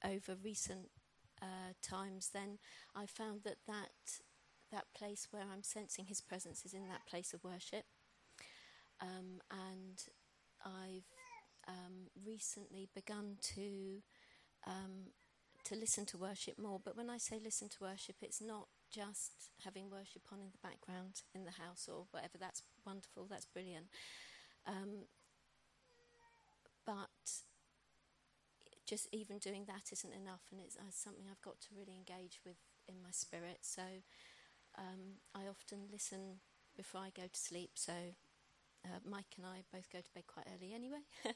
over 0.03 0.35
recent 0.43 0.89
uh, 1.41 1.73
times, 1.81 2.29
then 2.33 2.59
I 2.95 3.05
found 3.05 3.41
that, 3.43 3.57
that 3.67 3.91
that 4.71 4.85
place 4.95 5.27
where 5.31 5.43
I'm 5.51 5.63
sensing 5.63 6.05
His 6.05 6.21
presence 6.21 6.65
is 6.65 6.73
in 6.73 6.87
that 6.87 7.05
place 7.07 7.33
of 7.33 7.43
worship, 7.43 7.85
um, 9.01 9.41
and 9.49 10.03
I've 10.65 11.07
um, 11.67 12.09
recently 12.25 12.89
begun 12.93 13.37
to 13.55 14.01
um, 14.65 15.11
to 15.67 15.75
listen 15.75 16.05
to 16.07 16.17
worship 16.17 16.57
more. 16.57 16.79
But 16.83 16.95
when 16.95 17.09
I 17.09 17.17
say 17.17 17.39
listen 17.43 17.69
to 17.69 17.77
worship, 17.81 18.17
it's 18.21 18.41
not 18.41 18.67
just 18.89 19.51
having 19.63 19.89
worship 19.89 20.23
on 20.31 20.39
in 20.39 20.51
the 20.51 20.67
background 20.67 21.21
in 21.35 21.43
the 21.43 21.51
house 21.51 21.89
or 21.91 22.05
whatever. 22.11 22.37
That's 22.39 22.63
wonderful. 22.85 23.27
That's 23.29 23.45
brilliant. 23.45 23.87
Um, 24.65 25.07
but 26.85 27.43
just 28.85 29.09
even 29.11 29.39
doing 29.39 29.65
that 29.67 29.91
isn't 29.91 30.13
enough, 30.13 30.43
and 30.51 30.61
it's 30.61 30.77
uh, 30.77 30.91
something 30.91 31.25
I've 31.29 31.41
got 31.41 31.59
to 31.61 31.75
really 31.75 31.95
engage 31.95 32.39
with 32.45 32.57
in 32.87 33.01
my 33.03 33.11
spirit. 33.11 33.59
So 33.61 33.83
um, 34.77 35.19
I 35.35 35.47
often 35.49 35.89
listen 35.91 36.39
before 36.77 37.01
I 37.01 37.11
go 37.13 37.27
to 37.27 37.39
sleep. 37.39 37.71
So 37.75 37.91
uh, 38.85 38.99
Mike 39.03 39.35
and 39.35 39.45
I 39.45 39.63
both 39.73 39.91
go 39.91 39.99
to 39.99 40.13
bed 40.15 40.23
quite 40.27 40.47
early 40.55 40.73
anyway, 40.73 41.03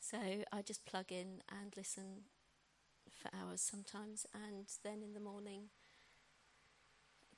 so 0.00 0.16
I 0.50 0.62
just 0.62 0.86
plug 0.86 1.12
in 1.12 1.42
and 1.50 1.74
listen 1.76 2.24
for 3.24 3.36
hours 3.36 3.60
sometimes, 3.60 4.26
and 4.34 4.66
then 4.82 5.02
in 5.02 5.14
the 5.14 5.20
morning 5.20 5.70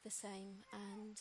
the 0.05 0.11
same. 0.11 0.65
And 0.73 1.21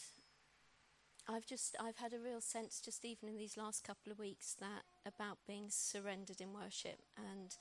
I've 1.28 1.46
just 1.46 1.76
I've 1.80 1.98
had 1.98 2.14
a 2.14 2.20
real 2.20 2.42
sense 2.42 2.80
just 2.80 3.04
even 3.04 3.30
in 3.30 3.38
these 3.38 3.58
last 3.58 3.84
couple 3.84 4.12
of 4.12 4.20
weeks 4.20 4.56
that 4.60 4.84
about 5.06 5.38
being 5.48 5.66
surrendered 5.70 6.40
in 6.40 6.54
worship 6.54 7.00
and 7.18 7.56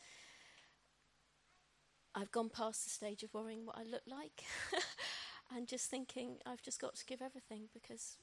I've 2.14 2.30
gone 2.30 2.50
past 2.50 2.84
the 2.84 2.90
stage 2.90 3.22
of 3.22 3.32
worrying 3.32 3.64
what 3.64 3.78
I 3.78 3.84
look 3.84 4.02
like 4.06 4.44
and 5.56 5.66
just 5.66 5.90
thinking 5.90 6.36
I've 6.44 6.62
just 6.62 6.80
got 6.80 6.94
to 6.96 7.06
give 7.06 7.22
everything 7.22 7.68
because 7.72 8.18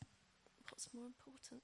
what's 0.70 0.90
more 0.94 1.06
important 1.06 1.64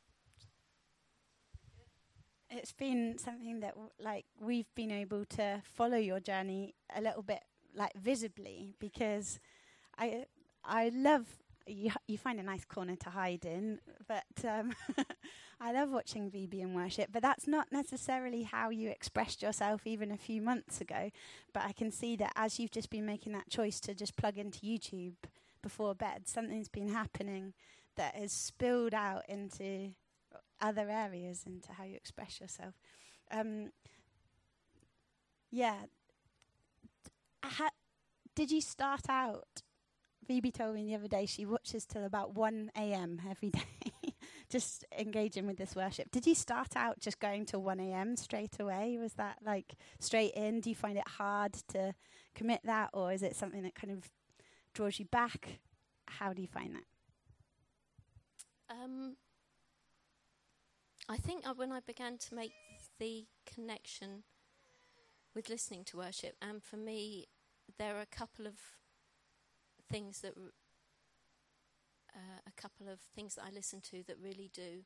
it's 2.50 2.72
been 2.72 3.18
something 3.18 3.60
that 3.60 3.76
like 4.00 4.26
we've 4.40 4.74
been 4.76 4.92
able 4.92 5.26
to 5.26 5.62
follow 5.64 5.98
your 5.98 6.20
journey 6.20 6.76
a 6.96 7.02
little 7.02 7.24
bit 7.24 7.44
like 7.76 7.94
visibly 7.96 8.74
because 8.80 9.40
I 9.98 10.26
I 10.64 10.90
love 10.94 11.28
you 11.68 11.92
you 12.08 12.18
find 12.18 12.40
a 12.40 12.44
nice 12.44 12.66
corner 12.66 12.96
to 12.96 13.10
hide 13.10 13.46
in, 13.46 13.80
but 14.08 14.46
um, 14.46 14.74
I 15.62 15.72
love 15.72 15.90
watching 15.90 16.32
VB 16.32 16.62
in 16.62 16.74
worship. 16.74 17.10
But 17.12 17.22
that's 17.22 17.48
not 17.48 17.68
necessarily 17.72 18.44
how 18.44 18.70
you 18.70 18.90
expressed 18.90 19.42
yourself 19.42 19.82
even 19.86 20.12
a 20.12 20.18
few 20.18 20.42
months 20.42 20.82
ago. 20.82 21.12
But 21.54 21.64
I 21.64 21.74
can 21.74 21.92
see 21.92 22.16
that 22.18 22.34
as 22.36 22.60
you've 22.60 22.72
just 22.72 22.90
been 22.90 23.06
making 23.06 23.34
that 23.34 23.50
choice 23.50 23.80
to 23.82 23.94
just 23.94 24.16
plug 24.16 24.38
into 24.38 24.60
YouTube 24.60 25.16
before 25.62 25.96
bed, 25.96 26.28
something's 26.28 26.70
been 26.70 26.90
happening 26.90 27.54
that 27.96 28.16
has 28.16 28.32
spilled 28.32 28.94
out 28.94 29.24
into 29.28 29.92
other 30.62 30.90
areas, 30.90 31.44
into 31.46 31.72
how 31.74 31.84
you 31.84 31.96
express 31.96 32.40
yourself. 32.40 32.76
Um, 33.32 33.72
yeah. 35.52 35.86
Ha- 37.44 37.70
did 38.36 38.52
you 38.52 38.62
start 38.62 39.10
out 39.10 39.64
Phoebe 40.28 40.52
told 40.52 40.76
me 40.76 40.84
the 40.86 40.96
other 40.96 41.08
day 41.08 41.26
she 41.26 41.46
watches 41.46 41.86
till 41.86 42.04
about 42.04 42.36
1 42.36 42.72
a.m. 42.76 43.22
every 43.30 43.50
day, 43.52 44.14
just 44.50 44.84
engaging 44.98 45.48
with 45.48 45.58
this 45.58 45.74
worship. 45.74 46.12
Did 46.12 46.28
you 46.28 46.36
start 46.36 46.76
out 46.76 47.00
just 47.00 47.20
going 47.20 47.46
to 47.48 47.60
1 47.60 47.80
a.m. 47.80 48.18
straight 48.18 48.60
away? 48.60 48.98
Was 49.00 49.14
that 49.14 49.38
like 49.46 49.76
straight 50.00 50.34
in? 50.34 50.60
Do 50.60 50.70
you 50.70 50.76
find 50.76 50.98
it 50.98 51.08
hard 51.08 51.54
to 51.70 51.94
commit 52.36 52.60
that, 52.66 52.90
or 52.94 53.14
is 53.14 53.24
it 53.24 53.38
something 53.38 53.64
that 53.64 53.76
kind 53.76 53.94
of 53.94 54.12
draws 54.74 55.00
you 55.00 55.06
back? 55.06 55.60
How 56.08 56.34
do 56.34 56.42
you 56.42 56.48
find 56.48 56.76
that? 56.76 56.84
Um, 58.70 59.16
I 61.10 61.18
think 61.18 61.46
when 61.56 61.72
I 61.72 61.80
began 61.80 62.18
to 62.18 62.36
make 62.36 62.54
the 63.00 63.26
connection 63.46 64.24
with 65.34 65.50
listening 65.50 65.86
to 65.86 65.98
worship, 65.98 66.36
and 66.42 66.62
for 66.62 66.76
me, 66.78 67.28
there 67.78 67.96
are 67.96 68.02
a 68.02 68.06
couple 68.06 68.46
of 68.46 68.56
things 69.90 70.20
that 70.20 70.34
uh, 72.14 72.40
a 72.46 72.62
couple 72.62 72.90
of 72.90 73.00
things 73.16 73.36
that 73.36 73.46
I 73.48 73.54
listen 73.54 73.80
to 73.92 74.04
that 74.08 74.18
really 74.22 74.50
do. 74.54 74.84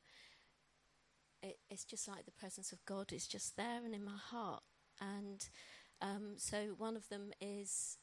It, 1.42 1.58
it's 1.68 1.84
just 1.84 2.06
like 2.06 2.24
the 2.24 2.30
presence 2.30 2.70
of 2.72 2.84
God 2.84 3.12
is 3.12 3.26
just 3.26 3.56
there 3.56 3.84
and 3.84 3.94
in 3.94 4.04
my 4.04 4.16
heart. 4.16 4.62
And 5.00 5.44
um, 6.00 6.34
so 6.36 6.74
one 6.76 6.96
of 6.96 7.08
them 7.08 7.32
is 7.40 7.98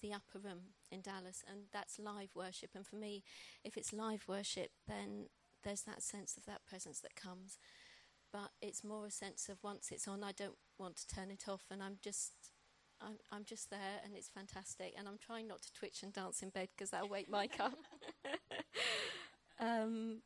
the 0.00 0.12
upper 0.12 0.38
room 0.38 0.74
in 0.92 1.00
Dallas, 1.00 1.42
and 1.50 1.62
that's 1.72 1.98
live 1.98 2.30
worship. 2.36 2.70
And 2.74 2.86
for 2.86 2.96
me, 2.96 3.24
if 3.64 3.76
it's 3.76 3.92
live 3.92 4.24
worship, 4.28 4.70
then 4.86 5.26
there's 5.64 5.82
that 5.82 6.02
sense 6.02 6.36
of 6.36 6.44
that 6.46 6.66
presence 6.66 7.00
that 7.00 7.16
comes. 7.16 7.58
But 8.32 8.50
it's 8.60 8.84
more 8.84 9.06
a 9.06 9.10
sense 9.10 9.48
of 9.48 9.62
once 9.62 9.90
it's 9.90 10.06
on, 10.06 10.22
I 10.22 10.32
don't 10.32 10.58
want 10.78 10.96
to 10.96 11.06
turn 11.06 11.30
it 11.30 11.48
off, 11.48 11.62
and 11.70 11.82
I'm 11.82 11.96
just 12.02 12.32
I'm, 13.00 13.18
I'm 13.30 13.44
just 13.44 13.70
there 13.70 14.00
and 14.04 14.14
it's 14.14 14.28
fantastic. 14.28 14.94
And 14.98 15.08
I'm 15.08 15.18
trying 15.18 15.48
not 15.48 15.62
to 15.62 15.72
twitch 15.72 16.02
and 16.02 16.12
dance 16.12 16.42
in 16.42 16.50
bed 16.50 16.68
because 16.76 16.90
that'll 16.90 17.08
wake 17.08 17.30
Mike 17.30 17.58
up. 17.60 17.74
um, 19.60 20.22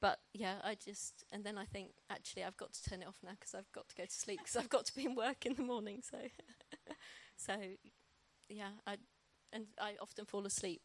but 0.00 0.18
yeah, 0.34 0.56
I 0.62 0.74
just, 0.74 1.24
and 1.32 1.44
then 1.44 1.56
I 1.56 1.64
think 1.64 1.90
actually 2.10 2.44
I've 2.44 2.56
got 2.56 2.72
to 2.72 2.90
turn 2.90 3.02
it 3.02 3.08
off 3.08 3.18
now 3.22 3.32
because 3.38 3.54
I've 3.54 3.70
got 3.72 3.88
to 3.88 3.94
go 3.94 4.04
to 4.04 4.12
sleep 4.12 4.40
because 4.40 4.56
I've 4.56 4.68
got 4.68 4.86
to 4.86 4.94
be 4.94 5.04
in 5.04 5.14
work 5.14 5.46
in 5.46 5.54
the 5.54 5.62
morning. 5.62 6.02
So, 6.08 6.18
so 7.36 7.54
yeah, 8.48 8.70
I, 8.86 8.96
and 9.52 9.66
I 9.80 9.94
often 10.00 10.24
fall 10.24 10.46
asleep 10.46 10.82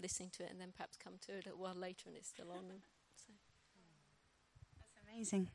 listening 0.00 0.30
to 0.36 0.44
it 0.44 0.50
and 0.50 0.60
then 0.60 0.72
perhaps 0.76 0.96
come 1.02 1.14
to 1.26 1.32
it 1.32 1.46
a 1.46 1.48
little 1.48 1.60
while 1.60 1.74
later 1.74 2.04
and 2.06 2.16
it's 2.16 2.28
still 2.28 2.50
on. 2.50 2.82
Amazing. 5.16 5.48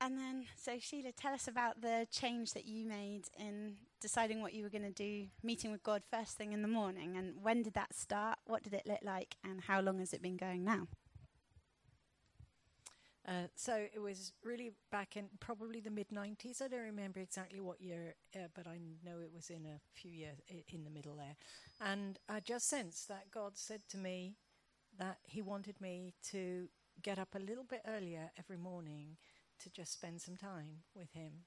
And 0.00 0.16
then, 0.16 0.46
so 0.56 0.78
Sheila, 0.80 1.12
tell 1.12 1.34
us 1.34 1.48
about 1.48 1.80
the 1.80 2.06
change 2.10 2.52
that 2.52 2.66
you 2.66 2.86
made 2.86 3.24
in 3.38 3.74
deciding 4.00 4.40
what 4.40 4.54
you 4.54 4.62
were 4.62 4.70
going 4.70 4.82
to 4.82 4.92
do, 4.92 5.26
meeting 5.42 5.72
with 5.72 5.82
God 5.82 6.02
first 6.08 6.36
thing 6.36 6.52
in 6.52 6.62
the 6.62 6.68
morning. 6.68 7.16
And 7.16 7.42
when 7.42 7.62
did 7.62 7.74
that 7.74 7.94
start? 7.94 8.38
What 8.46 8.62
did 8.62 8.74
it 8.74 8.86
look 8.86 9.00
like? 9.02 9.36
And 9.42 9.60
how 9.62 9.80
long 9.80 9.98
has 9.98 10.12
it 10.12 10.22
been 10.22 10.36
going 10.36 10.64
now? 10.64 10.86
Uh, 13.26 13.48
so 13.56 13.74
it 13.92 14.00
was 14.00 14.32
really 14.44 14.72
back 14.90 15.16
in 15.16 15.26
probably 15.40 15.80
the 15.80 15.90
mid 15.90 16.10
90s. 16.12 16.62
I 16.62 16.68
don't 16.68 16.80
remember 16.80 17.20
exactly 17.20 17.60
what 17.60 17.80
year, 17.80 18.14
uh, 18.36 18.46
but 18.54 18.66
I 18.66 18.78
know 19.04 19.18
it 19.20 19.32
was 19.34 19.50
in 19.50 19.66
a 19.66 19.80
few 19.92 20.12
years 20.12 20.38
I- 20.48 20.64
in 20.68 20.84
the 20.84 20.90
middle 20.90 21.16
there. 21.16 21.36
And 21.80 22.18
I 22.28 22.40
just 22.40 22.68
sensed 22.68 23.08
that 23.08 23.30
God 23.32 23.58
said 23.58 23.82
to 23.90 23.98
me 23.98 24.36
that 24.96 25.18
He 25.24 25.42
wanted 25.42 25.80
me 25.80 26.14
to 26.30 26.68
get 27.02 27.18
up 27.18 27.34
a 27.34 27.38
little 27.38 27.64
bit 27.64 27.82
earlier 27.86 28.30
every 28.38 28.56
morning 28.56 29.16
to 29.60 29.70
just 29.70 29.92
spend 29.92 30.20
some 30.20 30.36
time 30.36 30.82
with 30.94 31.12
him. 31.12 31.44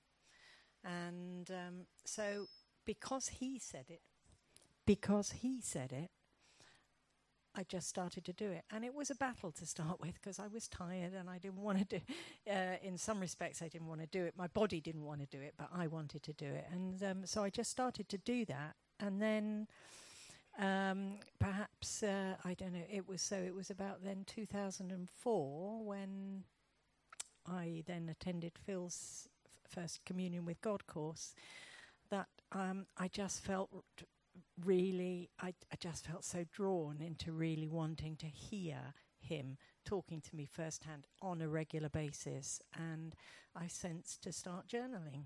And 0.84 1.50
um, 1.52 1.86
so, 2.06 2.48
because 2.86 3.28
he 3.28 3.60
said 3.60 3.86
it, 3.90 4.02
because 4.86 5.32
he 5.32 5.62
said 5.62 5.92
it, 5.92 6.10
I 7.54 7.64
just 7.64 7.90
started 7.90 8.24
to 8.26 8.34
do 8.34 8.50
it. 8.52 8.64
And 8.72 8.86
it 8.86 8.94
was 8.94 9.10
a 9.10 9.16
battle 9.16 9.52
to 9.52 9.66
start 9.66 10.00
with 10.00 10.14
because 10.14 10.40
I 10.40 10.48
was 10.48 10.68
tired 10.68 11.14
and 11.14 11.30
I 11.30 11.38
didn't 11.38 11.62
want 11.62 11.80
to 11.80 12.00
do 12.00 12.02
uh, 12.50 12.78
in 12.82 12.98
some 12.98 13.20
respects, 13.20 13.62
I 13.62 13.68
didn't 13.68 13.88
want 13.88 14.02
to 14.02 14.08
do 14.08 14.24
it. 14.24 14.34
My 14.38 14.48
body 14.48 14.80
didn't 14.80 15.04
want 15.04 15.20
to 15.20 15.26
do 15.26 15.42
it, 15.42 15.54
but 15.58 15.70
I 15.74 15.88
wanted 15.88 16.24
to 16.24 16.34
do 16.34 16.46
it. 16.46 16.66
And 16.72 17.04
um, 17.04 17.26
so 17.26 17.44
I 17.44 17.50
just 17.50 17.70
started 17.70 18.08
to 18.10 18.18
do 18.18 18.46
that. 18.46 18.76
And 19.00 19.22
then 19.22 19.68
um, 20.60 21.20
perhaps, 21.40 22.04
uh, 22.04 22.36
I 22.44 22.54
don't 22.54 22.74
know, 22.74 22.86
it 22.92 23.08
was 23.08 23.22
so, 23.22 23.36
it 23.36 23.56
was 23.56 23.70
about 23.70 24.04
then 24.04 24.24
2004 24.28 25.86
when 25.86 26.44
I 27.48 27.84
then 27.88 28.10
attended 28.10 28.54
Phil's 28.66 29.28
f- 29.46 29.72
first 29.72 30.06
communion 30.06 30.46
with 30.46 30.62
God 30.62 30.86
course, 30.88 31.34
that 32.10 32.28
um, 32.52 32.86
I 32.98 33.08
just 33.08 33.42
felt 33.44 33.70
r- 33.74 33.82
really, 34.66 35.30
I, 35.42 35.54
I 35.72 35.76
just 35.80 36.06
felt 36.06 36.26
so 36.26 36.46
drawn 36.52 37.02
into 37.02 37.32
really 37.32 37.68
wanting 37.68 38.16
to 38.18 38.28
hear 38.28 38.94
him 39.20 39.58
talking 39.86 40.22
to 40.22 40.36
me 40.36 40.46
firsthand 40.46 41.08
on 41.22 41.42
a 41.42 41.48
regular 41.48 41.90
basis, 41.90 42.62
and 42.78 43.16
I 43.56 43.68
sensed 43.68 44.22
to 44.24 44.32
start 44.32 44.68
journaling. 44.68 45.26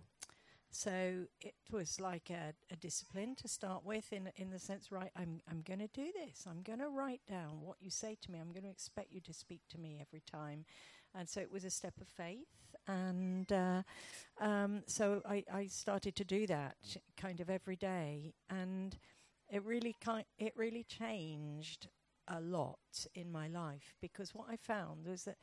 So 0.75 1.25
it 1.41 1.55
was 1.71 2.01
like 2.01 2.29
a, 2.29 2.53
a 2.71 2.75
discipline 2.75 3.35
to 3.37 3.47
start 3.47 3.85
with, 3.85 4.11
in 4.11 4.29
in 4.35 4.49
the 4.49 4.59
sense, 4.59 4.91
right? 4.91 5.11
I'm 5.15 5.39
I'm 5.49 5.61
going 5.61 5.79
to 5.79 5.87
do 5.87 6.11
this. 6.13 6.45
I'm 6.49 6.63
going 6.63 6.79
to 6.79 6.89
write 6.89 7.21
down 7.29 7.61
what 7.61 7.77
you 7.79 7.89
say 7.89 8.17
to 8.21 8.31
me. 8.31 8.39
I'm 8.39 8.51
going 8.51 8.63
to 8.65 8.69
expect 8.69 9.13
you 9.13 9.21
to 9.21 9.33
speak 9.33 9.61
to 9.69 9.79
me 9.79 9.99
every 10.01 10.21
time, 10.29 10.65
and 11.17 11.29
so 11.29 11.39
it 11.39 11.51
was 11.51 11.63
a 11.63 11.69
step 11.69 11.93
of 12.01 12.07
faith. 12.09 12.47
And 12.87 13.49
uh, 13.51 13.83
um, 14.41 14.83
so 14.85 15.21
I, 15.25 15.43
I 15.51 15.67
started 15.67 16.15
to 16.17 16.25
do 16.25 16.45
that 16.47 16.75
kind 17.17 17.39
of 17.39 17.49
every 17.49 17.77
day, 17.77 18.33
and 18.49 18.97
it 19.49 19.63
really 19.63 19.95
ki- 20.03 20.27
it 20.37 20.53
really 20.57 20.83
changed 20.83 21.87
a 22.27 22.41
lot 22.41 23.07
in 23.15 23.31
my 23.31 23.47
life 23.47 23.95
because 24.01 24.35
what 24.35 24.47
I 24.49 24.57
found 24.57 25.07
was 25.07 25.23
that 25.25 25.37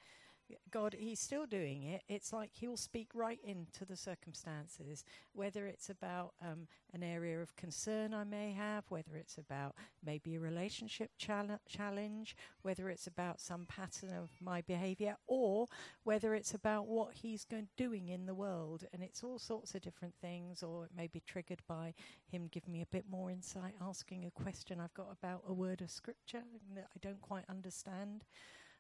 God, 0.71 0.97
He's 0.99 1.21
still 1.21 1.47
doing 1.47 1.83
it. 1.83 2.03
It's 2.09 2.33
like 2.33 2.51
He'll 2.53 2.77
speak 2.77 3.09
right 3.15 3.41
into 3.45 3.85
the 3.85 3.97
circumstances, 3.97 5.05
whether 5.33 5.67
it's 5.67 5.91
about 5.91 6.33
um, 6.43 6.67
an 6.93 7.03
area 7.03 7.41
of 7.41 7.55
concern 7.57 8.15
I 8.15 8.25
may 8.25 8.53
have, 8.53 8.85
whether 8.89 9.17
it's 9.17 9.39
about 9.39 9.75
maybe 10.05 10.35
a 10.35 10.41
relationship 10.41 11.11
chal- 11.19 11.61
challenge, 11.69 12.37
whether 12.63 12.89
it's 12.89 13.07
about 13.07 13.41
some 13.41 13.67
pattern 13.67 14.11
of 14.17 14.31
my 14.41 14.61
behavior, 14.63 15.17
or 15.27 15.67
whether 16.05 16.35
it's 16.35 16.55
about 16.55 16.87
what 16.87 17.15
He's 17.15 17.45
going 17.45 17.69
doing 17.77 18.09
in 18.09 18.27
the 18.27 18.35
world. 18.35 18.85
And 18.93 19.03
it's 19.03 19.23
all 19.23 19.39
sorts 19.39 19.75
of 19.75 19.83
different 19.83 20.15
things, 20.21 20.63
or 20.63 20.85
it 20.85 20.91
may 20.97 21.07
be 21.07 21.23
triggered 21.27 21.63
by 21.69 21.95
Him 22.27 22.49
giving 22.51 22.73
me 22.73 22.83
a 22.83 22.87
bit 22.87 23.05
more 23.11 23.31
insight, 23.31 23.75
asking 23.81 24.25
a 24.25 24.43
question 24.43 24.81
I've 24.81 24.95
got 24.95 25.09
about 25.13 25.43
a 25.47 25.53
word 25.53 25.81
of 25.83 25.91
scripture 25.91 26.43
that 26.75 26.89
I 26.95 26.99
don't 27.01 27.21
quite 27.21 27.45
understand. 27.49 28.25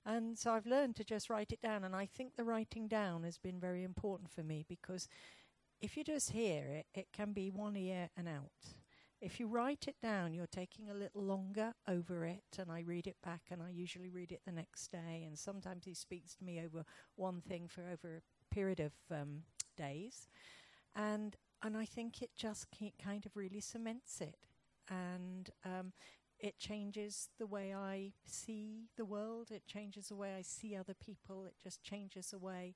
And 0.04 0.38
so 0.38 0.52
I've 0.52 0.66
learned 0.66 0.96
to 0.96 1.04
just 1.04 1.30
write 1.30 1.52
it 1.52 1.60
down. 1.60 1.84
And 1.84 1.94
I 1.94 2.06
think 2.06 2.36
the 2.36 2.44
writing 2.44 2.88
down 2.88 3.22
has 3.24 3.38
been 3.38 3.60
very 3.60 3.84
important 3.84 4.30
for 4.30 4.42
me 4.42 4.64
because 4.68 5.08
if 5.80 5.96
you 5.96 6.04
just 6.04 6.30
hear 6.30 6.64
it, 6.64 6.86
it 6.94 7.08
can 7.12 7.32
be 7.32 7.50
one 7.50 7.76
ear 7.76 8.08
and 8.16 8.28
out. 8.28 8.74
If 9.20 9.38
you 9.38 9.46
write 9.46 9.86
it 9.86 9.96
down, 10.02 10.34
you're 10.34 10.48
taking 10.48 10.90
a 10.90 10.94
little 10.94 11.22
longer 11.22 11.74
over 11.86 12.24
it, 12.24 12.58
and 12.58 12.72
I 12.72 12.80
read 12.80 13.06
it 13.06 13.16
back, 13.22 13.42
and 13.52 13.62
I 13.62 13.70
usually 13.70 14.10
read 14.10 14.32
it 14.32 14.40
the 14.44 14.50
next 14.50 14.90
day. 14.90 15.22
And 15.24 15.38
sometimes 15.38 15.84
he 15.84 15.94
speaks 15.94 16.34
to 16.34 16.44
me 16.44 16.60
over 16.60 16.84
one 17.14 17.40
thing 17.40 17.68
for 17.68 17.82
over 17.82 18.16
a 18.16 18.54
period 18.54 18.80
of 18.80 18.92
um, 19.12 19.42
days, 19.76 20.26
and 20.96 21.36
and 21.62 21.76
I 21.76 21.84
think 21.84 22.20
it 22.20 22.30
just 22.36 22.66
kind 23.02 23.24
of 23.24 23.36
really 23.36 23.60
cements 23.60 24.20
it, 24.20 24.38
and 24.88 25.50
um, 25.64 25.92
it 26.42 26.59
changes 26.59 27.28
the 27.38 27.46
way 27.46 27.72
I 27.74 28.12
see 28.26 28.88
the 28.96 29.05
world. 29.05 29.50
It 29.50 29.66
changes 29.66 30.09
the 30.09 30.16
way 30.16 30.35
I 30.37 30.42
see 30.42 30.76
other 30.76 30.94
people. 30.94 31.46
It 31.46 31.55
just 31.62 31.83
changes 31.83 32.31
the 32.33 32.38
way 32.38 32.74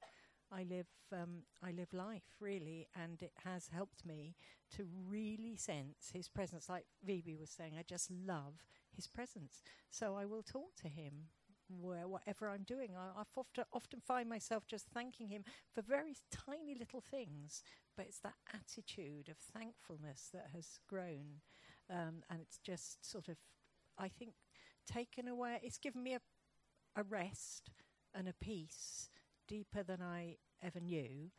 I 0.53 0.63
live. 0.63 0.87
Um, 1.13 1.43
I 1.63 1.73
live 1.73 1.93
life 1.93 2.37
really, 2.41 2.89
and 2.95 3.21
it 3.23 3.33
has 3.45 3.69
helped 3.73 4.07
me 4.07 4.37
to 4.77 4.87
really 5.09 5.57
sense 5.57 6.11
His 6.13 6.29
presence. 6.29 6.69
Like 6.69 6.87
Vivi 7.05 7.37
was 7.37 7.51
saying, 7.51 7.75
I 7.79 7.83
just 7.83 8.11
love 8.11 8.65
His 8.95 9.09
presence. 9.09 9.63
So 9.91 10.17
I 10.17 10.25
will 10.27 10.43
talk 10.45 10.77
to 10.83 10.89
Him 10.89 11.29
where 11.69 12.07
whatever 12.07 12.49
I'm 12.49 12.63
doing. 12.63 12.91
I, 12.97 13.21
I've 13.21 13.37
often 13.37 13.65
often 13.73 14.01
find 14.01 14.29
myself 14.29 14.67
just 14.69 14.87
thanking 14.95 15.29
Him 15.29 15.45
for 15.75 15.83
very 15.83 16.17
tiny 16.31 16.77
little 16.79 17.03
things, 17.03 17.63
but 17.97 18.07
it's 18.07 18.21
that 18.21 18.35
attitude 18.55 19.29
of 19.29 19.37
thankfulness 19.39 20.31
that 20.33 20.51
has 20.55 20.79
grown. 20.89 21.41
Um, 21.91 22.23
and 22.31 22.41
it's 22.41 22.59
just 22.59 23.09
sort 23.09 23.29
of 23.29 23.37
I 23.99 24.09
think, 24.09 24.33
taken 24.91 25.29
away. 25.29 25.61
It's 25.63 25.79
given 25.79 26.03
me 26.03 26.15
a, 26.15 26.21
a 26.97 27.03
rest 27.03 27.71
and 28.15 28.29
a 28.29 28.35
peace 28.41 29.11
deeper 29.49 29.83
than 29.83 30.03
I 30.03 30.37
ever 30.63 30.81
knew. 30.81 31.31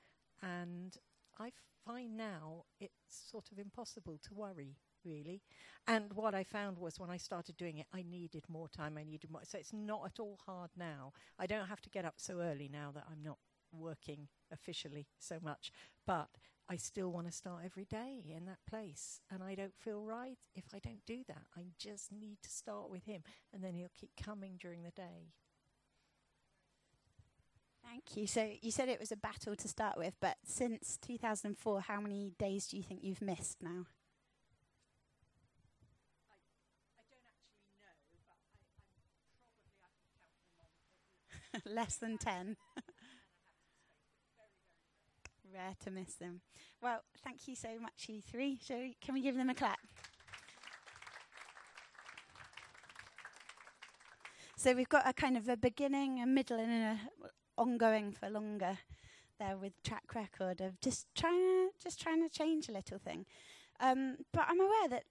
And 0.41 0.95
I 1.39 1.51
find 1.85 2.17
now 2.17 2.65
it's 2.79 3.29
sort 3.29 3.51
of 3.51 3.59
impossible 3.59 4.19
to 4.27 4.33
worry, 4.33 4.75
really. 5.03 5.41
And 5.87 6.13
what 6.13 6.35
I 6.35 6.43
found 6.43 6.77
was 6.77 6.99
when 6.99 7.09
I 7.09 7.17
started 7.17 7.57
doing 7.57 7.77
it, 7.77 7.87
I 7.93 8.03
needed 8.03 8.43
more 8.49 8.67
time. 8.69 8.97
I 8.97 9.03
needed 9.03 9.31
more. 9.31 9.41
So 9.43 9.57
it's 9.57 9.73
not 9.73 10.01
at 10.05 10.19
all 10.19 10.39
hard 10.45 10.71
now. 10.77 11.13
I 11.39 11.47
don't 11.47 11.67
have 11.67 11.81
to 11.81 11.89
get 11.89 12.05
up 12.05 12.15
so 12.17 12.41
early 12.41 12.69
now 12.71 12.91
that 12.93 13.05
I'm 13.09 13.23
not 13.23 13.37
working 13.71 14.27
officially 14.51 15.07
so 15.19 15.37
much. 15.41 15.71
But 16.05 16.29
I 16.69 16.75
still 16.75 17.11
want 17.11 17.27
to 17.27 17.31
start 17.31 17.61
every 17.65 17.85
day 17.85 18.23
in 18.35 18.45
that 18.45 18.59
place. 18.69 19.21
And 19.31 19.41
I 19.41 19.55
don't 19.55 19.75
feel 19.77 20.03
right 20.03 20.37
if 20.55 20.65
I 20.73 20.79
don't 20.79 21.05
do 21.05 21.23
that. 21.27 21.43
I 21.55 21.67
just 21.77 22.11
need 22.11 22.37
to 22.43 22.49
start 22.49 22.89
with 22.89 23.05
Him, 23.05 23.23
and 23.53 23.63
then 23.63 23.73
He'll 23.73 23.91
keep 23.97 24.11
coming 24.21 24.57
during 24.59 24.83
the 24.83 24.91
day. 24.91 25.31
Thank 27.83 28.17
you. 28.17 28.27
So 28.27 28.49
you 28.61 28.71
said 28.71 28.89
it 28.89 28.99
was 28.99 29.11
a 29.11 29.15
battle 29.17 29.55
to 29.55 29.67
start 29.67 29.97
with, 29.97 30.13
but 30.19 30.37
since 30.45 30.97
2004, 31.01 31.81
how 31.81 32.01
many 32.01 32.33
days 32.37 32.67
do 32.67 32.77
you 32.77 32.83
think 32.83 33.01
you've 33.03 33.21
missed 33.21 33.61
now? 33.61 33.85
Less 41.65 41.95
than 41.97 42.17
10. 42.17 42.57
Rare 45.53 45.75
to 45.83 45.91
miss 45.91 46.15
them. 46.15 46.41
Well, 46.81 47.01
thank 47.23 47.47
you 47.47 47.55
so 47.55 47.69
much, 47.81 48.07
you 48.07 48.21
three. 48.21 48.59
So, 48.61 48.89
can 49.01 49.13
we 49.13 49.21
give 49.21 49.35
them 49.35 49.49
a 49.49 49.55
clap? 49.55 49.79
So 54.57 54.73
we've 54.73 54.89
got 54.89 55.07
a 55.07 55.13
kind 55.13 55.37
of 55.37 55.47
a 55.47 55.55
beginning, 55.55 56.19
a 56.19 56.25
middle, 56.25 56.59
and 56.59 56.71
a 56.71 56.99
ongoing 57.57 58.11
for 58.11 58.27
longer 58.27 58.79
there 59.39 59.55
with 59.55 59.81
track 59.83 60.15
record 60.15 60.61
of 60.61 60.79
just 60.81 61.05
trying 61.15 61.37
to 61.37 61.69
just 61.81 62.01
trying 62.01 62.27
to 62.27 62.29
change 62.29 62.67
a 62.67 62.71
little 62.71 62.97
thing. 62.97 63.25
Um, 63.79 64.17
but 64.33 64.45
I'm 64.47 64.59
aware 64.59 64.89
that 64.89 65.03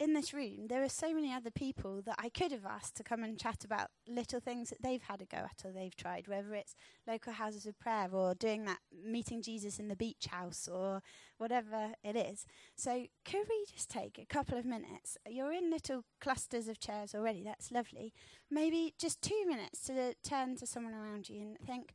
in 0.00 0.14
this 0.14 0.32
room, 0.32 0.66
there 0.68 0.82
are 0.82 0.88
so 0.88 1.12
many 1.12 1.30
other 1.30 1.50
people 1.50 2.00
that 2.06 2.16
I 2.18 2.30
could 2.30 2.52
have 2.52 2.64
asked 2.64 2.96
to 2.96 3.04
come 3.04 3.22
and 3.22 3.38
chat 3.38 3.64
about 3.64 3.90
little 4.08 4.40
things 4.40 4.70
that 4.70 4.82
they've 4.82 5.02
had 5.02 5.20
a 5.20 5.26
go 5.26 5.36
at 5.36 5.62
or 5.62 5.72
they've 5.72 5.94
tried, 5.94 6.26
whether 6.26 6.54
it's 6.54 6.74
local 7.06 7.34
houses 7.34 7.66
of 7.66 7.78
prayer 7.78 8.08
or 8.10 8.34
doing 8.34 8.64
that 8.64 8.78
meeting 9.04 9.42
Jesus 9.42 9.78
in 9.78 9.88
the 9.88 9.94
beach 9.94 10.26
house 10.30 10.66
or 10.72 11.02
whatever 11.36 11.92
it 12.02 12.16
is. 12.16 12.46
So, 12.74 13.04
could 13.26 13.44
we 13.48 13.66
just 13.70 13.90
take 13.90 14.18
a 14.18 14.24
couple 14.24 14.56
of 14.56 14.64
minutes? 14.64 15.18
You're 15.28 15.52
in 15.52 15.70
little 15.70 16.04
clusters 16.18 16.66
of 16.66 16.80
chairs 16.80 17.14
already, 17.14 17.42
that's 17.44 17.70
lovely. 17.70 18.14
Maybe 18.50 18.94
just 18.98 19.20
two 19.20 19.44
minutes 19.46 19.82
to 19.82 20.14
turn 20.24 20.56
to 20.56 20.66
someone 20.66 20.94
around 20.94 21.28
you 21.28 21.42
and 21.42 21.58
think, 21.60 21.92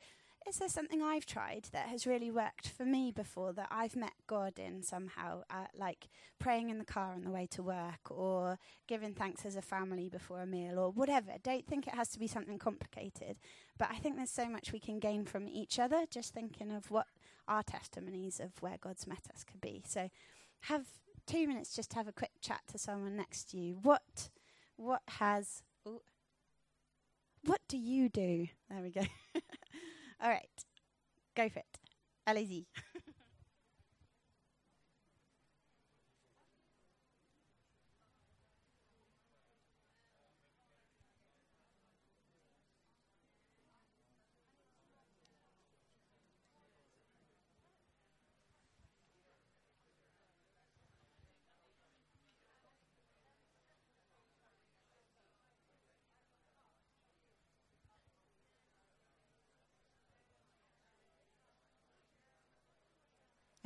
is 0.48 0.58
there 0.58 0.70
something 0.70 1.02
I've 1.02 1.26
tried 1.26 1.70
that 1.72 1.88
has 1.88 2.06
really 2.06 2.30
worked 2.30 2.68
for 2.68 2.86
me 2.86 3.12
before 3.12 3.52
that 3.54 3.68
I've 3.72 3.96
met 3.96 4.14
God 4.28 4.60
in 4.60 4.84
somehow, 4.84 5.44
uh, 5.50 5.66
like 5.78 6.08
praying 6.40 6.70
in 6.70 6.78
the 6.78 6.86
car 6.86 7.14
on 7.14 7.24
the 7.24 7.32
way 7.32 7.48
to 7.52 7.64
work 7.64 8.12
or 8.12 8.60
giving 8.88 9.14
thanks 9.14 9.46
as 9.46 9.56
a 9.56 9.62
family 9.62 10.08
before 10.08 10.42
a 10.42 10.46
meal 10.46 10.78
or 10.78 10.92
whatever? 10.92 11.32
Don't 11.42 11.66
think 11.66 11.88
it 11.88 11.96
has 11.96 12.10
to 12.10 12.20
be 12.20 12.28
something 12.28 12.60
complicated, 12.60 13.38
but 13.78 13.90
I 13.92 13.96
think 13.96 14.18
there's 14.18 14.30
so 14.30 14.48
much 14.48 14.72
we 14.72 14.80
can 14.80 15.00
gain 15.00 15.26
from 15.26 15.48
each 15.48 15.80
other 15.80 16.06
just 16.10 16.34
thinking 16.34 16.72
of 16.72 16.92
what 16.92 17.08
our 17.48 17.64
testimonies 17.64 18.40
of 18.40 18.52
where 18.62 18.78
God's 18.80 19.08
met 19.08 19.28
us 19.34 19.44
could 19.44 19.62
be. 19.62 19.82
So 19.88 20.10
have 20.62 20.86
two 21.26 21.48
minutes 21.48 21.76
just 21.76 21.92
to 21.92 21.98
have 21.98 22.08
a 22.08 22.14
quick 22.14 22.32
chat 22.42 22.62
to 22.72 22.78
someone 22.78 23.16
next 23.16 23.50
to 23.52 23.58
you. 23.58 23.80
What, 23.82 24.30
what 24.76 25.02
has, 25.08 25.64
ooh, 25.88 26.02
what 27.44 27.62
do 27.68 27.78
you 27.78 28.10
do? 28.10 28.48
There 28.70 28.82
we 28.82 28.92
go. 28.92 29.02
All 30.26 30.32
right. 30.32 30.50
Go 31.36 31.50
for 31.50 31.60
it. 31.60 31.80
Allez-y. 32.28 32.66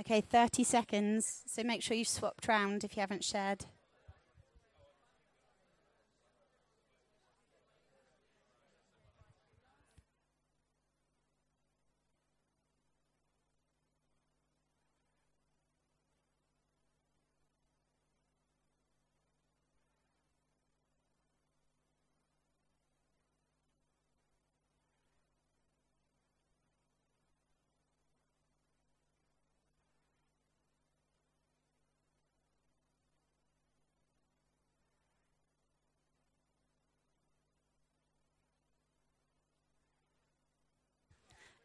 Okay, 0.09 0.21
30 0.21 0.63
seconds. 0.63 1.43
So 1.45 1.61
make 1.61 1.83
sure 1.83 1.95
you've 1.95 2.07
swapped 2.07 2.47
round 2.47 2.83
if 2.83 2.97
you 2.97 3.01
haven't 3.01 3.23
shared. 3.23 3.65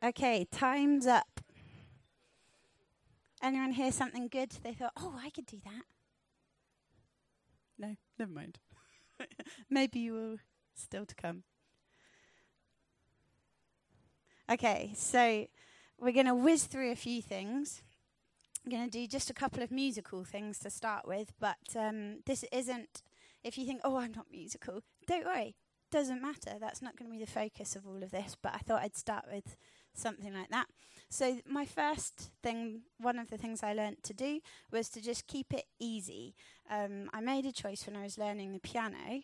Okay, 0.05 0.47
time's 0.51 1.07
up. 1.07 1.41
Anyone 3.43 3.73
hear 3.73 3.91
something 3.91 4.29
good? 4.29 4.51
They 4.63 4.75
thought, 4.75 4.93
oh, 4.99 5.19
I 5.19 5.31
could 5.31 5.47
do 5.47 5.57
that. 5.65 5.85
No, 7.79 7.97
never 8.19 8.31
mind. 8.31 8.59
Maybe 9.71 10.01
you 10.01 10.13
will 10.13 10.37
still 10.75 11.07
to 11.07 11.15
come. 11.15 11.45
Okay, 14.53 14.93
so 14.95 15.47
we're 15.99 16.13
going 16.13 16.27
to 16.27 16.35
whiz 16.35 16.65
through 16.65 16.93
a 16.93 16.97
few 16.97 17.23
things. 17.23 17.81
I'm 18.63 18.71
going 18.71 18.85
to 18.85 18.91
do 18.91 19.07
just 19.07 19.31
a 19.31 19.35
couple 19.35 19.63
of 19.63 19.71
musical 19.71 20.23
things 20.23 20.59
to 20.59 20.71
start 20.71 21.09
with, 21.09 21.33
but 21.41 21.57
um, 21.77 22.19
this 22.27 22.45
isn't, 22.53 23.03
if 23.43 23.57
you 23.57 23.65
think, 23.65 23.81
oh, 23.85 23.97
I'm 23.97 24.13
not 24.13 24.27
musical, 24.31 24.83
don't 25.07 25.25
worry, 25.25 25.55
doesn't 25.91 26.21
matter. 26.21 26.59
That's 26.61 26.83
not 26.83 26.95
going 26.95 27.11
to 27.11 27.17
be 27.17 27.25
the 27.25 27.31
focus 27.31 27.75
of 27.75 27.87
all 27.87 28.03
of 28.03 28.11
this, 28.11 28.37
but 28.43 28.53
I 28.55 28.59
thought 28.59 28.83
I'd 28.83 28.97
start 28.97 29.25
with 29.33 29.57
something 29.95 30.33
like 30.33 30.51
that. 30.51 30.67
So, 31.09 31.39
my 31.47 31.65
first 31.65 32.31
thing, 32.43 32.83
one 32.99 33.19
of 33.19 33.31
the 33.31 33.39
things 33.39 33.63
I 33.63 33.73
learnt 33.73 34.03
to 34.05 34.15
do 34.15 34.41
was 34.73 34.89
to 34.91 35.01
just 35.01 35.27
keep 35.27 35.53
it 35.53 35.65
easy. 35.79 36.35
Um, 36.69 37.09
I 37.13 37.21
made 37.21 37.47
a 37.47 37.53
choice 37.53 37.87
when 37.87 37.97
I 37.97 38.03
was 38.03 38.19
learning 38.19 38.53
the 38.53 38.59
piano 38.59 39.23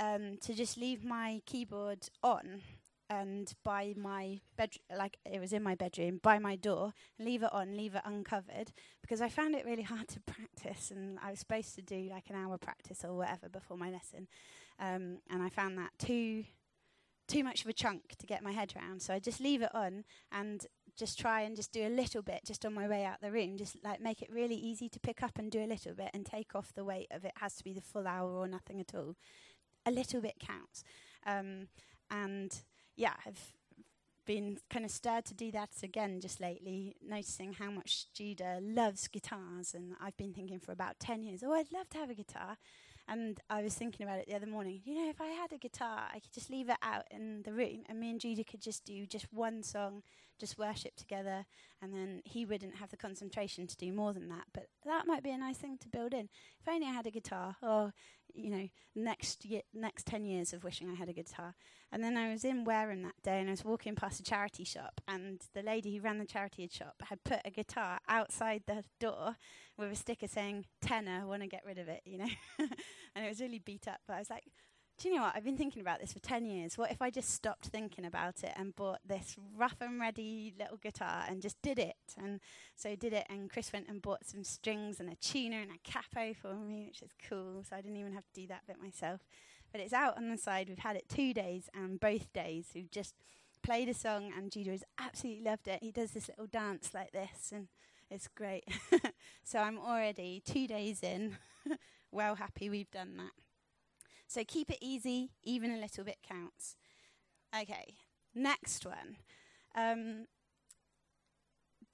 um, 0.00 0.38
to 0.42 0.54
just 0.54 0.76
leave 0.76 1.04
my 1.04 1.40
keyboard 1.46 2.08
on 2.22 2.62
and 3.10 3.52
by 3.64 3.94
my 3.96 4.40
bed, 4.56 4.70
like 4.94 5.18
it 5.24 5.40
was 5.40 5.52
in 5.52 5.62
my 5.62 5.74
bedroom, 5.74 6.20
by 6.22 6.38
my 6.38 6.56
door, 6.56 6.92
leave 7.18 7.42
it 7.42 7.52
on, 7.52 7.76
leave 7.76 7.94
it 7.94 8.02
uncovered, 8.04 8.72
because 9.00 9.20
I 9.20 9.28
found 9.28 9.54
it 9.54 9.64
really 9.64 9.82
hard 9.82 10.08
to 10.08 10.20
practice, 10.20 10.90
and 10.90 11.18
I 11.22 11.30
was 11.30 11.38
supposed 11.38 11.74
to 11.76 11.82
do 11.82 12.08
like 12.10 12.28
an 12.28 12.36
hour 12.36 12.58
practice 12.58 13.04
or 13.04 13.14
whatever 13.14 13.48
before 13.48 13.78
my 13.78 13.90
lesson, 13.90 14.28
um, 14.78 15.18
and 15.30 15.42
I 15.42 15.48
found 15.48 15.78
that 15.78 15.90
too 15.98 16.44
too 17.28 17.44
much 17.44 17.62
of 17.62 17.68
a 17.68 17.72
chunk 17.72 18.16
to 18.18 18.26
get 18.26 18.42
my 18.42 18.52
head 18.52 18.72
around. 18.76 19.02
So 19.02 19.14
I 19.14 19.18
just 19.18 19.40
leave 19.40 19.62
it 19.62 19.74
on 19.74 20.04
and 20.32 20.66
just 20.96 21.18
try 21.18 21.42
and 21.42 21.54
just 21.54 21.72
do 21.72 21.86
a 21.86 21.88
little 21.88 22.22
bit 22.22 22.40
just 22.44 22.66
on 22.66 22.74
my 22.74 22.88
way 22.88 23.04
out 23.04 23.20
the 23.20 23.30
room. 23.30 23.56
Just 23.56 23.76
like 23.84 24.00
make 24.00 24.20
it 24.20 24.32
really 24.32 24.56
easy 24.56 24.88
to 24.88 24.98
pick 24.98 25.22
up 25.22 25.38
and 25.38 25.50
do 25.50 25.62
a 25.62 25.66
little 25.66 25.94
bit 25.94 26.10
and 26.12 26.26
take 26.26 26.54
off 26.54 26.74
the 26.74 26.84
weight 26.84 27.06
of 27.10 27.24
it 27.24 27.32
has 27.36 27.54
to 27.56 27.64
be 27.64 27.72
the 27.72 27.80
full 27.80 28.08
hour 28.08 28.30
or 28.30 28.48
nothing 28.48 28.80
at 28.80 28.94
all. 28.94 29.14
A 29.86 29.90
little 29.90 30.20
bit 30.20 30.40
counts. 30.40 30.82
Um, 31.26 31.68
and 32.10 32.62
yeah, 32.96 33.14
I've 33.24 33.52
been 34.26 34.58
kind 34.68 34.84
of 34.84 34.90
stirred 34.90 35.24
to 35.24 35.34
do 35.34 35.50
that 35.52 35.70
again 35.82 36.20
just 36.20 36.40
lately, 36.40 36.96
noticing 37.06 37.54
how 37.54 37.70
much 37.70 38.12
Judah 38.12 38.58
loves 38.60 39.08
guitars. 39.08 39.74
And 39.74 39.92
I've 40.00 40.16
been 40.16 40.34
thinking 40.34 40.58
for 40.58 40.72
about 40.72 40.98
10 40.98 41.22
years, 41.22 41.42
oh, 41.44 41.52
I'd 41.52 41.72
love 41.72 41.88
to 41.90 41.98
have 41.98 42.10
a 42.10 42.14
guitar. 42.14 42.58
And 43.10 43.40
I 43.48 43.62
was 43.62 43.74
thinking 43.74 44.04
about 44.04 44.18
it 44.18 44.26
the 44.28 44.34
other 44.34 44.46
morning. 44.46 44.82
You 44.84 44.94
know, 44.94 45.08
if 45.08 45.18
I 45.20 45.28
had 45.28 45.52
a 45.52 45.58
guitar, 45.58 46.08
I 46.14 46.20
could 46.20 46.32
just 46.32 46.50
leave 46.50 46.68
it 46.68 46.76
out 46.82 47.04
in 47.10 47.42
the 47.42 47.52
room, 47.54 47.84
and 47.88 47.98
me 47.98 48.10
and 48.10 48.20
Judah 48.20 48.44
could 48.44 48.60
just 48.60 48.84
do 48.84 49.06
just 49.06 49.32
one 49.32 49.62
song, 49.62 50.02
just 50.38 50.58
worship 50.58 50.94
together, 50.94 51.46
and 51.80 51.94
then 51.94 52.20
he 52.24 52.44
wouldn't 52.44 52.76
have 52.76 52.90
the 52.90 52.98
concentration 52.98 53.66
to 53.66 53.76
do 53.76 53.92
more 53.94 54.12
than 54.12 54.28
that. 54.28 54.44
But 54.52 54.66
that 54.84 55.06
might 55.06 55.22
be 55.22 55.30
a 55.30 55.38
nice 55.38 55.56
thing 55.56 55.78
to 55.78 55.88
build 55.88 56.12
in. 56.12 56.28
If 56.60 56.68
only 56.68 56.86
I 56.86 56.92
had 56.92 57.06
a 57.06 57.10
guitar, 57.10 57.56
or 57.62 57.94
you 58.34 58.50
know, 58.50 58.68
next 58.94 59.44
year, 59.44 59.62
next 59.74 60.06
ten 60.06 60.24
years 60.24 60.52
of 60.52 60.64
wishing 60.64 60.90
I 60.90 60.94
had 60.94 61.08
a 61.08 61.12
guitar. 61.12 61.54
And 61.90 62.04
then 62.04 62.16
I 62.16 62.30
was 62.30 62.44
in 62.44 62.64
Wareham 62.64 63.02
that 63.02 63.22
day, 63.22 63.40
and 63.40 63.48
I 63.48 63.52
was 63.52 63.64
walking 63.64 63.94
past 63.94 64.20
a 64.20 64.22
charity 64.22 64.64
shop, 64.64 65.00
and 65.08 65.40
the 65.54 65.62
lady 65.62 65.96
who 65.96 66.02
ran 66.02 66.18
the 66.18 66.26
charity 66.26 66.68
shop 66.70 67.02
had 67.08 67.24
put 67.24 67.40
a 67.44 67.50
guitar 67.50 67.98
outside 68.08 68.62
the 68.66 68.84
door 69.00 69.36
with 69.76 69.92
a 69.92 69.96
sticker 69.96 70.28
saying 70.28 70.66
tenner, 70.82 71.26
want 71.26 71.42
to 71.42 71.48
get 71.48 71.64
rid 71.64 71.78
of 71.78 71.88
it, 71.88 72.02
you 72.04 72.18
know. 72.18 72.28
and 72.58 73.24
it 73.24 73.28
was 73.28 73.40
really 73.40 73.58
beat 73.58 73.88
up. 73.88 74.00
But 74.06 74.16
I 74.16 74.18
was 74.18 74.30
like, 74.30 74.44
do 74.98 75.08
you 75.08 75.14
know 75.14 75.22
what? 75.22 75.36
I've 75.36 75.44
been 75.44 75.56
thinking 75.56 75.80
about 75.80 76.00
this 76.00 76.12
for 76.12 76.18
10 76.18 76.44
years. 76.44 76.76
What 76.76 76.90
if 76.90 77.00
I 77.00 77.08
just 77.08 77.30
stopped 77.30 77.66
thinking 77.66 78.04
about 78.04 78.42
it 78.42 78.52
and 78.56 78.74
bought 78.74 78.98
this 79.06 79.36
rough 79.56 79.76
and 79.80 80.00
ready 80.00 80.52
little 80.58 80.76
guitar 80.76 81.24
and 81.28 81.40
just 81.40 81.60
did 81.62 81.78
it? 81.78 81.94
And 82.16 82.40
so 82.74 82.90
I 82.90 82.96
did 82.96 83.12
it, 83.12 83.24
and 83.30 83.48
Chris 83.48 83.72
went 83.72 83.88
and 83.88 84.02
bought 84.02 84.26
some 84.26 84.42
strings 84.42 84.98
and 84.98 85.08
a 85.08 85.14
tuner 85.14 85.60
and 85.60 85.70
a 85.70 85.78
capo 85.88 86.34
for 86.34 86.52
me, 86.54 86.86
which 86.88 87.02
is 87.02 87.12
cool. 87.28 87.62
So 87.68 87.76
I 87.76 87.80
didn't 87.80 87.96
even 87.96 88.12
have 88.12 88.24
to 88.24 88.40
do 88.40 88.48
that 88.48 88.66
bit 88.66 88.82
myself. 88.82 89.20
But 89.70 89.82
it's 89.82 89.92
out 89.92 90.16
on 90.16 90.30
the 90.30 90.36
side. 90.36 90.68
We've 90.68 90.78
had 90.78 90.96
it 90.96 91.08
two 91.08 91.32
days, 91.32 91.68
and 91.72 92.00
both 92.00 92.32
days 92.32 92.66
we've 92.74 92.90
just 92.90 93.14
played 93.62 93.88
a 93.88 93.94
song, 93.94 94.32
and 94.36 94.50
Judah 94.50 94.72
has 94.72 94.84
absolutely 94.98 95.44
loved 95.44 95.68
it. 95.68 95.78
He 95.80 95.92
does 95.92 96.10
this 96.10 96.28
little 96.28 96.46
dance 96.46 96.90
like 96.92 97.12
this, 97.12 97.52
and 97.54 97.68
it's 98.10 98.26
great. 98.26 98.64
so 99.44 99.60
I'm 99.60 99.78
already 99.78 100.42
two 100.44 100.66
days 100.66 101.04
in, 101.04 101.36
well 102.10 102.34
happy 102.34 102.68
we've 102.68 102.90
done 102.90 103.16
that. 103.18 103.30
So 104.28 104.44
keep 104.46 104.70
it 104.70 104.78
easy, 104.82 105.30
even 105.42 105.70
a 105.72 105.78
little 105.78 106.04
bit 106.04 106.18
counts. 106.22 106.76
Okay, 107.58 107.94
next 108.34 108.84
one. 108.84 109.16
Um, 109.74 110.26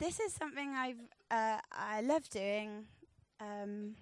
this 0.01 0.18
is 0.18 0.33
something 0.33 0.75
I've 0.75 0.99
uh, 1.31 1.61
I 1.70 2.01
love 2.01 2.29
doing, 2.29 2.87
um, 3.40 3.94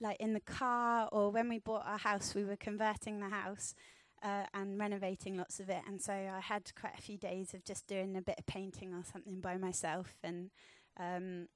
like 0.00 0.16
in 0.18 0.34
the 0.34 0.40
car 0.40 1.08
or 1.12 1.30
when 1.30 1.48
we 1.48 1.60
bought 1.60 1.86
our 1.86 1.98
house, 1.98 2.34
we 2.34 2.44
were 2.44 2.56
converting 2.56 3.20
the 3.20 3.28
house. 3.28 3.74
Uh, 4.20 4.46
and 4.52 4.80
renovating 4.80 5.36
lots 5.36 5.60
of 5.60 5.70
it, 5.70 5.80
and 5.86 6.02
so 6.02 6.12
I 6.12 6.40
had 6.40 6.74
quite 6.74 6.98
a 6.98 7.00
few 7.00 7.16
days 7.16 7.54
of 7.54 7.64
just 7.64 7.86
doing 7.86 8.16
a 8.16 8.20
bit 8.20 8.34
of 8.36 8.46
painting 8.46 8.92
or 8.92 9.04
something 9.04 9.40
by 9.40 9.56
myself, 9.56 10.16
and 10.24 10.50
um, 10.98 11.46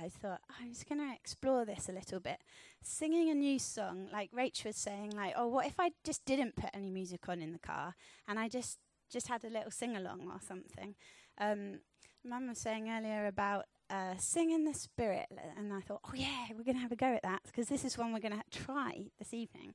I 0.00 0.08
thought 0.08 0.40
I'm 0.60 0.70
just 0.72 0.88
going 0.88 1.00
to 1.00 1.14
explore 1.14 1.64
this 1.64 1.88
a 1.88 1.92
little 1.92 2.20
bit. 2.20 2.38
Singing 2.82 3.30
a 3.30 3.34
new 3.34 3.58
song, 3.58 4.08
like 4.12 4.30
Rach 4.32 4.64
was 4.64 4.76
saying, 4.76 5.12
like, 5.16 5.34
oh, 5.36 5.48
what 5.48 5.66
if 5.66 5.80
I 5.80 5.90
just 6.04 6.24
didn't 6.24 6.56
put 6.56 6.70
any 6.72 6.90
music 6.90 7.28
on 7.28 7.40
in 7.40 7.52
the 7.52 7.58
car 7.58 7.94
and 8.26 8.38
I 8.38 8.48
just 8.48 8.78
just 9.10 9.28
had 9.28 9.42
a 9.44 9.50
little 9.50 9.70
sing 9.70 9.96
along 9.96 10.30
or 10.30 10.40
something? 10.40 10.94
Um, 11.38 11.80
Mum 12.24 12.48
was 12.48 12.58
saying 12.58 12.88
earlier 12.88 13.26
about 13.26 13.64
uh, 13.90 14.14
sing 14.18 14.50
in 14.50 14.64
the 14.64 14.74
spirit, 14.74 15.26
and 15.56 15.72
I 15.72 15.80
thought, 15.80 16.00
oh 16.04 16.14
yeah, 16.14 16.46
we're 16.50 16.64
going 16.64 16.76
to 16.76 16.82
have 16.82 16.92
a 16.92 16.96
go 16.96 17.14
at 17.14 17.22
that 17.22 17.42
because 17.44 17.68
this 17.68 17.84
is 17.84 17.96
one 17.96 18.12
we're 18.12 18.20
going 18.20 18.38
to 18.38 18.58
try 18.64 19.06
this 19.18 19.32
evening. 19.32 19.74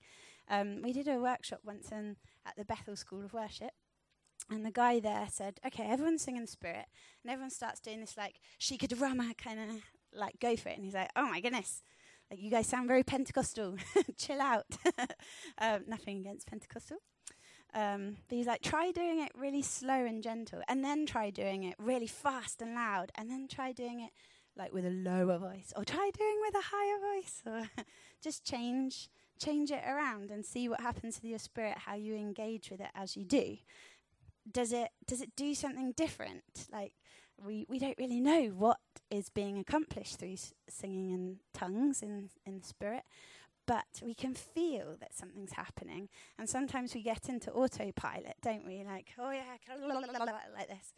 Um, 0.49 0.81
we 0.81 0.93
did 0.93 1.07
a 1.07 1.19
workshop 1.19 1.62
once 1.65 1.91
in, 1.91 2.17
at 2.45 2.55
the 2.55 2.65
Bethel 2.65 2.95
School 2.95 3.23
of 3.25 3.33
Worship, 3.33 3.71
and 4.49 4.65
the 4.65 4.71
guy 4.71 4.99
there 4.99 5.27
said, 5.31 5.59
okay, 5.65 5.83
everyone's 5.83 6.21
singing 6.21 6.45
spirit. 6.47 6.86
And 7.23 7.31
everyone 7.31 7.49
starts 7.49 7.79
doing 7.79 8.01
this 8.01 8.17
like 8.17 8.36
shikadurama 8.59 9.38
kind 9.38 9.59
of 9.59 9.81
like 10.15 10.39
go 10.39 10.56
for 10.56 10.69
it. 10.69 10.76
And 10.76 10.86
he's 10.86 10.93
like, 10.93 11.10
oh 11.15 11.28
my 11.28 11.39
goodness, 11.39 11.84
like 12.30 12.41
you 12.41 12.49
guys 12.49 12.67
sound 12.67 12.88
very 12.88 13.04
Pentecostal. 13.04 13.76
Chill 14.17 14.41
out. 14.41 14.65
um, 15.58 15.82
nothing 15.88 16.19
against 16.19 16.47
Pentecostal. 16.47 16.97
Um, 17.73 18.17
but 18.30 18.36
he's 18.38 18.47
like, 18.47 18.62
try 18.62 18.91
doing 18.91 19.21
it 19.21 19.32
really 19.36 19.63
slow 19.63 20.06
and 20.06 20.21
gentle, 20.21 20.62
and 20.67 20.86
then 20.86 21.08
try 21.08 21.32
doing 21.32 21.63
it 21.63 21.76
really 21.80 22.06
fast 22.06 22.62
and 22.62 22.76
loud, 22.76 23.12
and 23.15 23.32
then 23.32 23.47
try 23.47 23.71
doing 23.71 23.99
it 23.99 24.12
like 24.56 24.71
with 24.71 24.86
a 24.86 24.91
lower 24.91 25.39
voice, 25.39 25.73
or 25.76 25.84
try 25.84 26.12
doing 26.15 26.38
with 26.41 26.54
a 26.54 26.67
higher 26.71 27.15
voice, 27.15 27.41
or 27.47 27.84
just 28.23 28.45
change 28.45 29.10
change 29.39 29.71
it 29.71 29.82
around 29.88 30.30
and 30.30 30.45
see 30.45 30.69
what 30.69 30.80
happens 30.80 31.19
with 31.19 31.30
your 31.30 31.39
spirit, 31.39 31.76
how 31.76 31.95
you 31.95 32.15
engage 32.15 32.69
with 32.69 32.80
it 32.80 32.91
as 32.95 33.17
you 33.17 33.26
do 33.26 33.58
does 34.52 34.73
it 34.73 34.89
does 35.08 35.21
it 35.21 35.36
do 35.36 35.56
something 35.56 35.93
different? 35.93 36.67
Like 36.71 36.93
we 37.38 37.65
we 37.69 37.80
don't 37.80 37.98
really 37.98 38.19
know 38.19 38.48
what 38.48 38.78
is 39.10 39.30
being 39.30 39.58
accomplished 39.58 40.19
through 40.19 40.34
s- 40.34 40.54
singing 40.69 41.12
in 41.12 41.38
tongues 41.54 42.02
in 42.02 42.30
in 42.46 42.60
the 42.60 42.65
spirit, 42.65 43.04
but 43.65 43.86
we 44.04 44.13
can 44.13 44.34
feel 44.34 44.96
that 45.00 45.13
something's 45.13 45.54
happening. 45.54 46.10
And 46.38 46.50
sometimes 46.50 46.93
we 46.93 47.02
get 47.02 47.30
into 47.30 47.52
autopilot, 47.52 48.36
don't 48.41 48.65
we? 48.65 48.84
Like 48.84 49.08
oh 49.19 49.32
yeah, 49.32 49.58
like 50.58 50.67
this. 50.69 50.93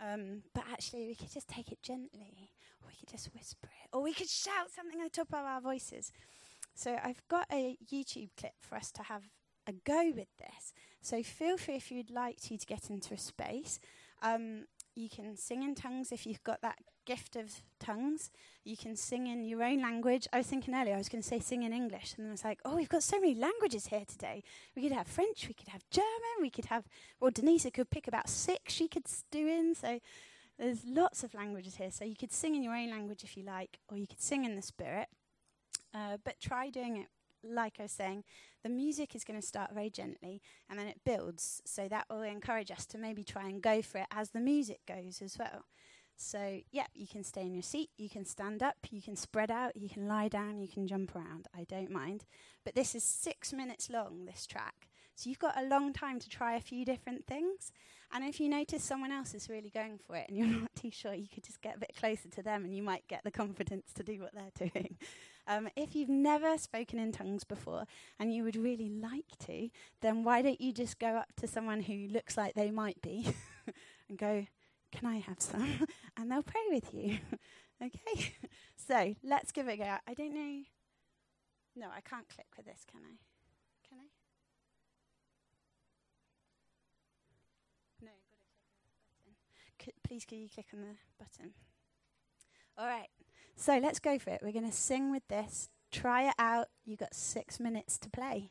Um, 0.00 0.42
but 0.54 0.64
actually, 0.72 1.06
we 1.06 1.14
could 1.14 1.32
just 1.32 1.48
take 1.48 1.70
it 1.70 1.82
gently, 1.82 2.50
or 2.82 2.88
we 2.88 2.94
could 2.98 3.08
just 3.08 3.30
whisper 3.34 3.68
it, 3.84 3.88
or 3.92 4.02
we 4.02 4.12
could 4.12 4.28
shout 4.28 4.70
something 4.74 5.00
at 5.00 5.12
the 5.12 5.16
top 5.16 5.28
of 5.28 5.44
our 5.44 5.60
voices. 5.60 6.12
So 6.74 6.98
I've 7.02 7.22
got 7.28 7.46
a 7.52 7.76
YouTube 7.92 8.30
clip 8.36 8.54
for 8.60 8.74
us 8.76 8.90
to 8.92 9.04
have 9.04 9.22
a 9.66 9.72
go 9.72 10.12
with 10.14 10.28
this. 10.38 10.72
So 11.00 11.22
feel 11.22 11.56
free 11.56 11.76
if 11.76 11.90
you'd 11.90 12.10
like 12.10 12.40
to 12.42 12.58
to 12.58 12.66
get 12.66 12.90
into 12.90 13.14
a 13.14 13.18
space. 13.18 13.78
Um, 14.22 14.64
you 14.94 15.08
can 15.08 15.36
sing 15.36 15.62
in 15.62 15.74
tongues 15.74 16.12
if 16.12 16.26
you've 16.26 16.42
got 16.44 16.60
that 16.62 16.78
gift 17.04 17.36
of 17.36 17.62
tongues. 17.80 18.30
You 18.64 18.76
can 18.76 18.96
sing 18.96 19.26
in 19.26 19.44
your 19.44 19.62
own 19.62 19.82
language. 19.82 20.26
I 20.32 20.38
was 20.38 20.46
thinking 20.46 20.74
earlier 20.74 20.94
I 20.94 20.98
was 20.98 21.08
going 21.08 21.22
to 21.22 21.28
say 21.28 21.40
sing 21.40 21.62
in 21.62 21.72
English, 21.72 22.14
and 22.16 22.24
then 22.24 22.30
I 22.30 22.32
was 22.32 22.44
like, 22.44 22.60
oh, 22.64 22.76
we've 22.76 22.88
got 22.88 23.02
so 23.02 23.20
many 23.20 23.34
languages 23.34 23.88
here 23.88 24.04
today. 24.06 24.42
We 24.76 24.82
could 24.82 24.92
have 24.92 25.06
French, 25.06 25.46
we 25.48 25.54
could 25.54 25.68
have 25.68 25.82
German, 25.90 26.08
we 26.40 26.50
could 26.50 26.66
have. 26.66 26.84
Well, 27.20 27.30
Denise 27.30 27.66
could 27.72 27.90
pick 27.90 28.08
about 28.08 28.28
six 28.28 28.72
she 28.72 28.88
could 28.88 29.06
do 29.30 29.46
in. 29.46 29.74
So 29.74 29.98
there's 30.58 30.84
lots 30.86 31.24
of 31.24 31.34
languages 31.34 31.76
here. 31.76 31.90
So 31.90 32.04
you 32.04 32.16
could 32.16 32.32
sing 32.32 32.54
in 32.54 32.62
your 32.62 32.74
own 32.74 32.90
language 32.90 33.24
if 33.24 33.36
you 33.36 33.42
like, 33.42 33.78
or 33.90 33.96
you 33.96 34.06
could 34.06 34.22
sing 34.22 34.44
in 34.44 34.56
the 34.56 34.62
spirit. 34.62 35.08
Uh, 35.92 36.18
but 36.24 36.40
try 36.40 36.70
doing 36.70 36.96
it 36.96 37.06
like 37.44 37.74
I 37.78 37.82
was 37.84 37.92
saying, 37.92 38.24
the 38.64 38.70
music 38.70 39.14
is 39.14 39.22
going 39.22 39.40
to 39.40 39.46
start 39.46 39.72
very 39.72 39.90
gently 39.90 40.42
and 40.68 40.78
then 40.78 40.88
it 40.88 41.04
builds. 41.04 41.62
So 41.64 41.86
that 41.86 42.06
will 42.10 42.22
encourage 42.22 42.70
us 42.70 42.86
to 42.86 42.98
maybe 42.98 43.22
try 43.22 43.46
and 43.46 43.62
go 43.62 43.82
for 43.82 43.98
it 43.98 44.06
as 44.10 44.30
the 44.30 44.40
music 44.40 44.80
goes 44.88 45.22
as 45.22 45.38
well. 45.38 45.66
So, 46.16 46.60
yeah, 46.70 46.86
you 46.94 47.06
can 47.06 47.24
stay 47.24 47.42
in 47.42 47.54
your 47.54 47.62
seat, 47.62 47.90
you 47.96 48.08
can 48.08 48.24
stand 48.24 48.62
up, 48.62 48.76
you 48.90 49.02
can 49.02 49.16
spread 49.16 49.50
out, 49.50 49.76
you 49.76 49.88
can 49.88 50.06
lie 50.06 50.28
down, 50.28 50.60
you 50.60 50.68
can 50.68 50.86
jump 50.86 51.14
around. 51.14 51.48
I 51.54 51.64
don't 51.64 51.90
mind. 51.90 52.24
But 52.64 52.74
this 52.74 52.94
is 52.94 53.02
six 53.02 53.52
minutes 53.52 53.90
long, 53.90 54.24
this 54.24 54.46
track. 54.46 54.88
So 55.16 55.28
you've 55.28 55.38
got 55.38 55.60
a 55.60 55.66
long 55.66 55.92
time 55.92 56.18
to 56.20 56.28
try 56.28 56.54
a 56.54 56.60
few 56.60 56.84
different 56.84 57.26
things. 57.26 57.72
And 58.12 58.24
if 58.24 58.38
you 58.38 58.48
notice 58.48 58.82
someone 58.82 59.10
else 59.10 59.34
is 59.34 59.48
really 59.48 59.70
going 59.70 59.98
for 59.98 60.16
it 60.16 60.26
and 60.28 60.36
you're 60.36 60.46
not 60.60 60.74
too 60.76 60.90
sure, 60.90 61.14
you 61.14 61.28
could 61.32 61.44
just 61.44 61.60
get 61.60 61.76
a 61.76 61.80
bit 61.80 61.94
closer 61.98 62.28
to 62.28 62.42
them 62.42 62.64
and 62.64 62.74
you 62.74 62.82
might 62.82 63.06
get 63.08 63.22
the 63.24 63.30
confidence 63.30 63.92
to 63.94 64.02
do 64.02 64.20
what 64.20 64.34
they're 64.34 64.68
doing. 64.72 64.96
Um, 65.46 65.68
if 65.76 65.94
you've 65.94 66.08
never 66.08 66.56
spoken 66.56 66.98
in 66.98 67.12
tongues 67.12 67.44
before 67.44 67.84
and 68.18 68.32
you 68.32 68.44
would 68.44 68.56
really 68.56 68.88
like 68.88 69.38
to, 69.46 69.68
then 70.00 70.24
why 70.24 70.42
don't 70.42 70.60
you 70.60 70.72
just 70.72 70.98
go 70.98 71.16
up 71.16 71.32
to 71.36 71.46
someone 71.46 71.82
who 71.82 72.08
looks 72.08 72.36
like 72.36 72.54
they 72.54 72.70
might 72.70 73.00
be 73.02 73.26
and 74.08 74.16
go, 74.18 74.46
Can 74.92 75.06
I 75.06 75.18
have 75.18 75.40
some? 75.40 75.86
and 76.16 76.30
they'll 76.30 76.42
pray 76.42 76.62
with 76.70 76.94
you. 76.94 77.18
okay? 77.82 78.34
so 78.76 79.14
let's 79.22 79.52
give 79.52 79.68
it 79.68 79.74
a 79.74 79.76
go. 79.76 79.96
I 80.06 80.14
don't 80.14 80.34
know. 80.34 80.62
No, 81.76 81.86
I 81.94 82.00
can't 82.00 82.28
click 82.28 82.46
with 82.56 82.66
this, 82.66 82.84
can 82.90 83.00
I? 83.04 83.16
Can 83.88 83.98
I? 83.98 84.06
No, 88.02 89.92
please, 90.06 90.24
can 90.24 90.38
you 90.38 90.48
click 90.48 90.66
on 90.72 90.80
the 90.80 90.96
button? 91.18 91.52
All 92.78 92.86
right. 92.86 93.08
So 93.56 93.78
let's 93.78 93.98
go 93.98 94.18
for 94.18 94.30
it. 94.30 94.40
We're 94.42 94.52
going 94.52 94.68
to 94.68 94.76
sing 94.76 95.10
with 95.10 95.26
this. 95.28 95.68
Try 95.92 96.28
it 96.28 96.34
out. 96.38 96.68
You've 96.84 96.98
got 96.98 97.14
six 97.14 97.60
minutes 97.60 97.98
to 97.98 98.10
play. 98.10 98.50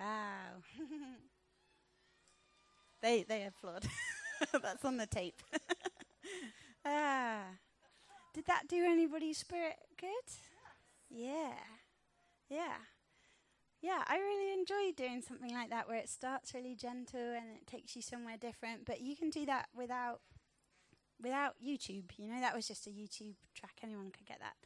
Wow. 0.00 0.62
they 3.02 3.22
they 3.28 3.44
applaud. 3.44 3.84
That's 4.62 4.84
on 4.84 4.96
the 4.96 5.06
tape. 5.06 5.42
ah. 6.86 7.42
Did 8.32 8.46
that 8.46 8.68
do 8.68 8.84
anybody's 8.84 9.38
spirit 9.38 9.76
good? 10.00 10.08
Yeah. 11.10 11.52
Yeah. 12.48 12.76
Yeah, 13.82 14.04
I 14.06 14.18
really 14.18 14.52
enjoy 14.52 14.92
doing 14.96 15.22
something 15.22 15.52
like 15.52 15.70
that 15.70 15.88
where 15.88 15.96
it 15.96 16.08
starts 16.08 16.54
really 16.54 16.74
gentle 16.74 17.20
and 17.20 17.56
it 17.56 17.66
takes 17.66 17.96
you 17.96 18.02
somewhere 18.02 18.36
different, 18.38 18.84
but 18.84 19.00
you 19.00 19.16
can 19.16 19.30
do 19.30 19.46
that 19.46 19.68
without 19.74 20.20
without 21.22 21.56
YouTube. 21.62 22.10
You 22.16 22.28
know, 22.28 22.40
that 22.40 22.54
was 22.54 22.66
just 22.68 22.86
a 22.86 22.90
YouTube 22.90 23.36
track. 23.54 23.78
Anyone 23.82 24.10
could 24.10 24.26
get 24.26 24.40
that. 24.40 24.56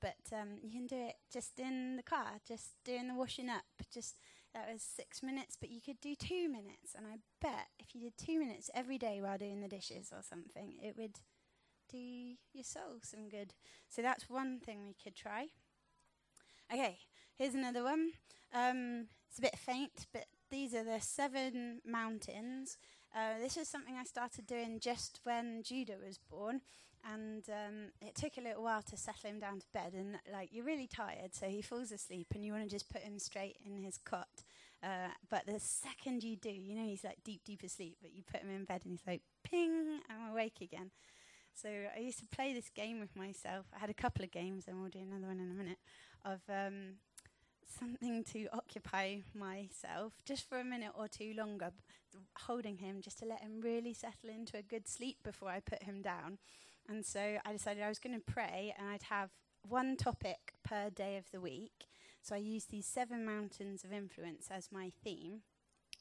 But 0.00 0.36
um, 0.36 0.58
you 0.62 0.70
can 0.70 0.86
do 0.86 0.96
it 0.96 1.14
just 1.32 1.58
in 1.60 1.96
the 1.96 2.02
car, 2.02 2.40
just 2.46 2.74
doing 2.84 3.08
the 3.08 3.14
washing 3.14 3.48
up. 3.48 3.64
Just 3.92 4.16
that 4.54 4.68
was 4.70 4.82
six 4.82 5.22
minutes, 5.22 5.56
but 5.58 5.70
you 5.70 5.80
could 5.80 6.00
do 6.00 6.14
two 6.14 6.48
minutes. 6.48 6.94
And 6.96 7.06
I 7.06 7.18
bet 7.40 7.68
if 7.78 7.94
you 7.94 8.00
did 8.00 8.16
two 8.16 8.38
minutes 8.38 8.70
every 8.74 8.98
day 8.98 9.20
while 9.20 9.38
doing 9.38 9.60
the 9.60 9.68
dishes 9.68 10.12
or 10.12 10.22
something, 10.22 10.74
it 10.82 10.96
would 10.96 11.20
do 11.90 11.98
your 12.52 12.64
soul 12.64 13.00
some 13.02 13.28
good. 13.28 13.54
So 13.88 14.02
that's 14.02 14.28
one 14.28 14.60
thing 14.60 14.84
we 14.84 14.96
could 15.02 15.14
try. 15.14 15.48
Okay, 16.72 16.98
here's 17.36 17.54
another 17.54 17.82
one. 17.82 18.12
Um, 18.54 19.08
it's 19.28 19.38
a 19.38 19.42
bit 19.42 19.58
faint, 19.58 20.06
but 20.12 20.26
these 20.50 20.74
are 20.74 20.84
the 20.84 21.00
seven 21.00 21.80
mountains. 21.84 22.76
Uh, 23.14 23.38
this 23.40 23.56
is 23.56 23.68
something 23.68 23.96
I 23.98 24.04
started 24.04 24.46
doing 24.46 24.78
just 24.80 25.20
when 25.24 25.62
Judah 25.62 25.96
was 26.04 26.18
born, 26.18 26.62
and 27.10 27.44
um, 27.48 27.90
it 28.00 28.14
took 28.14 28.36
a 28.36 28.40
little 28.40 28.62
while 28.62 28.82
to 28.82 28.96
settle 28.96 29.30
him 29.30 29.38
down 29.38 29.60
to 29.60 29.66
bed. 29.72 29.92
And 29.94 30.16
like 30.32 30.50
you're 30.52 30.64
really 30.64 30.86
tired, 30.86 31.34
so 31.34 31.46
he 31.46 31.62
falls 31.62 31.92
asleep, 31.92 32.28
and 32.34 32.44
you 32.44 32.52
want 32.52 32.64
to 32.64 32.70
just 32.70 32.90
put 32.90 33.02
him 33.02 33.18
straight 33.18 33.56
in 33.64 33.82
his 33.82 33.98
cot. 33.98 34.44
Uh, 34.82 35.08
but 35.30 35.46
the 35.46 35.60
second 35.60 36.24
you 36.24 36.36
do, 36.36 36.50
you 36.50 36.74
know 36.74 36.84
he's 36.84 37.04
like 37.04 37.18
deep, 37.24 37.42
deep 37.44 37.62
asleep, 37.62 37.96
but 38.02 38.12
you 38.12 38.22
put 38.22 38.40
him 38.40 38.50
in 38.50 38.64
bed, 38.64 38.82
and 38.84 38.92
he's 38.92 39.06
like, 39.06 39.22
"Ping, 39.44 40.00
I'm 40.10 40.32
awake 40.32 40.60
again." 40.60 40.90
So 41.54 41.68
I 41.68 42.00
used 42.00 42.18
to 42.20 42.26
play 42.26 42.54
this 42.54 42.70
game 42.70 42.98
with 42.98 43.14
myself. 43.14 43.66
I 43.76 43.78
had 43.78 43.90
a 43.90 43.94
couple 43.94 44.24
of 44.24 44.30
games, 44.30 44.64
and 44.66 44.80
we'll 44.80 44.90
do 44.90 45.00
another 45.00 45.26
one 45.26 45.40
in 45.40 45.50
a 45.50 45.54
minute, 45.54 45.78
of 46.24 46.40
um, 46.48 46.94
something 47.78 48.24
to 48.24 48.46
occupy 48.52 49.18
myself 49.34 50.14
just 50.24 50.48
for 50.48 50.58
a 50.58 50.64
minute 50.64 50.92
or 50.94 51.08
two 51.08 51.34
longer, 51.36 51.70
holding 52.46 52.78
him 52.78 53.00
just 53.00 53.18
to 53.18 53.24
let 53.24 53.40
him 53.40 53.60
really 53.60 53.92
settle 53.92 54.30
into 54.30 54.56
a 54.56 54.62
good 54.62 54.88
sleep 54.88 55.18
before 55.22 55.50
I 55.50 55.60
put 55.60 55.82
him 55.82 56.02
down. 56.02 56.38
And 56.88 57.04
so 57.06 57.38
I 57.44 57.52
decided 57.52 57.82
I 57.82 57.88
was 57.88 57.98
going 57.98 58.18
to 58.18 58.32
pray, 58.32 58.74
and 58.78 58.88
I'd 58.88 59.04
have 59.04 59.30
one 59.66 59.96
topic 59.96 60.54
per 60.64 60.90
day 60.90 61.16
of 61.16 61.30
the 61.30 61.40
week. 61.40 61.86
So 62.22 62.34
I 62.34 62.38
used 62.38 62.70
these 62.70 62.86
seven 62.86 63.24
mountains 63.24 63.84
of 63.84 63.92
influence 63.92 64.48
as 64.50 64.70
my 64.72 64.92
theme. 65.02 65.42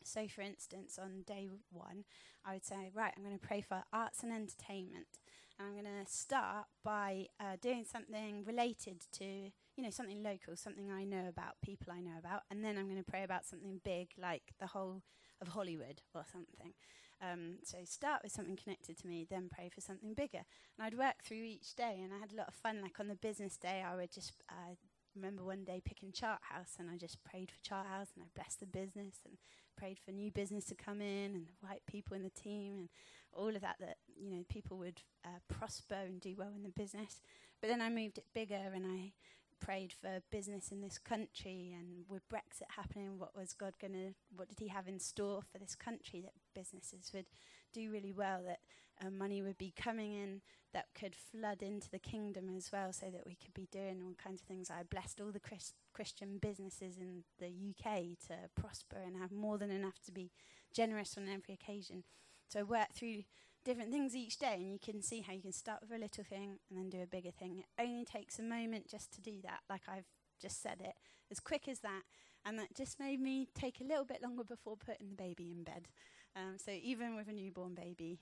So, 0.03 0.27
for 0.27 0.41
instance, 0.41 0.97
on 1.01 1.23
day 1.25 1.47
one, 1.71 2.05
I 2.45 2.53
would 2.53 2.65
say, 2.65 2.89
Right, 2.93 3.13
I'm 3.15 3.23
going 3.23 3.38
to 3.38 3.47
pray 3.47 3.61
for 3.61 3.84
arts 3.93 4.23
and 4.23 4.32
entertainment. 4.32 5.19
And 5.59 5.67
I'm 5.67 5.73
going 5.73 6.03
to 6.03 6.11
start 6.11 6.65
by 6.84 7.27
uh, 7.39 7.57
doing 7.61 7.86
something 7.86 8.43
related 8.45 9.01
to, 9.13 9.25
you 9.25 9.84
know, 9.84 9.91
something 9.91 10.23
local, 10.23 10.55
something 10.55 10.91
I 10.91 11.03
know 11.03 11.27
about, 11.27 11.61
people 11.63 11.93
I 11.93 12.01
know 12.01 12.17
about. 12.17 12.41
And 12.49 12.63
then 12.63 12.77
I'm 12.77 12.86
going 12.86 13.03
to 13.03 13.09
pray 13.09 13.23
about 13.23 13.45
something 13.45 13.79
big, 13.84 14.09
like 14.17 14.53
the 14.59 14.67
whole 14.67 15.03
of 15.39 15.49
Hollywood 15.49 16.01
or 16.15 16.23
something. 16.32 16.73
Um, 17.22 17.57
so 17.63 17.78
start 17.86 18.22
with 18.24 18.32
something 18.32 18.57
connected 18.57 18.97
to 18.99 19.07
me, 19.07 19.28
then 19.30 19.49
pray 19.53 19.69
for 19.69 19.82
something 19.82 20.13
bigger. 20.13 20.41
And 20.78 20.86
I'd 20.86 20.97
work 20.97 21.24
through 21.24 21.43
each 21.43 21.76
day, 21.76 21.99
and 22.03 22.11
I 22.13 22.19
had 22.19 22.34
a 22.34 22.36
lot 22.36 22.47
of 22.47 22.55
fun. 22.55 22.82
Like 22.82 22.99
on 22.99 23.07
the 23.07 23.15
business 23.15 23.57
day, 23.57 23.84
I 23.86 23.95
would 23.95 24.11
just 24.11 24.34
uh, 24.49 24.76
remember 25.15 25.43
one 25.43 25.63
day 25.63 25.82
picking 25.84 26.11
Chart 26.11 26.39
House, 26.41 26.76
and 26.80 26.89
I 26.89 26.97
just 26.97 27.24
prayed 27.24 27.51
for 27.51 27.63
Chart 27.63 27.86
House, 27.88 28.09
and 28.15 28.24
I 28.24 28.28
blessed 28.34 28.61
the 28.61 28.65
business, 28.65 29.17
and 29.26 29.38
prayed 29.78 29.99
for 30.03 30.11
new 30.11 30.32
business 30.32 30.65
to 30.65 30.76
come 30.76 31.01
in, 31.01 31.36
and 31.36 31.45
the 31.45 31.67
right 31.67 31.82
people 31.86 32.15
in 32.15 32.24
the 32.24 32.30
team, 32.30 32.74
and 32.78 32.89
all 33.34 33.55
of 33.55 33.61
that. 33.61 33.76
That 33.80 33.97
you 34.19 34.32
know, 34.32 34.43
people 34.49 34.78
would 34.78 35.01
uh, 35.24 35.39
prosper 35.47 35.95
and 35.95 36.19
do 36.19 36.36
well 36.38 36.53
in 36.55 36.63
the 36.63 36.69
business. 36.69 37.22
But 37.61 37.69
then 37.69 37.82
I 37.82 37.89
moved 37.89 38.17
it 38.17 38.26
bigger, 38.34 38.72
and 38.74 38.86
I 38.88 39.13
prayed 39.62 39.93
for 39.93 40.22
business 40.32 40.72
in 40.72 40.82
this 40.82 40.97
country 40.97 41.76
and 41.78 42.05
with 42.09 42.28
Brexit 42.28 42.76
happening, 42.76 43.18
what 43.18 43.36
was 43.36 43.53
God 43.53 43.74
going 43.80 43.93
to, 43.93 44.14
what 44.36 44.49
did 44.49 44.59
He 44.59 44.68
have 44.68 44.88
in 44.88 44.99
store 44.99 45.41
for 45.41 45.57
this 45.59 45.76
country 45.76 46.22
that 46.22 46.34
businesses 46.53 47.12
would 47.14 47.28
do 47.72 47.91
really 47.91 48.12
well, 48.12 48.41
that 48.45 48.59
uh, 49.05 49.09
money 49.09 49.41
would 49.41 49.57
be 49.57 49.74
coming 49.76 50.14
in 50.14 50.41
that 50.74 50.88
could 50.97 51.16
flood 51.16 51.62
into 51.62 51.89
the 51.89 51.99
kingdom 51.99 52.49
as 52.55 52.72
well, 52.72 52.91
so 52.93 53.07
that 53.07 53.26
we 53.26 53.36
could 53.36 53.53
be 53.53 53.68
doing 53.72 54.01
all 54.03 54.16
kinds 54.22 54.41
of 54.41 54.47
things. 54.47 54.70
I 54.70 54.84
blessed 54.84 55.22
all 55.22 55.32
the 55.32 55.39
Chris- 55.39 55.74
Christian 55.93 56.38
businesses 56.41 56.97
in 56.97 57.24
the 57.39 57.47
UK 57.47 58.18
to 58.28 58.49
prosper 58.59 58.97
and 59.05 59.18
have 59.18 59.32
more 59.32 59.57
than 59.57 59.72
enough 59.72 59.99
to 60.05 60.12
be 60.12 60.32
generous 60.74 61.18
on 61.18 61.28
every 61.28 61.53
occasion. 61.53 62.03
So 62.47 62.62
I 62.62 62.64
worked 62.64 62.95
through 62.95 63.24
different 63.64 63.91
things 63.91 64.16
each 64.16 64.38
day, 64.38 64.55
and 64.55 64.72
you 64.72 64.80
can 64.80 65.01
see 65.01 65.22
how 65.22 65.34
you 65.34 65.41
can 65.41 65.51
start 65.51 65.80
with 65.82 65.91
a 65.91 65.97
little 65.97 66.24
thing 66.24 66.59
and 66.70 66.78
then 66.78 66.89
do 66.89 67.01
a 67.01 67.07
bigger 67.07 67.32
thing. 67.32 67.59
It 67.59 67.82
only 67.82 68.05
takes 68.05 68.39
a 68.39 68.43
moment 68.43 68.88
just 68.88 69.12
to 69.14 69.22
do 69.22 69.39
that, 69.43 69.59
like 69.70 69.84
I've 69.88 70.07
just 70.41 70.62
said 70.62 70.78
it, 70.80 70.95
as 71.30 71.39
quick 71.39 71.68
as 71.68 71.80
that. 71.80 72.01
And 72.43 72.57
that 72.57 72.76
just 72.76 72.99
made 72.99 73.20
me 73.20 73.47
take 73.53 73.82
a 73.82 73.84
little 73.84 74.05
bit 74.05 74.24
longer 74.24 74.43
before 74.43 74.76
putting 74.76 75.09
the 75.09 75.16
baby 75.16 75.51
in 75.51 75.64
bed. 75.64 75.88
Um, 76.36 76.57
so 76.57 76.72
even 76.72 77.16
with 77.16 77.28
a 77.28 77.34
newborn 77.34 77.76
baby, 77.76 78.20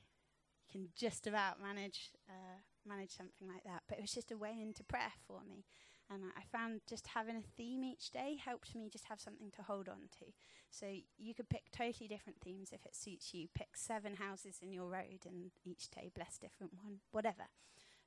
you 0.68 0.72
can 0.72 0.90
just 0.96 1.26
about 1.26 1.62
manage 1.62 2.12
uh, 2.28 2.60
manage 2.86 3.12
something 3.12 3.48
like 3.48 3.64
that. 3.64 3.84
But 3.88 4.00
it 4.00 4.02
was 4.02 4.14
just 4.14 4.32
a 4.32 4.38
way 4.38 4.58
into 4.62 4.84
prayer 4.84 5.14
for 5.26 5.42
me. 5.48 5.64
And 6.12 6.24
I 6.36 6.42
found 6.52 6.82
just 6.90 7.08
having 7.08 7.36
a 7.36 7.56
theme 7.56 7.84
each 7.84 8.10
day 8.10 8.36
helped 8.44 8.76
me 8.76 8.90
just 8.90 9.06
have 9.06 9.22
something 9.22 9.52
to 9.56 9.62
hold 9.62 9.88
on 9.88 10.10
to. 10.20 10.26
So 10.72 10.88
you 11.18 11.36
could 11.36 11.50
pick 11.50 11.72
totally 11.72 12.08
different 12.08 12.40
themes 12.44 12.70
if 12.72 12.86
it 12.86 12.96
suits 12.96 13.34
you. 13.34 13.48
Pick 13.54 13.76
seven 13.76 14.16
houses 14.16 14.58
in 14.62 14.74
your 14.74 14.88
road 14.88 15.26
and 15.28 15.52
each 15.64 15.90
day 15.92 16.10
bless 16.14 16.40
different 16.40 16.74
one, 16.84 17.00
whatever. 17.12 17.46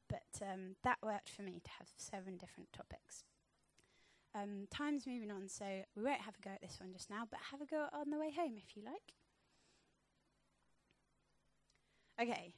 But 0.08 0.42
um, 0.42 0.76
that 0.82 0.98
worked 1.02 1.30
for 1.30 1.42
me 1.42 1.60
to 1.62 1.70
have 1.78 1.88
seven 1.96 2.36
different 2.36 2.72
topics. 2.72 3.24
Um, 4.34 4.66
time's 4.70 5.06
moving 5.06 5.30
on, 5.30 5.48
so 5.48 5.64
we 5.94 6.02
won't 6.02 6.22
have 6.22 6.34
a 6.38 6.42
go 6.42 6.50
at 6.50 6.60
this 6.60 6.78
one 6.80 6.92
just 6.92 7.10
now, 7.10 7.24
but 7.30 7.38
have 7.50 7.60
a 7.60 7.66
go 7.66 7.86
on 7.92 8.10
the 8.10 8.18
way 8.18 8.32
home 8.34 8.54
if 8.56 8.76
you 8.76 8.82
like. 8.84 9.14
Okay, 12.20 12.54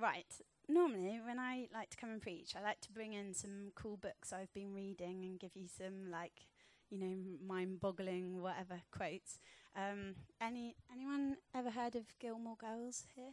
right 0.00 0.24
normally 0.68 1.20
when 1.24 1.38
I 1.38 1.68
like 1.72 1.90
to 1.90 1.96
come 1.96 2.10
and 2.10 2.20
preach, 2.22 2.54
I 2.56 2.62
like 2.62 2.80
to 2.82 2.92
bring 2.92 3.12
in 3.12 3.34
some 3.34 3.72
cool 3.74 3.96
books 3.96 4.32
I've 4.32 4.52
been 4.52 4.72
reading 4.74 5.24
and 5.24 5.38
give 5.38 5.54
you 5.54 5.68
some 5.68 6.10
like, 6.10 6.46
you 6.90 6.98
know, 6.98 7.16
mind-boggling 7.46 8.40
whatever 8.40 8.80
quotes. 8.90 9.38
Um, 9.76 10.14
any 10.40 10.76
anyone 10.92 11.36
ever 11.54 11.70
heard 11.70 11.96
of 11.96 12.04
Gilmore 12.18 12.56
Girls 12.56 13.04
here? 13.14 13.32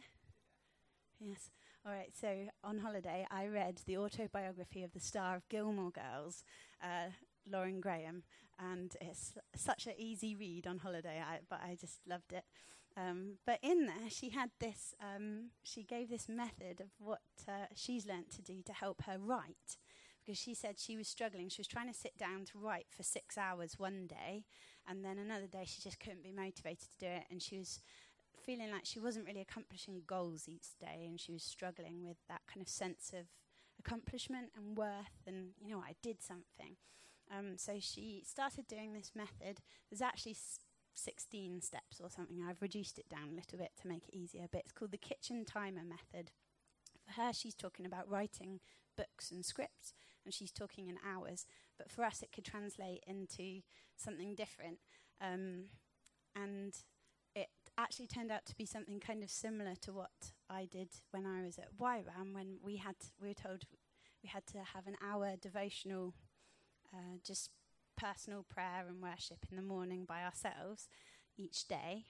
Yes. 1.20 1.50
All 1.86 1.92
right. 1.92 2.10
So 2.18 2.46
on 2.62 2.78
holiday, 2.78 3.26
I 3.30 3.46
read 3.46 3.80
the 3.86 3.98
autobiography 3.98 4.82
of 4.82 4.92
the 4.92 5.00
star 5.00 5.36
of 5.36 5.48
Gilmore 5.48 5.90
Girls, 5.92 6.44
uh, 6.82 7.10
Lauren 7.50 7.80
Graham, 7.80 8.24
and 8.58 8.94
it's 9.00 9.34
such 9.54 9.86
an 9.86 9.94
easy 9.98 10.34
read 10.34 10.66
on 10.66 10.78
holiday. 10.78 11.20
I, 11.20 11.38
but 11.48 11.60
I 11.62 11.76
just 11.80 12.00
loved 12.06 12.32
it. 12.32 12.44
Um, 12.96 13.38
but 13.44 13.58
in 13.62 13.86
there, 13.86 14.08
she 14.08 14.30
had 14.30 14.50
this, 14.60 14.94
um, 15.00 15.50
she 15.62 15.82
gave 15.82 16.08
this 16.08 16.28
method 16.28 16.80
of 16.80 16.90
what 16.98 17.22
uh, 17.48 17.66
she's 17.74 18.06
learnt 18.06 18.30
to 18.32 18.42
do 18.42 18.62
to 18.62 18.72
help 18.72 19.02
her 19.02 19.18
write. 19.18 19.78
Because 20.24 20.38
she 20.38 20.54
said 20.54 20.78
she 20.78 20.96
was 20.96 21.08
struggling. 21.08 21.48
She 21.48 21.60
was 21.60 21.68
trying 21.68 21.88
to 21.88 21.98
sit 21.98 22.16
down 22.16 22.44
to 22.46 22.58
write 22.58 22.86
for 22.88 23.02
six 23.02 23.36
hours 23.36 23.78
one 23.78 24.06
day, 24.06 24.44
and 24.88 25.04
then 25.04 25.18
another 25.18 25.46
day 25.46 25.64
she 25.66 25.82
just 25.82 26.00
couldn't 26.00 26.22
be 26.22 26.32
motivated 26.32 26.88
to 26.92 26.98
do 26.98 27.06
it. 27.06 27.24
And 27.30 27.42
she 27.42 27.58
was 27.58 27.80
feeling 28.42 28.70
like 28.70 28.84
she 28.86 29.00
wasn't 29.00 29.26
really 29.26 29.40
accomplishing 29.42 30.02
goals 30.06 30.48
each 30.48 30.78
day, 30.80 31.04
and 31.06 31.20
she 31.20 31.32
was 31.32 31.42
struggling 31.42 32.06
with 32.06 32.16
that 32.28 32.40
kind 32.46 32.62
of 32.62 32.68
sense 32.68 33.12
of 33.12 33.26
accomplishment 33.78 34.50
and 34.56 34.78
worth, 34.78 35.26
and, 35.26 35.50
you 35.60 35.70
know, 35.70 35.80
I 35.80 35.94
did 36.00 36.22
something. 36.22 36.76
Um, 37.30 37.56
so 37.56 37.74
she 37.80 38.22
started 38.24 38.66
doing 38.66 38.92
this 38.92 39.12
method. 39.14 39.60
There's 39.90 40.02
actually 40.02 40.36
16 40.94 41.60
steps 41.60 42.00
or 42.02 42.10
something. 42.10 42.42
I've 42.42 42.62
reduced 42.62 42.98
it 42.98 43.08
down 43.08 43.28
a 43.32 43.34
little 43.34 43.58
bit 43.58 43.72
to 43.82 43.88
make 43.88 44.08
it 44.08 44.16
easier, 44.16 44.46
but 44.50 44.60
it's 44.60 44.72
called 44.72 44.92
the 44.92 44.98
kitchen 44.98 45.44
timer 45.44 45.82
method. 45.84 46.30
For 47.04 47.20
her, 47.20 47.32
she's 47.32 47.54
talking 47.54 47.86
about 47.86 48.10
writing 48.10 48.60
books 48.96 49.30
and 49.30 49.44
scripts, 49.44 49.92
and 50.24 50.32
she's 50.32 50.52
talking 50.52 50.88
in 50.88 50.96
hours. 51.06 51.46
But 51.76 51.90
for 51.90 52.04
us, 52.04 52.22
it 52.22 52.32
could 52.32 52.44
translate 52.44 53.04
into 53.06 53.60
something 53.96 54.34
different. 54.34 54.78
Um, 55.20 55.64
and 56.34 56.74
it 57.34 57.48
actually 57.76 58.06
turned 58.06 58.30
out 58.30 58.46
to 58.46 58.56
be 58.56 58.66
something 58.66 59.00
kind 59.00 59.22
of 59.22 59.30
similar 59.30 59.74
to 59.82 59.92
what 59.92 60.32
I 60.48 60.66
did 60.70 60.88
when 61.10 61.26
I 61.26 61.44
was 61.44 61.58
at 61.58 61.76
YWAM, 61.76 62.32
when 62.32 62.58
we 62.62 62.76
had 62.76 62.96
we 63.20 63.28
were 63.28 63.34
told 63.34 63.64
we 64.22 64.28
had 64.28 64.46
to 64.46 64.58
have 64.58 64.86
an 64.86 64.96
hour 65.04 65.34
devotional, 65.40 66.14
uh, 66.92 67.18
just 67.24 67.50
personal 67.96 68.42
prayer 68.42 68.84
and 68.88 69.02
worship 69.02 69.38
in 69.50 69.56
the 69.56 69.62
morning 69.62 70.04
by 70.04 70.22
ourselves 70.22 70.88
each 71.36 71.66
day. 71.68 72.04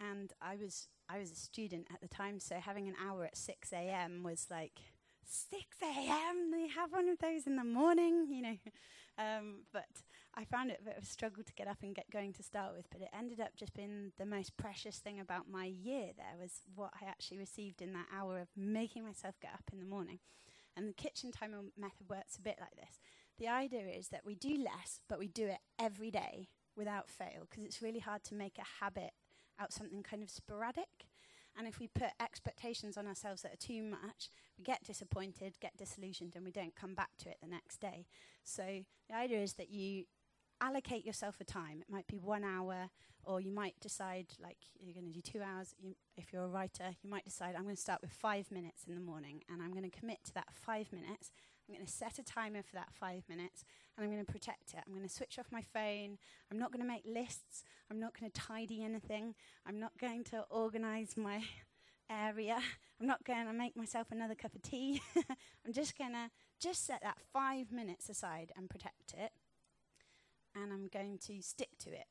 And 0.00 0.32
I 0.42 0.56
was 0.56 0.88
I 1.08 1.18
was 1.18 1.30
a 1.30 1.36
student 1.36 1.88
at 1.92 2.00
the 2.00 2.08
time, 2.08 2.40
so 2.40 2.56
having 2.56 2.88
an 2.88 2.94
hour 3.04 3.24
at 3.24 3.36
six 3.36 3.72
a.m. 3.72 4.22
was 4.22 4.46
like 4.50 4.80
six 5.24 5.76
a.m. 5.82 6.50
They 6.50 6.68
have 6.68 6.92
one 6.92 7.08
of 7.08 7.18
those 7.18 7.46
in 7.46 7.56
the 7.56 7.64
morning, 7.64 8.26
you 8.30 8.42
know. 8.42 8.56
Um, 9.16 9.62
but 9.72 9.86
I 10.34 10.44
found 10.44 10.72
it 10.72 10.80
a 10.80 10.84
bit 10.84 10.96
of 10.96 11.04
a 11.04 11.06
struggle 11.06 11.44
to 11.44 11.52
get 11.52 11.68
up 11.68 11.84
and 11.84 11.94
get 11.94 12.10
going 12.10 12.32
to 12.32 12.42
start 12.42 12.74
with, 12.76 12.90
but 12.90 13.00
it 13.00 13.10
ended 13.16 13.38
up 13.38 13.54
just 13.56 13.72
being 13.72 14.10
the 14.18 14.26
most 14.26 14.56
precious 14.56 14.98
thing 14.98 15.20
about 15.20 15.48
my 15.48 15.66
year 15.66 16.10
there 16.16 16.34
was 16.40 16.62
what 16.74 16.90
I 17.00 17.08
actually 17.08 17.38
received 17.38 17.80
in 17.80 17.92
that 17.92 18.06
hour 18.12 18.40
of 18.40 18.48
making 18.56 19.04
myself 19.04 19.36
get 19.40 19.52
up 19.54 19.70
in 19.72 19.78
the 19.78 19.86
morning. 19.86 20.18
And 20.76 20.88
the 20.88 20.92
kitchen 20.92 21.30
timer 21.30 21.58
method 21.78 22.08
works 22.10 22.36
a 22.36 22.42
bit 22.42 22.56
like 22.60 22.74
this. 22.74 22.98
The 23.38 23.48
idea 23.48 23.86
is 23.86 24.08
that 24.08 24.24
we 24.24 24.34
do 24.34 24.56
less, 24.56 25.00
but 25.08 25.18
we 25.18 25.28
do 25.28 25.46
it 25.46 25.58
every 25.78 26.10
day 26.10 26.48
without 26.76 27.08
fail, 27.08 27.46
because 27.48 27.64
it's 27.64 27.82
really 27.82 28.00
hard 28.00 28.24
to 28.24 28.34
make 28.34 28.58
a 28.58 28.84
habit 28.84 29.12
out 29.58 29.72
something 29.72 30.02
kind 30.02 30.22
of 30.22 30.30
sporadic. 30.30 31.06
And 31.56 31.68
if 31.68 31.78
we 31.78 31.86
put 31.86 32.10
expectations 32.20 32.96
on 32.96 33.06
ourselves 33.06 33.42
that 33.42 33.52
are 33.52 33.56
too 33.56 33.82
much, 33.82 34.28
we 34.58 34.64
get 34.64 34.82
disappointed, 34.82 35.54
get 35.60 35.76
disillusioned, 35.76 36.34
and 36.34 36.44
we 36.44 36.50
don't 36.50 36.74
come 36.74 36.94
back 36.94 37.10
to 37.18 37.28
it 37.28 37.38
the 37.40 37.48
next 37.48 37.80
day. 37.80 38.06
So 38.42 38.84
the 39.08 39.14
idea 39.14 39.40
is 39.40 39.54
that 39.54 39.70
you 39.70 40.04
allocate 40.60 41.04
yourself 41.04 41.36
a 41.40 41.44
time. 41.44 41.80
It 41.80 41.92
might 41.92 42.08
be 42.08 42.18
one 42.18 42.42
hour, 42.42 42.90
or 43.22 43.40
you 43.40 43.52
might 43.52 43.78
decide, 43.80 44.26
like, 44.42 44.58
you're 44.80 44.94
going 44.94 45.06
to 45.06 45.12
do 45.12 45.20
two 45.20 45.42
hours. 45.42 45.74
You, 45.78 45.94
if 46.16 46.32
you're 46.32 46.44
a 46.44 46.48
writer, 46.48 46.96
you 47.02 47.10
might 47.10 47.24
decide, 47.24 47.54
I'm 47.56 47.64
going 47.64 47.76
to 47.76 47.80
start 47.80 48.02
with 48.02 48.10
five 48.10 48.50
minutes 48.50 48.82
in 48.88 48.94
the 48.94 49.00
morning, 49.00 49.42
and 49.48 49.62
I'm 49.62 49.72
going 49.72 49.88
to 49.88 49.96
commit 49.96 50.18
to 50.24 50.34
that 50.34 50.48
five 50.52 50.92
minutes. 50.92 51.30
I'm 51.68 51.74
going 51.74 51.86
to 51.86 51.92
set 51.92 52.18
a 52.18 52.22
timer 52.22 52.62
for 52.62 52.74
that 52.74 52.92
five 52.92 53.22
minutes, 53.28 53.64
and 53.96 54.04
I'm 54.04 54.12
going 54.12 54.24
to 54.24 54.30
protect 54.30 54.74
it. 54.74 54.80
I'm 54.86 54.92
going 54.92 55.06
to 55.06 55.12
switch 55.14 55.38
off 55.38 55.46
my 55.50 55.62
phone. 55.62 56.18
I'm 56.50 56.58
not 56.58 56.72
going 56.72 56.82
to 56.82 56.88
make 56.88 57.04
lists. 57.06 57.64
I'm 57.90 57.98
not 58.00 58.18
going 58.18 58.30
to 58.30 58.40
tidy 58.40 58.84
anything. 58.84 59.34
I'm 59.66 59.80
not 59.80 59.92
going 59.98 60.24
to 60.24 60.44
organize 60.50 61.16
my 61.16 61.42
area. 62.10 62.58
I'm 63.00 63.06
not 63.06 63.24
going 63.24 63.46
to 63.46 63.52
make 63.52 63.76
myself 63.76 64.08
another 64.10 64.34
cup 64.34 64.54
of 64.54 64.62
tea. 64.62 65.00
I'm 65.66 65.72
just 65.72 65.96
going 65.96 66.12
to 66.12 66.30
just 66.60 66.86
set 66.86 67.02
that 67.02 67.18
five 67.32 67.72
minutes 67.72 68.08
aside 68.08 68.52
and 68.56 68.68
protect 68.68 69.14
it. 69.16 69.32
And 70.54 70.72
I'm 70.72 70.88
going 70.92 71.18
to 71.26 71.40
stick 71.42 71.70
to 71.80 71.90
it. 71.90 72.06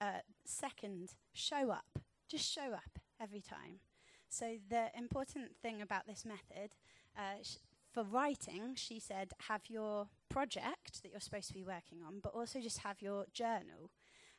Uh, 0.00 0.20
second, 0.44 1.14
show 1.32 1.70
up. 1.70 1.98
Just 2.28 2.50
show 2.50 2.72
up 2.72 2.98
every 3.20 3.40
time. 3.40 3.80
So, 4.28 4.56
the 4.70 4.86
important 4.96 5.56
thing 5.60 5.82
about 5.82 6.06
this 6.06 6.24
method, 6.24 6.70
uh, 7.16 7.42
sh- 7.42 7.56
for 7.92 8.04
writing, 8.04 8.74
she 8.74 8.98
said, 8.98 9.32
have 9.48 9.62
your 9.68 10.08
project 10.28 11.02
that 11.02 11.10
you're 11.10 11.20
supposed 11.20 11.48
to 11.48 11.54
be 11.54 11.64
working 11.64 11.98
on, 12.06 12.20
but 12.22 12.34
also 12.34 12.60
just 12.60 12.78
have 12.78 13.02
your 13.02 13.26
journal. 13.32 13.90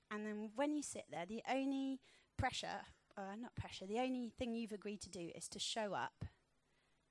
And 0.09 0.25
then 0.25 0.49
when 0.55 0.75
you 0.75 0.81
sit 0.81 1.05
there, 1.11 1.25
the 1.25 1.43
only 1.49 1.99
pressure, 2.37 2.81
uh, 3.17 3.35
not 3.39 3.55
pressure, 3.55 3.85
the 3.85 3.99
only 3.99 4.31
thing 4.37 4.53
you've 4.53 4.71
agreed 4.71 5.01
to 5.01 5.09
do 5.09 5.29
is 5.35 5.47
to 5.49 5.59
show 5.59 5.93
up. 5.93 6.25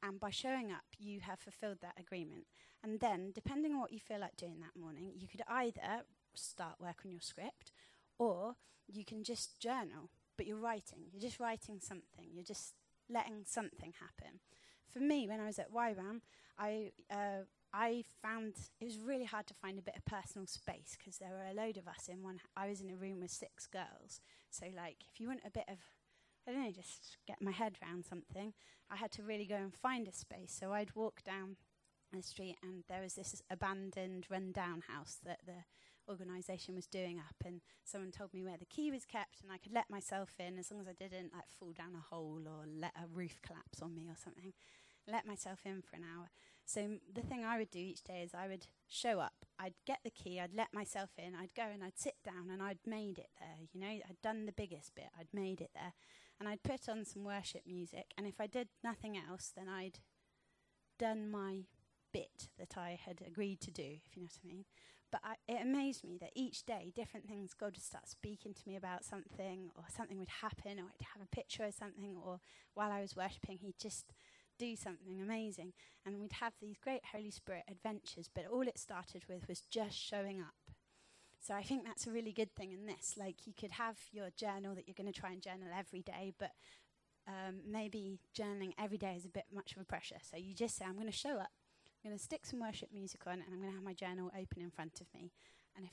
And 0.03 0.19
by 0.19 0.31
showing 0.31 0.73
up, 0.73 0.85
you 0.99 1.21
have 1.21 1.39
fulfilled 1.39 1.79
that 1.83 1.99
agreement. 1.99 2.47
And 2.83 2.99
then, 2.99 3.31
depending 3.33 3.73
on 3.73 3.81
what 3.81 3.93
you 3.93 4.01
feel 4.01 4.19
like 4.19 4.37
doing 4.37 4.59
that 4.61 4.79
morning, 4.79 5.13
you 5.15 5.29
could 5.29 5.43
either 5.49 6.03
start 6.35 6.81
work 6.81 6.97
on 7.05 7.13
your 7.13 7.21
script 7.21 7.71
or 8.19 8.57
you 8.89 9.05
can 9.05 9.23
just 9.23 9.61
journal, 9.61 10.11
but 10.37 10.47
you're 10.47 10.57
writing. 10.57 11.05
You're 11.13 11.23
just 11.23 11.39
writing 11.39 11.79
something. 11.81 12.31
You're 12.33 12.43
just 12.43 12.75
letting 13.09 13.45
something 13.47 13.93
happen 14.01 14.41
for 14.93 15.01
me, 15.01 15.27
when 15.27 15.41
I 15.41 15.47
was 15.47 15.59
at 15.59 15.73
YWAM, 15.73 16.21
I 16.59 16.93
uh, 17.11 17.45
I 17.73 18.05
found 18.21 18.55
it 18.81 18.85
was 18.85 18.99
really 18.99 19.25
hard 19.25 19.47
to 19.47 19.55
find 19.55 19.79
a 19.79 19.83
bit 19.83 19.97
of 19.97 20.05
personal 20.05 20.47
space 20.47 20.97
because 20.99 21.19
there 21.19 21.31
were 21.31 21.51
a 21.51 21.55
load 21.55 21.79
of 21.79 21.89
us 21.89 22.09
in 22.09 22.23
one. 22.23 22.41
I 22.57 22.69
was 22.69 22.81
in 22.81 22.91
a 22.91 22.97
room 22.97 23.21
with 23.21 23.31
six 23.31 23.67
girls, 23.67 24.21
so 24.51 24.67
like 24.77 24.97
if 25.13 25.21
you 25.21 25.29
want 25.29 25.41
a 25.47 25.51
bit 25.51 25.65
of, 25.69 25.79
I 26.47 26.53
don't 26.53 26.63
know, 26.63 26.71
just 26.71 27.17
get 27.27 27.41
my 27.41 27.53
head 27.53 27.79
around 27.83 28.05
something, 28.05 28.53
I 28.91 28.97
had 28.97 29.11
to 29.13 29.23
really 29.23 29.47
go 29.47 29.57
and 29.57 29.75
find 29.75 30.07
a 30.07 30.13
space. 30.13 30.57
So 30.59 30.73
I'd 30.73 30.95
walk 30.95 31.23
down 31.25 31.57
the 32.13 32.23
street 32.23 32.57
and 32.63 32.85
there 32.91 33.01
was 33.01 33.15
this 33.15 33.41
abandoned, 33.51 34.27
run-down 34.31 34.83
house 34.87 35.19
that 35.25 35.41
the 35.47 35.65
organisation 36.09 36.75
was 36.75 36.87
doing 36.87 37.19
up, 37.19 37.37
and 37.47 37.61
someone 37.85 38.11
told 38.11 38.35
me 38.35 38.45
where 38.45 38.59
the 38.59 38.67
key 38.67 38.91
was 38.91 39.07
kept, 39.07 39.41
and 39.43 39.51
I 39.51 39.57
could 39.57 39.73
let 39.73 39.89
myself 39.89 40.35
in 40.39 40.59
as 40.59 40.71
long 40.71 40.81
as 40.81 40.89
I 40.89 40.93
didn't 40.93 41.33
like 41.33 41.51
fall 41.59 41.73
down 41.73 41.95
a 41.97 42.15
hole 42.15 42.43
or 42.47 42.67
let 42.67 42.93
a 42.97 43.07
roof 43.07 43.41
collapse 43.41 43.81
on 43.81 43.95
me 43.95 44.09
or 44.09 44.17
something 44.23 44.53
let 45.09 45.27
myself 45.27 45.61
in 45.65 45.83
for 45.83 45.97
an 45.97 46.05
hour. 46.05 46.31
So 46.65 46.99
the 47.13 47.23
thing 47.23 47.45
I 47.45 47.59
would 47.59 47.71
do 47.71 47.79
each 47.79 48.03
day 48.05 48.23
is 48.23 48.35
I 48.35 48.49
would 48.49 48.67
show 48.89 49.21
up. 49.21 49.45
I'd 49.59 49.75
get 49.87 49.99
the 50.05 50.11
key. 50.11 50.41
I'd 50.41 50.55
let 50.55 50.73
myself 50.73 51.11
in. 51.19 51.35
I'd 51.35 51.55
go 51.55 51.65
and 51.73 51.83
I'd 51.83 51.99
sit 51.99 52.15
down 52.25 52.51
and 52.51 52.63
I'd 52.63 52.79
made 52.87 53.19
it 53.19 53.31
there. 53.39 53.67
You 53.73 53.81
know, 53.81 53.87
I'd 53.87 54.23
done 54.23 54.47
the 54.47 54.53
biggest 54.53 54.95
bit. 54.95 55.09
I'd 55.19 55.33
made 55.33 55.61
it 55.61 55.71
there, 55.75 55.93
and 56.39 56.49
I'd 56.49 56.63
put 56.63 56.89
on 56.89 57.05
some 57.05 57.25
worship 57.25 57.63
music. 57.67 58.13
And 58.17 58.27
if 58.27 58.41
I 58.41 58.47
did 58.47 58.69
nothing 58.83 59.17
else, 59.17 59.53
then 59.55 59.69
I'd 59.69 59.99
done 60.99 61.31
my 61.31 61.65
bit 62.13 62.49
that 62.59 62.77
I 62.77 62.99
had 63.05 63.23
agreed 63.27 63.61
to 63.63 63.71
do. 63.71 63.99
If 64.07 64.17
you 64.17 64.23
know 64.23 64.27
what 64.27 64.39
I 64.45 64.49
mean. 64.49 64.65
But 65.11 65.21
I, 65.25 65.35
it 65.47 65.61
amazed 65.61 66.05
me 66.05 66.17
that 66.23 66.31
each 66.35 66.65
day, 66.65 66.91
different 66.97 67.29
things 67.29 67.53
God 67.53 67.73
would 67.75 67.83
start 67.83 68.09
speaking 68.09 68.55
to 68.55 68.63
me 68.67 68.77
about 68.77 69.05
something, 69.05 69.71
or 69.77 69.85
something 69.95 70.19
would 70.19 70.41
happen, 70.41 70.79
or 70.79 70.85
I'd 70.85 71.07
have 71.13 71.23
a 71.23 71.37
picture 71.37 71.65
of 71.65 71.75
something, 71.75 72.17
or 72.17 72.41
while 72.73 72.91
I 72.91 73.03
was 73.03 73.15
worshipping, 73.15 73.59
He'd 73.59 73.79
just 73.79 74.07
do 74.59 74.77
something 74.77 75.21
amazing. 75.21 75.73
And 76.05 76.21
we'd 76.21 76.35
have 76.35 76.55
these 76.61 76.79
great 76.83 77.03
Holy 77.13 77.31
Spirit 77.31 77.65
adventures, 77.71 78.29
but 78.35 78.47
all 78.47 78.67
it 78.67 78.79
started 78.79 79.25
with 79.29 79.49
was 79.49 79.63
just 79.71 79.97
showing 79.97 80.41
up. 80.41 80.55
So 81.41 81.55
I 81.55 81.63
think 81.63 81.85
that's 81.85 82.07
a 82.07 82.13
really 82.13 82.33
good 82.33 82.55
thing 82.55 82.73
in 82.73 82.87
this. 82.87 83.15
Like 83.19 83.47
you 83.47 83.53
could 83.59 83.73
have 83.73 83.97
your 84.13 84.31
journal 84.37 84.75
that 84.75 84.87
you're 84.87 84.95
going 84.97 85.13
to 85.13 85.21
try 85.21 85.33
and 85.33 85.43
journal 85.43 85.69
every 85.77 86.03
day, 86.03 86.33
but 86.39 86.53
um, 87.27 87.61
maybe 87.69 88.19
journaling 88.37 88.73
every 88.79 88.99
day 88.99 89.15
is 89.17 89.25
a 89.25 89.29
bit 89.29 89.45
much 89.53 89.73
of 89.75 89.83
a 89.83 89.85
pressure. 89.85 90.19
So 90.23 90.37
you 90.37 90.55
just 90.55 90.77
say, 90.77 90.85
I'm 90.85 90.95
going 90.95 91.07
to 91.07 91.13
show 91.13 91.39
up, 91.39 91.51
I'm 92.05 92.11
going 92.11 92.19
to 92.19 92.23
stick 92.23 92.47
some 92.47 92.61
worship 92.61 92.91
music 92.93 93.23
on, 93.27 93.35
and 93.35 93.45
I'm 93.53 93.61
going 93.61 93.71
to 93.71 93.77
have 93.77 93.85
my 93.85 93.95
journal 93.95 94.29
open 94.29 94.63
in 94.63 94.71
front 94.71 95.01
of 95.01 95.07
me. 95.15 95.33
And 95.77 95.85
if 95.85 95.93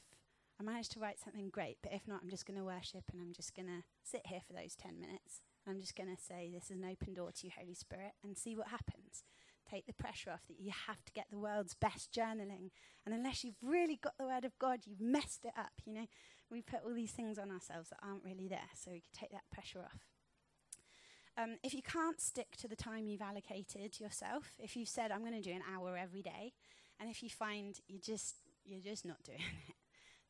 I 0.60 0.64
manage 0.64 0.90
to 0.90 1.00
write 1.00 1.20
something 1.20 1.50
great, 1.50 1.78
but 1.82 1.94
if 1.94 2.08
not, 2.08 2.20
I'm 2.22 2.30
just 2.30 2.46
going 2.46 2.60
to 2.60 2.66
worship 2.66 3.04
and 3.12 3.22
I'm 3.22 3.34
just 3.34 3.56
going 3.56 3.68
to 3.68 3.84
sit 4.04 4.22
here 4.26 4.42
for 4.46 4.54
those 4.54 4.76
10 4.76 5.00
minutes. 5.00 5.42
I'm 5.70 5.82
just 5.82 5.96
going 5.96 6.14
to 6.14 6.22
say 6.22 6.50
this 6.52 6.72
is 6.72 6.78
an 6.78 6.90
open 6.90 7.14
door 7.14 7.32
to 7.32 7.48
you, 7.48 7.52
Holy 7.58 7.76
Spirit, 7.76 8.14
and 8.24 8.38
see 8.38 8.56
what 8.56 8.68
happens. 8.68 9.24
Take 9.70 9.86
the 9.86 9.94
pressure 9.94 10.32
off 10.32 10.48
that 10.48 10.60
you 10.60 10.72
have 10.88 11.06
to 11.06 11.14
get 11.14 11.28
the 11.30 11.38
world's 11.38 11.76
best 11.76 12.12
journaling. 12.12 12.72
And 13.06 13.14
unless 13.14 13.44
you've 13.44 13.62
really 13.62 13.98
got 14.02 14.18
the 14.18 14.26
Word 14.26 14.46
of 14.46 14.58
God, 14.58 14.80
you've 14.86 15.02
messed 15.02 15.46
it 15.46 15.54
up. 15.56 15.74
You 15.86 15.94
know, 15.94 16.08
we 16.50 16.62
put 16.62 16.80
all 16.84 16.94
these 16.94 17.12
things 17.12 17.38
on 17.38 17.52
ourselves 17.52 17.90
that 17.90 18.00
aren't 18.02 18.24
really 18.24 18.48
there, 18.48 18.70
so 18.76 18.92
we 18.92 19.02
could 19.02 19.14
take 19.14 19.32
that 19.32 19.50
pressure 19.52 19.80
off. 19.80 20.08
Um, 21.38 21.58
if 21.64 21.74
you 21.74 21.82
can't 21.82 22.20
stick 22.20 22.58
to 22.58 22.68
the 22.68 22.76
time 22.76 23.08
you've 23.08 23.22
allocated 23.22 24.00
yourself, 24.00 24.56
if 24.60 24.76
you've 24.76 24.90
said 24.90 25.12
I'm 25.12 25.22
going 25.22 25.42
to 25.42 25.42
do 25.42 25.56
an 25.56 25.62
hour 25.72 25.96
every 25.96 26.22
day, 26.22 26.54
and 27.00 27.10
if 27.10 27.24
you 27.24 27.30
find 27.30 27.80
you're 27.88 28.02
just 28.02 28.36
you're 28.66 28.82
just 28.82 29.06
not 29.06 29.24
doing 29.24 29.40
it, 29.70 29.76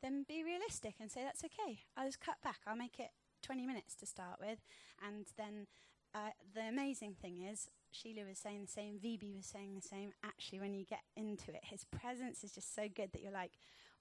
then 0.02 0.24
be 0.28 0.44
realistic 0.44 0.94
and 1.00 1.10
say 1.10 1.22
that's 1.24 1.44
okay. 1.44 1.80
I'll 1.96 2.06
just 2.06 2.20
cut 2.20 2.36
back. 2.42 2.58
I'll 2.66 2.76
make 2.76 3.00
it 3.00 3.10
20 3.50 3.66
minutes 3.66 3.96
to 3.96 4.06
start 4.06 4.38
with. 4.40 4.58
And 5.04 5.26
then 5.36 5.66
uh, 6.14 6.30
the 6.54 6.68
amazing 6.68 7.16
thing 7.20 7.40
is, 7.40 7.68
Sheila 7.90 8.24
was 8.28 8.38
saying 8.38 8.60
the 8.62 8.70
same, 8.70 9.00
VB 9.04 9.34
was 9.34 9.46
saying 9.46 9.74
the 9.74 9.82
same. 9.82 10.12
Actually, 10.22 10.60
when 10.60 10.72
you 10.72 10.84
get 10.84 11.00
into 11.16 11.50
it, 11.50 11.62
his 11.62 11.82
presence 11.82 12.44
is 12.44 12.52
just 12.52 12.76
so 12.76 12.82
good 12.94 13.10
that 13.12 13.22
you're 13.22 13.32
like, 13.32 13.50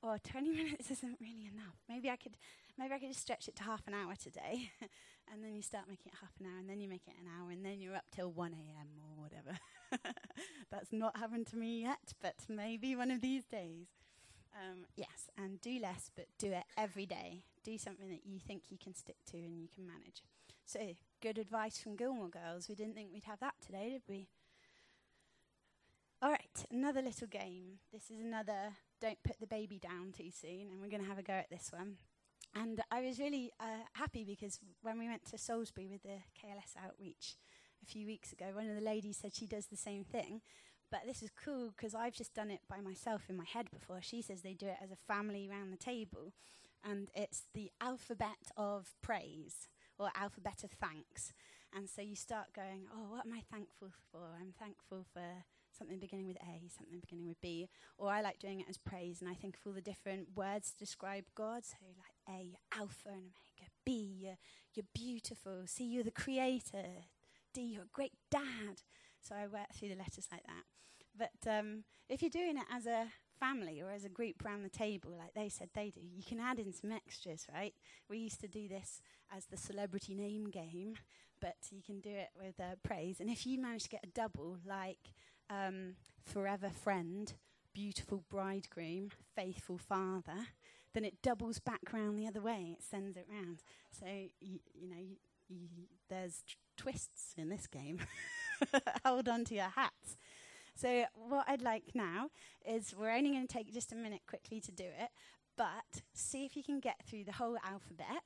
oh, 0.04 0.18
20 0.24 0.52
minutes 0.56 0.92
isn't 0.92 1.18
really 1.20 1.50
enough. 1.52 1.78
Maybe 1.90 2.12
I 2.12 2.16
could, 2.16 2.38
maybe 2.78 2.94
I 2.94 3.00
could 3.00 3.10
just 3.10 3.22
stretch 3.22 3.48
it 3.48 3.56
to 3.56 3.64
half 3.64 3.88
an 3.88 3.96
hour 3.96 4.14
today. 4.22 4.70
and 5.34 5.44
then 5.44 5.56
you 5.56 5.64
start 5.64 5.86
making 5.90 6.12
it 6.14 6.20
half 6.22 6.34
an 6.40 6.46
hour, 6.46 6.60
and 6.60 6.70
then 6.70 6.80
you 6.80 6.88
make 6.88 7.08
it 7.08 7.16
an 7.20 7.28
hour, 7.28 7.50
and 7.50 7.66
then 7.66 7.82
you're 7.82 7.96
up 7.96 8.06
till 8.16 8.32
1 8.32 8.54
a.m. 8.54 8.88
or 9.02 9.24
whatever. 9.24 9.58
That's 10.72 10.94
not 10.94 11.18
happened 11.18 11.48
to 11.48 11.58
me 11.58 11.82
yet, 11.82 12.14
but 12.22 12.36
maybe 12.48 12.96
one 12.96 13.10
of 13.10 13.22
these 13.22 13.46
days. 13.46 13.88
Um, 14.54 14.86
yes, 14.96 15.32
and 15.36 15.60
do 15.60 15.80
less, 15.80 16.12
but 16.16 16.28
do 16.38 16.52
it 16.52 16.66
every 16.78 17.08
day. 17.08 17.46
Do 17.64 17.78
something 17.78 18.10
that 18.10 18.26
you 18.26 18.40
think 18.40 18.64
you 18.70 18.78
can 18.82 18.96
stick 18.96 19.18
to 19.32 19.38
and 19.38 19.60
you 19.60 19.68
can 19.74 19.86
manage. 19.86 20.24
So, 20.66 20.96
good 21.22 21.38
advice 21.38 21.80
from 21.80 21.96
Gilmore 21.96 22.30
Girls. 22.30 22.70
We 22.70 22.76
didn't 22.76 22.96
think 22.96 23.10
we'd 23.12 23.24
have 23.24 23.40
that 23.40 23.56
today, 23.66 23.90
did 23.90 24.04
we? 24.08 24.28
All 26.22 26.30
right, 26.30 26.66
another 26.70 27.02
little 27.02 27.28
game. 27.28 27.80
This 27.94 28.12
is 28.12 28.20
another 28.20 28.74
don't 29.02 29.24
put 29.24 29.40
the 29.40 29.48
baby 29.48 29.80
down 29.80 30.14
too 30.16 30.30
soon, 30.32 30.68
and 30.70 30.82
we're 30.82 30.90
going 30.90 31.02
to 31.02 31.08
have 31.08 31.18
a 31.18 31.24
go 31.24 31.34
at 31.34 31.50
this 31.50 31.72
one. 31.72 31.96
And 32.56 32.82
I 32.92 33.02
was 33.02 33.20
really 33.20 33.52
uh, 33.60 33.86
happy 33.94 34.24
because 34.24 34.60
when 34.82 35.00
we 35.00 35.08
went 35.08 35.26
to 35.32 35.38
Salisbury 35.38 35.88
with 35.88 36.04
the 36.04 36.20
KLS 36.38 36.76
outreach 36.84 37.36
a 37.84 37.86
few 37.86 38.06
weeks 38.06 38.34
ago, 38.34 38.48
one 38.54 38.70
of 38.70 38.76
the 38.76 38.82
ladies 38.82 39.18
said 39.18 39.34
she 39.34 39.46
does 39.46 39.68
the 39.68 39.78
same 39.78 40.04
thing. 40.04 40.42
But 40.92 41.02
this 41.06 41.22
is 41.22 41.30
cool 41.44 41.72
because 41.76 41.94
I've 41.94 42.14
just 42.14 42.34
done 42.34 42.50
it 42.50 42.62
by 42.68 42.82
myself 42.82 43.24
in 43.30 43.38
my 43.38 43.46
head 43.46 43.70
before. 43.72 44.00
She 44.02 44.22
says 44.22 44.42
they 44.42 44.54
do 44.54 44.66
it 44.68 44.78
as 44.84 44.92
a 44.92 44.98
family 45.08 45.48
around 45.50 45.72
the 45.72 45.78
table, 45.78 46.34
and 46.84 47.10
it's 47.14 47.44
the 47.54 47.72
alphabet 47.82 48.52
of 48.58 48.96
praise 49.02 49.68
or 49.98 50.10
alphabet 50.16 50.64
of 50.64 50.72
thanks. 50.72 51.34
And 51.76 51.90
so 51.90 52.02
you 52.02 52.16
start 52.16 52.54
going, 52.56 52.88
oh, 52.94 53.12
what 53.12 53.26
am 53.26 53.34
I 53.34 53.42
thankful 53.52 53.92
for? 54.12 54.38
I'm 54.40 54.54
thankful 54.58 55.06
for 55.14 55.44
something 55.78 56.00
beginning 56.00 56.28
with 56.28 56.38
A, 56.38 56.68
something 56.70 57.00
beginning 57.00 57.28
with 57.28 57.42
B. 57.42 57.70
Or 57.98 58.10
I 58.10 58.22
like 58.22 58.40
doing 58.40 58.60
it 58.60 58.66
as 58.70 58.78
praise, 58.78 59.22
and 59.22 59.30
I 59.30 59.34
think 59.34 59.56
of 59.56 59.68
all 59.68 59.74
the 59.74 59.82
different 59.82 60.30
words 60.36 60.72
to 60.72 60.78
describe 60.78 61.26
God. 61.36 61.64
So, 61.66 61.78
like 61.98 62.36
A, 62.36 62.58
Alpha 62.78 63.10
and 63.10 63.32
Omega. 63.32 63.72
B, 63.86 64.18
you're, 64.22 64.38
you're 64.74 64.86
beautiful. 64.94 65.64
C, 65.66 65.84
you're 65.86 66.04
the 66.04 66.12
creator. 66.12 67.06
D, 67.54 67.62
you're 67.62 67.84
a 67.84 67.94
great 67.94 68.14
dad. 68.32 68.82
So 69.22 69.36
I 69.36 69.48
work 69.48 69.74
through 69.74 69.90
the 69.90 69.96
letters 69.96 70.28
like 70.32 70.44
that. 70.44 70.64
But 71.16 71.50
um, 71.50 71.84
if 72.08 72.22
you're 72.22 72.30
doing 72.30 72.58
it 72.58 72.66
as 72.72 72.86
a 72.86 73.08
family 73.40 73.82
or 73.82 73.92
as 73.92 74.06
a 74.06 74.10
group 74.10 74.44
around 74.46 74.64
the 74.64 74.70
table, 74.70 75.12
like 75.18 75.34
they 75.34 75.50
said 75.50 75.70
they 75.74 75.90
do, 75.90 76.02
you 76.02 76.24
can 76.24 76.40
add 76.40 76.60
in 76.60 76.74
some 76.74 76.92
extras, 76.92 77.46
right? 77.54 77.74
We 78.10 78.18
used 78.20 78.42
to 78.42 78.48
do 78.48 78.68
this 78.68 79.02
as 79.36 79.46
the 79.46 79.58
celebrity 79.58 80.16
name 80.16 80.46
game, 80.46 80.96
but 81.42 81.56
you 81.72 81.82
can 81.82 82.00
do 82.00 82.10
it 82.10 82.30
with 82.38 82.60
uh, 82.60 82.76
praise. 82.84 83.20
And 83.20 83.30
if 83.30 83.46
you 83.46 83.60
manage 83.60 83.84
to 83.84 83.90
get 83.90 84.04
a 84.04 84.08
double, 84.08 84.58
like 84.66 85.14
um, 85.50 85.96
forever 86.24 86.70
friend, 86.70 87.34
beautiful 87.74 88.24
bridegroom, 88.30 89.10
faithful 89.36 89.78
father, 89.78 90.48
then 90.94 91.06
it 91.06 91.22
doubles 91.22 91.60
back 91.60 91.82
round 91.94 92.18
the 92.18 92.28
other 92.28 92.42
way. 92.42 92.76
It 92.78 92.84
sends 92.84 93.16
it 93.16 93.28
round. 93.32 93.64
So, 93.92 94.06
you, 94.42 94.60
you 94.74 94.90
know, 94.90 95.06
there's 96.10 96.44
t- 96.48 96.56
twists 96.78 97.34
in 97.38 97.50
this 97.50 97.68
game. 97.68 98.00
Hold 99.06 99.30
on 99.30 99.46
to 99.46 99.56
your 99.56 99.70
hats. 99.76 100.18
So, 100.80 101.04
what 101.14 101.44
I'd 101.50 101.62
like 101.62 101.92
now 101.94 102.30
is 102.66 102.96
we're 102.98 103.12
only 103.12 103.32
going 103.32 103.46
to 103.46 103.54
take 103.54 103.74
just 103.74 103.92
a 103.92 103.96
minute 103.96 104.22
quickly 104.28 104.62
to 104.62 104.72
do 104.72 104.86
it, 104.86 105.10
but 105.58 106.04
see 106.14 106.46
if 106.46 106.56
you 106.56 106.64
can 106.64 106.80
get 106.80 107.04
through 107.06 107.26
the 107.26 107.34
whole 107.34 107.58
alphabet 107.66 108.24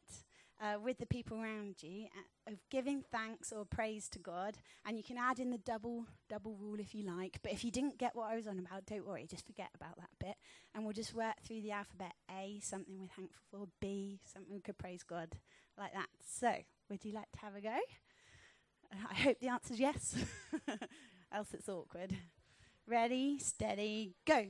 uh, 0.62 0.80
with 0.80 0.99
the 0.99 1.08
people 1.08 1.41
around 1.41 1.82
you 1.82 2.06
uh, 2.16 2.51
of 2.51 2.60
giving 2.70 3.04
thanks 3.12 3.51
or 3.51 3.66
praise 3.66 4.08
to 4.10 4.20
God. 4.20 4.58
And 4.86 4.97
you 4.97 5.04
can 5.04 5.18
add 5.18 5.39
in 5.39 5.49
the 5.49 5.58
double 5.58 6.06
double 6.30 6.56
rule 6.56 6.80
if 6.80 6.93
you 6.93 7.04
like. 7.04 7.39
But 7.41 7.54
if 7.54 7.64
you 7.64 7.72
didn't 7.72 7.97
get 7.97 8.16
what 8.16 8.32
I 8.32 8.36
was 8.36 8.45
on 8.45 8.60
about, 8.60 8.86
don't 8.86 9.08
worry, 9.08 9.26
just 9.28 9.47
forget 9.47 9.70
about 9.74 9.97
that 9.97 10.12
bit. 10.20 10.36
And 10.76 10.84
we'll 10.84 10.93
just 10.93 11.16
work 11.16 11.41
through 11.43 11.62
the 11.62 11.72
alphabet. 11.72 12.14
A, 12.39 12.60
something 12.62 12.99
we're 12.99 13.08
thankful 13.08 13.41
for. 13.49 13.68
B, 13.82 14.20
something 14.32 14.54
we 14.54 14.62
could 14.62 14.78
praise 14.78 15.01
God, 15.01 15.30
like 15.76 15.93
that. 15.93 16.10
So, 16.24 16.54
would 16.88 17.04
you 17.04 17.14
like 17.14 17.32
to 17.32 17.39
have 17.39 17.56
a 17.56 17.62
go? 17.62 17.80
Uh, 18.91 19.08
I 19.10 19.16
hope 19.16 19.39
the 19.39 19.47
answer's 19.47 19.80
yes, 19.80 20.16
else 21.32 21.47
it's 21.51 21.68
awkward. 21.68 22.16
Ready, 22.86 23.39
steady, 23.39 24.13
go. 24.25 24.47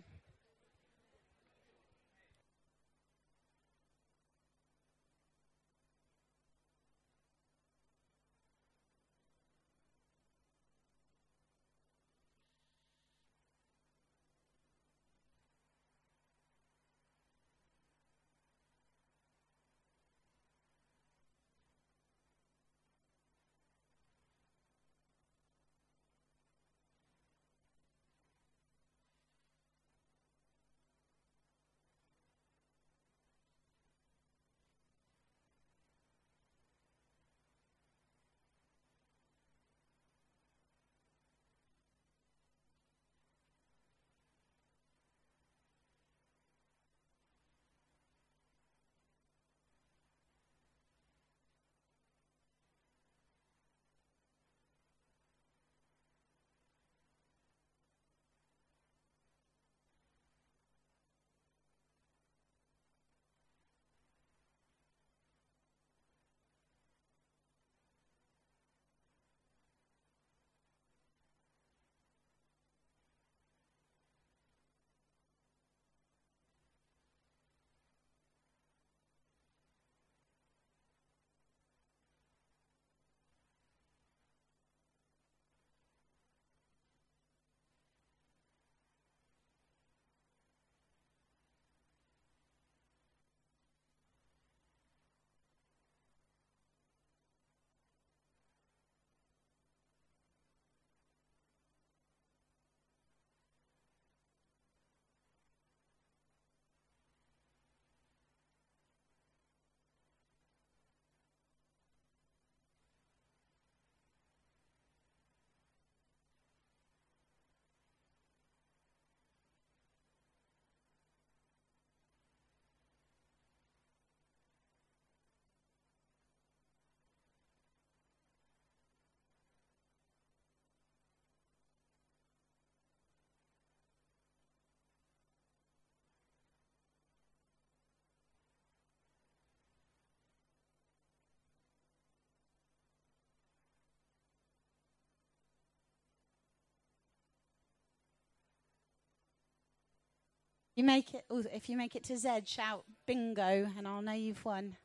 You 150.75 150.83
make 150.83 151.13
it. 151.13 151.25
If 151.53 151.69
you 151.69 151.77
make 151.77 151.95
it 151.95 152.03
to 152.05 152.17
Z, 152.17 152.41
shout 152.45 152.85
bingo, 153.05 153.69
and 153.77 153.87
I'll 153.87 154.01
know 154.01 154.13
you've 154.13 154.43
won. 154.45 154.77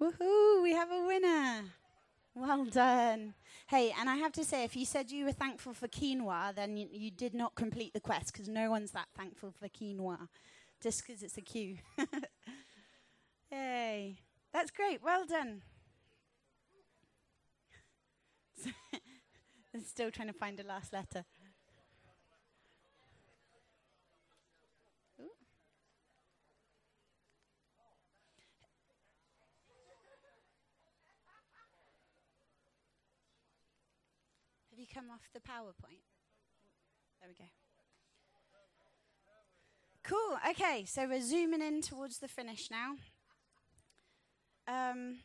Woohoo! 0.00 0.62
We 0.62 0.72
have 0.72 0.90
a 0.90 1.06
winner. 1.06 1.64
Well 2.34 2.64
done. 2.64 3.34
Hey, 3.68 3.94
and 3.98 4.08
I 4.10 4.16
have 4.16 4.32
to 4.32 4.44
say, 4.44 4.64
if 4.64 4.76
you 4.76 4.86
said 4.86 5.10
you 5.10 5.24
were 5.26 5.32
thankful 5.32 5.74
for 5.74 5.88
quinoa, 5.88 6.54
then 6.54 6.76
you, 6.76 6.88
you 6.92 7.10
did 7.10 7.34
not 7.34 7.54
complete 7.54 7.94
the 7.94 8.00
quest 8.00 8.32
because 8.32 8.48
no 8.48 8.70
one's 8.70 8.92
that 8.92 9.08
thankful 9.16 9.52
for 9.52 9.68
quinoa, 9.68 10.28
just 10.82 11.06
because 11.06 11.22
it's 11.22 11.38
a 11.38 11.42
Q. 11.42 11.78
Yay. 13.52 14.18
That's 14.54 14.70
great. 14.70 15.02
Well 15.02 15.26
done. 15.26 15.60
I'm 19.74 19.84
still 19.84 20.10
trying 20.10 20.28
to 20.28 20.34
find 20.34 20.58
the 20.58 20.64
last 20.64 20.92
letter. 20.92 21.24
Have 34.70 34.78
you 34.78 34.86
come 34.92 35.10
off 35.10 35.28
the 35.34 35.40
PowerPoint? 35.40 36.00
There 37.20 37.28
we 37.28 37.34
go. 37.34 37.44
Cool. 40.02 40.38
Okay, 40.50 40.84
so 40.86 41.06
we're 41.06 41.20
zooming 41.20 41.60
in 41.62 41.82
towards 41.82 42.18
the 42.18 42.28
finish 42.28 42.70
now. 42.70 42.94
Um, 44.68 45.18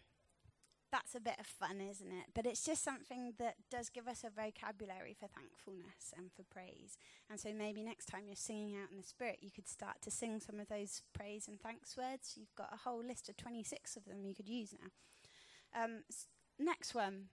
that's 0.92 1.16
a 1.16 1.20
bit 1.20 1.36
of 1.40 1.46
fun, 1.46 1.82
isn't 1.82 2.08
it? 2.12 2.28
But 2.34 2.46
it's 2.46 2.64
just 2.64 2.84
something 2.84 3.34
that 3.40 3.56
does 3.70 3.90
give 3.90 4.08
us 4.08 4.24
a 4.24 4.30
vocabulary 4.30 5.14
for 5.20 5.28
thankfulness 5.28 6.14
and 6.18 6.32
for 6.32 6.44
praise. 6.44 6.98
And 7.30 7.40
so 7.40 7.54
maybe 7.54 7.84
next 7.84 8.06
time 8.06 8.24
you're 8.26 8.36
singing 8.38 8.76
out 8.76 8.90
in 8.92 8.98
the 8.98 9.04
Spirit, 9.04 9.40
you 9.42 9.52
could 9.52 9.68
start 9.68 10.02
to 10.04 10.12
sing 10.12 10.40
some 10.40 10.60
of 10.60 10.70
those 10.70 11.02
praise 11.14 11.48
and 11.48 11.60
thanks 11.60 11.98
words. 11.98 12.36
You've 12.38 12.56
got 12.56 12.74
a 12.74 12.78
whole 12.90 13.04
list 13.04 13.28
of 13.28 13.36
26 13.36 13.98
of 13.98 14.06
them 14.06 14.24
you 14.24 14.34
could 14.34 14.48
use 14.48 14.74
now. 14.74 15.84
Um, 15.84 16.04
s- 16.10 16.28
next 16.58 16.96
one 16.96 17.26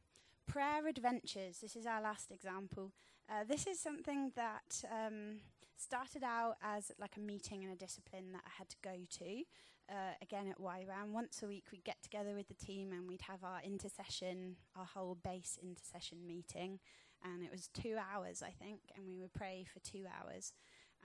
prayer 0.47 0.87
adventures. 0.87 1.59
This 1.59 1.77
is 1.77 1.87
our 1.87 2.03
last 2.03 2.31
example. 2.31 2.93
Uh, 3.31 3.45
this 3.49 3.67
is 3.67 3.79
something 3.81 4.33
that 4.35 4.83
um, 4.93 5.39
started 5.77 6.23
out 6.25 6.57
as 6.63 6.91
like 6.99 7.17
a 7.17 7.21
meeting 7.21 7.63
and 7.65 7.73
a 7.73 7.77
discipline 7.77 8.33
that 8.33 8.43
I 8.45 8.51
had 8.59 8.69
to 8.71 8.77
go 8.83 8.97
to. 9.19 9.43
Uh, 9.91 10.15
again 10.23 10.49
at 10.49 10.59
YWAM, 10.59 11.13
once 11.13 11.43
a 11.43 11.47
week 11.47 11.65
we'd 11.71 11.85
get 11.85 12.03
together 12.03 12.35
with 12.35 12.49
the 12.49 12.55
team 12.55 12.91
and 12.91 13.07
we'd 13.07 13.21
have 13.21 13.45
our 13.45 13.61
intercession, 13.63 14.57
our 14.75 14.87
whole 14.87 15.15
base 15.23 15.59
intercession 15.63 16.27
meeting, 16.27 16.79
and 17.23 17.43
it 17.43 17.51
was 17.51 17.69
two 17.69 17.97
hours, 17.99 18.43
I 18.43 18.51
think, 18.51 18.81
and 18.97 19.07
we 19.07 19.19
would 19.19 19.35
pray 19.35 19.67
for 19.71 19.81
two 19.81 20.05
hours. 20.07 20.55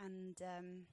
And 0.02 0.42
um, 0.42 0.86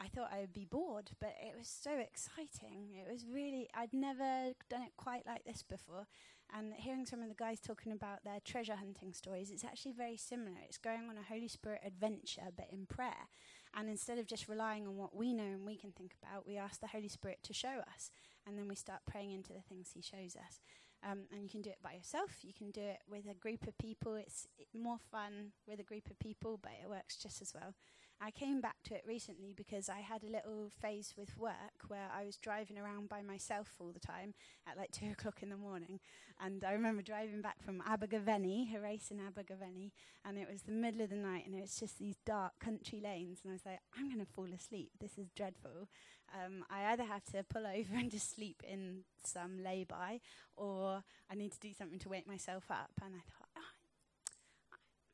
I 0.00 0.08
thought 0.08 0.32
I 0.32 0.40
would 0.40 0.52
be 0.52 0.66
bored, 0.66 1.10
but 1.20 1.34
it 1.40 1.56
was 1.56 1.68
so 1.68 1.92
exciting. 1.92 2.94
It 2.94 3.10
was 3.10 3.26
really, 3.26 3.68
I'd 3.74 3.92
never 3.92 4.52
done 4.68 4.82
it 4.82 4.92
quite 4.96 5.26
like 5.26 5.44
this 5.44 5.62
before. 5.62 6.06
And 6.54 6.72
hearing 6.74 7.06
some 7.06 7.22
of 7.22 7.28
the 7.28 7.34
guys 7.34 7.60
talking 7.60 7.92
about 7.92 8.22
their 8.24 8.40
treasure 8.44 8.76
hunting 8.76 9.12
stories, 9.12 9.50
it's 9.50 9.64
actually 9.64 9.92
very 9.92 10.16
similar. 10.16 10.58
It's 10.64 10.78
going 10.78 11.08
on 11.08 11.16
a 11.16 11.22
Holy 11.22 11.48
Spirit 11.48 11.80
adventure, 11.84 12.50
but 12.56 12.66
in 12.70 12.86
prayer. 12.86 13.28
And 13.74 13.88
instead 13.88 14.18
of 14.18 14.26
just 14.26 14.48
relying 14.48 14.86
on 14.86 14.96
what 14.96 15.14
we 15.14 15.32
know 15.32 15.44
and 15.44 15.66
we 15.66 15.76
can 15.76 15.92
think 15.92 16.14
about, 16.22 16.46
we 16.46 16.56
ask 16.56 16.80
the 16.80 16.86
Holy 16.86 17.08
Spirit 17.08 17.38
to 17.44 17.52
show 17.52 17.82
us. 17.94 18.10
And 18.46 18.58
then 18.58 18.68
we 18.68 18.74
start 18.74 19.00
praying 19.10 19.32
into 19.32 19.52
the 19.52 19.62
things 19.68 19.90
He 19.92 20.02
shows 20.02 20.36
us. 20.36 20.60
Um, 21.04 21.20
and 21.30 21.42
you 21.42 21.48
can 21.48 21.62
do 21.62 21.70
it 21.70 21.82
by 21.82 21.92
yourself, 21.92 22.38
you 22.42 22.54
can 22.54 22.70
do 22.70 22.80
it 22.80 22.98
with 23.08 23.26
a 23.30 23.34
group 23.34 23.66
of 23.66 23.76
people. 23.78 24.14
It's 24.14 24.46
more 24.74 24.98
fun 25.10 25.52
with 25.68 25.78
a 25.78 25.84
group 25.84 26.10
of 26.10 26.18
people, 26.18 26.58
but 26.62 26.72
it 26.82 26.88
works 26.88 27.16
just 27.16 27.42
as 27.42 27.52
well. 27.54 27.74
I 28.20 28.30
came 28.30 28.60
back 28.60 28.76
to 28.84 28.94
it 28.94 29.04
recently 29.06 29.52
because 29.54 29.88
I 29.88 30.00
had 30.00 30.22
a 30.22 30.30
little 30.30 30.70
phase 30.80 31.14
with 31.16 31.36
work 31.36 31.88
where 31.88 32.08
I 32.14 32.24
was 32.24 32.36
driving 32.36 32.78
around 32.78 33.08
by 33.08 33.20
myself 33.20 33.74
all 33.78 33.92
the 33.92 34.00
time 34.00 34.34
at 34.66 34.76
like 34.76 34.90
two 34.90 35.10
o'clock 35.12 35.42
in 35.42 35.50
the 35.50 35.56
morning. 35.56 36.00
And 36.40 36.64
I 36.64 36.72
remember 36.72 37.02
driving 37.02 37.42
back 37.42 37.62
from 37.62 37.82
Abergavenny, 37.86 38.74
a 38.74 38.80
race 38.80 39.10
in 39.10 39.20
Abergavenny, 39.20 39.92
and 40.24 40.38
it 40.38 40.48
was 40.50 40.62
the 40.62 40.72
middle 40.72 41.02
of 41.02 41.10
the 41.10 41.16
night 41.16 41.44
and 41.46 41.54
it 41.54 41.60
was 41.60 41.78
just 41.78 41.98
these 41.98 42.16
dark 42.24 42.52
country 42.58 43.00
lanes. 43.00 43.40
And 43.42 43.52
I 43.52 43.54
was 43.54 43.66
like, 43.66 43.80
I'm 43.96 44.08
going 44.08 44.24
to 44.24 44.32
fall 44.32 44.48
asleep. 44.54 44.92
This 44.98 45.18
is 45.18 45.30
dreadful. 45.36 45.88
Um, 46.34 46.64
I 46.70 46.92
either 46.92 47.04
have 47.04 47.24
to 47.32 47.44
pull 47.44 47.66
over 47.66 47.94
and 47.94 48.10
just 48.10 48.34
sleep 48.34 48.62
in 48.66 49.04
some 49.24 49.62
lay-by 49.62 50.20
or 50.56 51.02
I 51.30 51.34
need 51.34 51.52
to 51.52 51.60
do 51.60 51.72
something 51.76 51.98
to 52.00 52.08
wake 52.08 52.26
myself 52.26 52.64
up. 52.70 52.90
And 53.02 53.14
I 53.14 53.18
thought, 53.18 53.45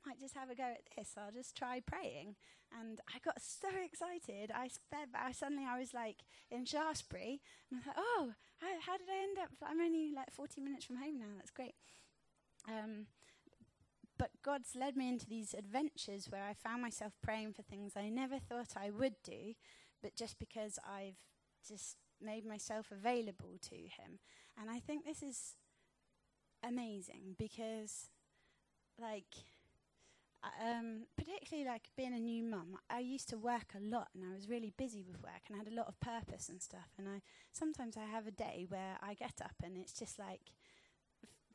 might 0.07 0.21
just 0.21 0.35
have 0.35 0.51
a 0.51 0.55
go 0.55 0.65
at 0.65 0.83
this. 0.97 1.15
I'll 1.17 1.33
just 1.33 1.57
try 1.57 1.81
praying 1.81 2.37
and 2.81 3.01
I 3.09 3.19
got 3.25 3.41
so 3.41 3.69
excited. 3.85 4.51
I 4.55 4.69
sped. 4.69 5.09
I 5.15 5.33
suddenly 5.33 5.65
I 5.69 5.79
was 5.79 5.95
like 5.95 6.25
in 6.51 6.65
Shaftesbury, 6.65 7.41
and 7.71 7.81
I 7.81 7.85
thought, 7.85 7.97
oh, 7.99 8.33
how, 8.61 8.69
how, 8.87 8.97
did 8.97 9.09
I 9.11 9.23
end 9.23 9.39
up? 9.39 9.51
I'm 9.63 9.81
only 9.81 10.13
like 10.15 10.33
40 10.33 10.61
minutes 10.61 10.85
from 10.85 10.97
home 10.97 11.19
now. 11.19 11.35
That's 11.37 11.51
great. 11.51 11.75
Um, 12.69 13.07
but 14.19 14.31
God's 14.43 14.77
led 14.77 14.97
me 14.97 15.09
into 15.09 15.27
these 15.27 15.55
adventures 15.55 16.27
where 16.29 16.45
I 16.45 16.55
found 16.55 16.83
myself 16.83 17.13
praying 17.23 17.55
for 17.55 17.63
things 17.63 17.93
I 17.97 18.09
never 18.09 18.39
thought 18.39 18.77
I 18.77 18.91
would 18.91 19.15
do, 19.25 19.55
but 20.03 20.17
just 20.17 20.39
because 20.39 20.79
I've 20.87 21.19
just 21.67 21.97
made 22.21 22.47
myself 22.47 22.87
available 22.93 23.59
to 23.69 23.75
Him. 23.75 24.21
And 24.61 24.71
I 24.71 24.79
think 24.79 25.05
this 25.05 25.23
is 25.23 25.57
amazing 26.63 27.35
because, 27.39 28.09
like 29.01 29.35
um, 30.63 31.03
particularly 31.17 31.69
like 31.69 31.89
being 31.97 32.15
a 32.15 32.19
new 32.19 32.45
mum, 32.45 32.77
I 32.89 33.01
used 33.01 33.29
to 33.31 33.39
work 33.39 33.75
a 33.77 33.81
lot 33.81 34.09
and 34.15 34.25
I 34.25 34.35
was 34.35 34.49
really 34.49 34.73
busy 34.77 35.03
with 35.03 35.21
work 35.21 35.43
and 35.49 35.57
I 35.57 35.59
had 35.59 35.73
a 35.73 35.75
lot 35.75 35.89
of 35.89 35.99
purpose 36.01 36.49
and 36.49 36.63
stuff. 36.63 36.91
And 36.99 37.09
I 37.09 37.21
sometimes 37.53 37.97
I 37.97 38.05
have 38.05 38.27
a 38.27 38.31
day 38.31 38.67
where 38.69 38.97
I 39.03 39.15
get 39.15 39.41
up 39.43 39.57
and 39.63 39.77
it's 39.77 39.93
just 39.93 40.19
like 40.19 40.53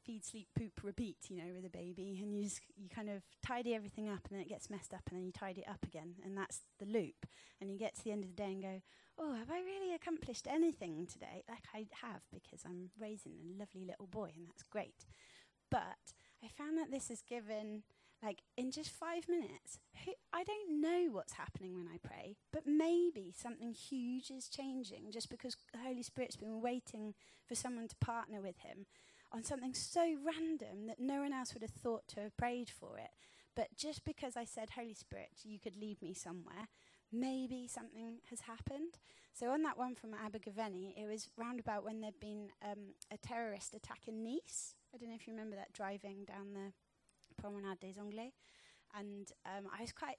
feed, 0.04 0.26
sleep, 0.26 0.48
poop, 0.58 0.72
repeat, 0.84 1.18
you 1.30 1.38
know, 1.38 1.54
with 1.54 1.66
a 1.66 1.70
baby, 1.70 2.20
and 2.22 2.34
you 2.34 2.44
just 2.44 2.62
you 2.78 2.90
kind 2.90 3.10
of 3.10 3.24
tidy 3.46 3.74
everything 3.74 4.10
up 4.10 4.28
and 4.30 4.38
then 4.38 4.42
it 4.42 4.50
gets 4.50 4.70
messed 4.70 4.94
up 4.94 5.02
and 5.10 5.18
then 5.18 5.26
you 5.26 5.32
tidy 5.32 5.62
it 5.62 5.70
up 5.70 5.84
again, 5.84 6.16
and 6.24 6.38
that's 6.38 6.62
the 6.80 6.86
loop. 6.86 7.26
And 7.60 7.72
you 7.72 7.78
get 7.78 7.96
to 7.96 8.04
the 8.04 8.12
end 8.12 8.24
of 8.24 8.30
the 8.30 8.42
day 8.42 8.52
and 8.52 8.62
go, 8.62 8.82
oh, 9.20 9.34
have 9.34 9.50
I 9.50 9.60
really 9.60 9.94
accomplished 9.96 10.48
anything 10.50 11.08
today? 11.08 11.44
Like 11.50 11.66
I 11.74 11.88
have 12.06 12.22
because 12.32 12.64
I'm 12.66 12.92
raising 13.00 13.34
a 13.34 13.60
lovely 13.60 13.86
little 13.86 14.08
boy 14.08 14.32
and 14.36 14.46
that's 14.46 14.64
great. 14.64 15.06
But 15.72 16.14
I 16.44 16.48
found 16.48 16.78
that 16.78 16.92
this 16.92 17.10
has 17.10 17.22
given 17.22 17.84
like 18.24 18.42
in 18.58 18.72
just 18.72 18.90
five 18.90 19.28
minutes. 19.30 19.80
Who, 20.06 20.14
I 20.34 20.44
don't 20.44 20.82
know 20.82 21.08
what's 21.12 21.34
happening 21.34 21.76
when 21.76 21.88
I 21.88 21.98
pray, 22.02 22.36
but 22.52 22.66
maybe 22.66 23.34
something 23.36 23.74
huge 23.74 24.32
is 24.32 24.48
changing 24.48 25.12
just 25.12 25.30
because 25.30 25.56
the 25.72 25.80
Holy 25.80 26.04
Spirit's 26.04 26.36
been 26.36 26.62
waiting 26.62 27.14
for 27.48 27.56
someone 27.56 27.88
to 27.88 27.96
partner 27.98 28.42
with 28.42 28.60
Him 28.60 28.86
on 29.32 29.44
something 29.44 29.74
so 29.74 30.16
random 30.26 30.88
that 30.88 31.00
no 31.00 31.22
one 31.22 31.34
else 31.34 31.54
would 31.54 31.64
have 31.64 31.72
thought 31.72 32.08
to 32.10 32.22
have 32.22 32.38
prayed 32.38 32.70
for 32.70 32.98
it. 32.98 33.12
But 33.56 33.76
just 33.76 34.06
because 34.06 34.38
I 34.38 34.46
said, 34.46 34.70
Holy 34.72 34.94
Spirit, 34.94 35.30
you 35.44 35.60
could 35.60 35.76
lead 35.76 36.02
me 36.02 36.14
somewhere, 36.14 36.70
maybe 37.12 37.68
something 37.68 38.20
has 38.30 38.42
happened. 38.42 39.00
So 39.34 39.52
on 39.52 39.64
that 39.64 39.78
one 39.78 39.96
from 39.96 40.14
Abergavenny, 40.14 40.96
it 40.98 41.08
was 41.08 41.30
roundabout 41.38 41.84
when 41.84 42.02
there'd 42.02 42.20
been 42.20 42.50
um, 42.64 42.94
a 43.12 43.18
terrorist 43.18 43.74
attack 43.76 44.02
in 44.08 44.24
Nice. 44.24 44.76
I 44.94 44.98
don't 44.98 45.10
know 45.10 45.16
if 45.16 45.28
you 45.28 45.34
remember 45.34 45.56
that 45.56 45.74
driving 45.74 46.26
down 46.26 46.54
the 46.54 46.72
Promenade 47.38 47.80
des 47.80 48.00
Anglais. 48.00 48.34
And 48.98 49.28
um, 49.46 49.70
I 49.78 49.82
was 49.82 49.92
quite 49.92 50.18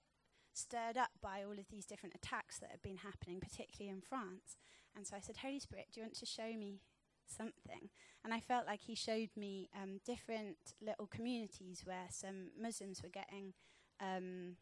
stirred 0.53 0.97
up 0.97 1.11
by 1.23 1.43
all 1.45 1.59
of 1.59 1.69
these 1.71 1.87
different 1.87 2.15
attacks 2.15 2.59
that 2.59 2.71
had 2.71 2.83
been 2.83 2.99
happening, 2.99 3.41
particularly 3.41 3.95
in 3.95 4.01
France. 4.01 4.57
And 4.97 5.07
so 5.07 5.17
I 5.17 5.21
said, 5.21 5.37
Holy 5.39 5.61
Spirit, 5.61 5.87
do 5.93 6.01
you 6.01 6.05
want 6.05 6.19
to 6.19 6.27
show 6.27 6.53
me 6.57 6.81
something? 7.27 7.91
And 8.25 8.35
I 8.35 8.41
felt 8.41 8.67
like 8.67 8.81
He 8.81 8.95
showed 8.95 9.31
me 9.37 9.69
um, 9.81 10.01
different 10.05 10.57
little 10.81 11.07
communities 11.07 11.83
where 11.85 12.07
some 12.11 12.51
Muslims 12.61 13.03
were 13.03 13.09
getting 13.09 13.55
um, 14.01 14.57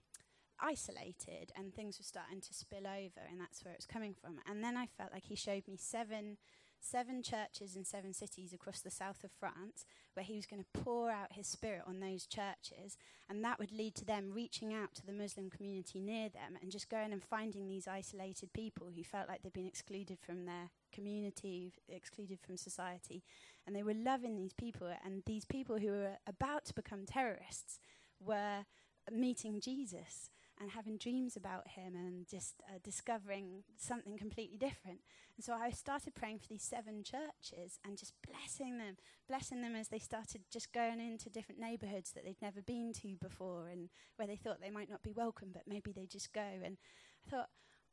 isolated 0.60 1.52
and 1.56 1.74
things 1.74 1.98
were 1.98 2.04
starting 2.04 2.40
to 2.40 2.54
spill 2.54 2.86
over, 2.86 3.22
and 3.30 3.40
that's 3.40 3.64
where 3.64 3.72
it 3.72 3.78
was 3.78 3.86
coming 3.86 4.14
from. 4.14 4.38
And 4.48 4.62
then 4.62 4.76
I 4.76 4.86
felt 4.86 5.12
like 5.12 5.24
He 5.24 5.36
showed 5.36 5.66
me 5.66 5.76
seven 5.78 6.36
seven 6.80 7.22
churches 7.22 7.76
in 7.76 7.84
seven 7.84 8.12
cities 8.12 8.52
across 8.52 8.80
the 8.80 8.90
south 8.90 9.24
of 9.24 9.30
France, 9.32 9.84
where 10.14 10.24
he 10.24 10.36
was 10.36 10.46
going 10.46 10.62
to 10.62 10.80
pour 10.80 11.10
out 11.10 11.32
his 11.32 11.46
spirit 11.46 11.82
on 11.86 12.00
those 12.00 12.26
churches, 12.26 12.96
and 13.28 13.44
that 13.44 13.58
would 13.58 13.72
lead 13.72 13.94
to 13.96 14.04
them 14.04 14.32
reaching 14.32 14.72
out 14.72 14.94
to 14.94 15.04
the 15.04 15.12
Muslim 15.12 15.50
community 15.50 16.00
near 16.00 16.28
them 16.28 16.56
and 16.60 16.70
just 16.70 16.88
going 16.88 17.12
and 17.12 17.22
finding 17.22 17.66
these 17.66 17.88
isolated 17.88 18.52
people 18.52 18.88
who 18.94 19.02
felt 19.02 19.28
like 19.28 19.42
they'd 19.42 19.52
been 19.52 19.66
excluded 19.66 20.18
from 20.20 20.44
their 20.44 20.70
community, 20.92 21.72
excluded 21.88 22.38
from 22.40 22.56
society, 22.56 23.24
and 23.66 23.74
they 23.74 23.82
were 23.82 23.94
loving 23.94 24.36
these 24.36 24.54
people, 24.54 24.90
and 25.04 25.22
these 25.26 25.44
people 25.44 25.78
who 25.78 25.90
were 25.90 26.18
about 26.26 26.64
to 26.64 26.74
become 26.74 27.04
terrorists 27.04 27.78
were 28.20 28.64
meeting 29.12 29.60
Jesus 29.60 30.30
and 30.60 30.70
having 30.70 30.96
dreams 30.96 31.36
about 31.36 31.68
him 31.68 31.94
and 31.94 32.26
just 32.26 32.62
uh, 32.68 32.78
discovering 32.82 33.64
something 33.76 34.16
completely 34.16 34.56
different. 34.56 35.00
And 35.36 35.44
so 35.44 35.52
I 35.52 35.70
started 35.70 36.14
praying 36.14 36.38
for 36.38 36.48
these 36.48 36.62
seven 36.62 37.02
churches 37.02 37.78
and 37.84 37.98
just 37.98 38.14
blessing 38.26 38.78
them, 38.78 38.96
blessing 39.28 39.60
them 39.60 39.76
as 39.76 39.88
they 39.88 39.98
started 39.98 40.42
just 40.50 40.72
going 40.72 41.00
into 41.00 41.28
different 41.28 41.60
neighborhoods 41.60 42.12
that 42.12 42.24
they'd 42.24 42.40
never 42.40 42.62
been 42.62 42.92
to 43.02 43.16
before 43.20 43.68
and 43.68 43.90
where 44.16 44.26
they 44.26 44.36
thought 44.36 44.60
they 44.60 44.70
might 44.70 44.90
not 44.90 45.02
be 45.02 45.12
welcome, 45.12 45.50
but 45.52 45.64
maybe 45.66 45.92
they 45.92 46.06
just 46.06 46.32
go. 46.32 46.46
And 46.64 46.78
I 47.26 47.30
thought, 47.30 47.48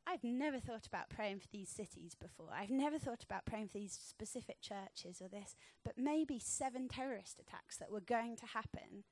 I've 0.06 0.24
never 0.24 0.58
thought 0.58 0.86
about 0.86 1.08
praying 1.08 1.40
for 1.40 1.48
these 1.50 1.70
cities 1.70 2.14
before. 2.14 2.50
I've 2.54 2.70
never 2.70 2.98
thought 2.98 3.24
about 3.24 3.46
praying 3.46 3.68
for 3.68 3.78
these 3.78 3.98
specific 4.02 4.60
churches 4.60 5.22
or 5.22 5.28
this, 5.28 5.56
but 5.82 5.94
maybe 5.96 6.38
seven 6.38 6.88
terrorist 6.88 7.40
attacks 7.40 7.78
that 7.78 7.90
were 7.90 8.00
going 8.00 8.36
to 8.36 8.46
happen 8.46 9.04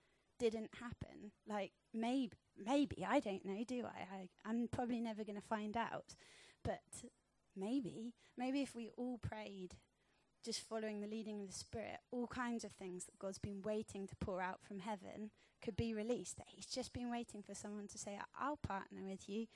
didn't 0.50 0.74
happen. 0.80 1.32
Like 1.48 1.72
maybe, 1.92 2.36
maybe 2.56 3.06
I 3.08 3.20
don't 3.20 3.44
know. 3.44 3.64
Do 3.66 3.84
I? 3.84 4.00
I 4.14 4.28
I'm 4.44 4.68
probably 4.68 5.00
never 5.00 5.24
going 5.24 5.40
to 5.40 5.46
find 5.46 5.76
out. 5.76 6.16
But 6.64 6.80
maybe, 7.56 8.14
maybe 8.36 8.62
if 8.62 8.74
we 8.74 8.90
all 8.96 9.18
prayed, 9.18 9.74
just 10.44 10.60
following 10.60 11.00
the 11.00 11.06
leading 11.06 11.40
of 11.40 11.46
the 11.48 11.52
Spirit, 11.52 11.98
all 12.10 12.26
kinds 12.26 12.64
of 12.64 12.72
things 12.72 13.04
that 13.04 13.18
God's 13.18 13.38
been 13.38 13.62
waiting 13.62 14.06
to 14.06 14.16
pour 14.16 14.40
out 14.40 14.60
from 14.62 14.80
heaven 14.80 15.30
could 15.62 15.76
be 15.76 15.94
released. 15.94 16.36
That 16.36 16.48
He's 16.48 16.66
just 16.66 16.92
been 16.92 17.10
waiting 17.10 17.42
for 17.42 17.54
someone 17.54 17.88
to 17.88 17.98
say, 17.98 18.18
"I'll 18.38 18.56
partner 18.56 19.02
with 19.04 19.28
you." 19.28 19.46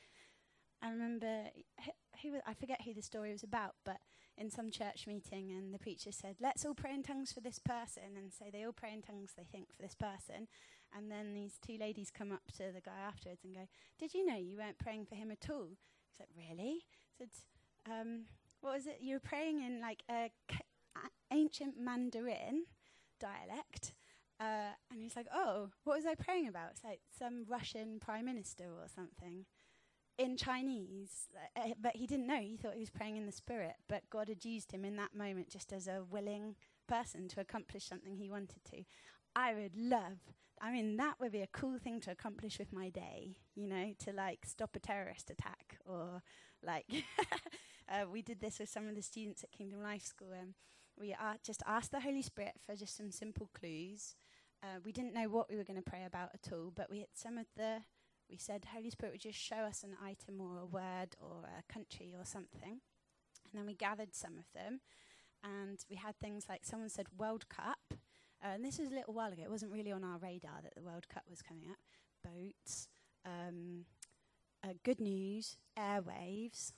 I 0.83 0.91
remember 0.91 1.45
who, 1.85 1.91
who 2.23 2.39
I 2.47 2.55
forget 2.55 2.83
who 2.83 2.95
the 2.95 3.03
story 3.03 3.33
was 3.33 3.43
about, 3.43 3.75
but 3.85 3.99
in 4.37 4.51
some 4.51 4.71
church 4.71 5.07
meeting, 5.07 5.51
and 5.51 5.73
the 5.73 5.79
preacher 5.79 6.13
said, 6.13 6.37
"Let's 6.41 6.65
all 6.65 6.75
pray 6.75 6.93
in 6.93 7.03
tongues 7.03 7.33
for 7.33 7.41
this 7.41 7.59
person," 7.59 8.17
and 8.17 8.33
so 8.33 8.47
they 8.53 8.65
all 8.65 8.73
pray 8.73 8.93
in 8.93 9.03
tongues. 9.03 9.33
They 9.37 9.45
think 9.45 9.73
for 9.75 9.83
this 9.83 9.95
person, 9.95 10.49
and 10.95 11.11
then 11.11 11.35
these 11.35 11.59
two 11.65 11.77
ladies 11.79 12.11
come 12.11 12.33
up 12.33 12.51
to 12.57 12.73
the 12.73 12.81
guy 12.81 12.99
afterwards 13.07 13.45
and 13.45 13.55
go, 13.55 13.67
"Did 13.99 14.15
you 14.15 14.25
know 14.25 14.37
you 14.37 14.57
weren't 14.57 14.79
praying 14.79 15.07
for 15.07 15.15
him 15.15 15.31
at 15.31 15.49
all?" 15.51 15.77
He's 16.09 16.21
like, 16.21 16.31
"Really?" 16.37 16.85
said, 17.17 17.31
um, 17.91 18.27
"What 18.61 18.75
was 18.75 18.87
it? 18.87 18.99
You 19.01 19.15
were 19.15 19.21
praying 19.21 19.63
in 19.63 19.81
like 19.81 20.03
a 20.11 20.31
ancient 21.31 21.79
Mandarin 21.79 22.67
dialect." 23.21 23.95
Uh, 24.39 24.75
and 24.91 25.01
he's 25.03 25.17
like, 25.17 25.29
"Oh, 25.33 25.71
what 25.85 25.97
was 25.97 26.07
I 26.07 26.15
praying 26.15 26.49
about?" 26.49 26.73
It's 26.73 26.85
like 26.85 27.01
some 27.19 27.45
Russian 27.49 27.99
prime 28.01 28.27
minister 28.27 28.65
or 28.65 28.89
something 28.89 29.47
in 30.19 30.37
Chinese, 30.37 31.29
uh, 31.57 31.75
but 31.81 31.97
he 31.97 32.07
didn't 32.07 32.27
know. 32.27 32.41
He 32.41 32.57
thought 32.57 32.75
he 32.75 32.81
was 32.81 32.91
praying 32.91 33.17
in 33.17 33.27
the 33.27 33.33
spirit, 33.33 33.75
but 33.89 34.09
God 34.11 34.29
had 34.29 34.45
used 34.45 34.73
him 34.73 34.85
in 34.85 34.97
that 34.97 35.15
moment 35.15 35.51
just 35.51 35.73
as 35.73 35.87
a 35.87 36.05
willing 36.09 36.57
person 36.87 37.29
to 37.29 37.41
accomplish 37.41 37.85
something 37.85 38.17
he 38.17 38.31
wanted 38.31 38.65
to. 38.71 38.85
I 39.37 39.53
would 39.53 39.77
love. 39.77 40.19
I 40.63 40.73
mean, 40.73 40.97
that 40.97 41.21
would 41.21 41.33
be 41.33 41.43
a 41.43 41.49
cool 41.49 41.79
thing 41.79 42.01
to 42.01 42.11
accomplish 42.11 42.59
with 42.59 42.73
my 42.73 42.89
day, 42.89 43.37
you 43.55 43.69
know, 43.69 43.93
to 44.05 44.13
like 44.13 44.47
stop 44.47 44.75
a 44.75 44.81
terrorist 44.81 45.31
attack 45.31 45.77
or 45.85 46.23
like. 46.65 46.87
uh, 47.91 48.07
we 48.11 48.23
did 48.23 48.41
this 48.41 48.59
with 48.59 48.71
some 48.71 48.89
of 48.89 48.95
the 48.95 49.03
students 49.03 49.45
at 49.45 49.53
Kingdom 49.53 49.83
Life 49.83 50.05
School. 50.07 50.33
Um, 50.33 50.55
we 50.99 51.15
just 51.45 51.63
asked 51.67 51.93
the 51.93 52.01
Holy 52.01 52.23
Spirit 52.23 52.55
for 52.65 52.75
just 52.75 52.97
some 52.97 53.11
simple 53.11 53.51
clues. 53.53 54.17
Uh, 54.63 54.81
we 54.83 54.91
didn't 54.91 55.13
know 55.13 55.29
what 55.29 55.51
we 55.51 55.57
were 55.57 55.65
going 55.65 55.83
to 55.83 55.91
pray 55.91 56.05
about 56.07 56.31
at 56.33 56.51
all, 56.51 56.73
but 56.75 56.91
we 56.91 57.01
had 57.01 57.09
some 57.15 57.37
of 57.37 57.47
the. 57.57 57.83
We 58.31 58.39
said, 58.39 58.65
Holy 58.75 58.91
Spirit 58.91 59.13
would 59.13 59.21
just 59.21 59.39
show 59.39 59.57
us 59.57 59.85
an 59.85 59.97
item 60.03 60.41
or 60.41 60.59
a 60.59 60.65
word 60.65 61.15
or 61.21 61.45
a 61.45 61.73
country 61.73 62.13
or 62.19 62.25
something. 62.25 62.81
And 63.53 63.55
then 63.55 63.67
we 63.67 63.75
gathered 63.75 64.15
some 64.15 64.39
of 64.39 64.47
them. 64.55 64.81
And 65.45 65.79
we 65.89 65.97
had 65.97 66.19
things 66.19 66.47
like 66.49 66.65
someone 66.65 66.89
said 66.89 67.07
World 67.17 67.49
Cup. 67.49 67.86
Uh, 68.47 68.55
and 68.55 68.65
this 68.65 68.79
was 68.79 68.91
a 68.91 68.95
little 68.95 69.15
while 69.15 69.33
ago. 69.33 69.43
It 69.43 69.51
wasn't 69.51 69.73
really 69.73 69.91
on 69.91 70.05
our 70.05 70.19
radar 70.19 70.61
that 70.63 70.75
the 70.77 70.83
World 70.83 71.09
Cup 71.09 71.25
was 71.29 71.43
coming 71.43 71.65
up. 71.69 71.79
Boats, 72.23 72.87
um, 73.25 73.87
uh, 74.63 74.75
good 74.85 75.01
news, 75.01 75.57
airwaves. 75.77 76.73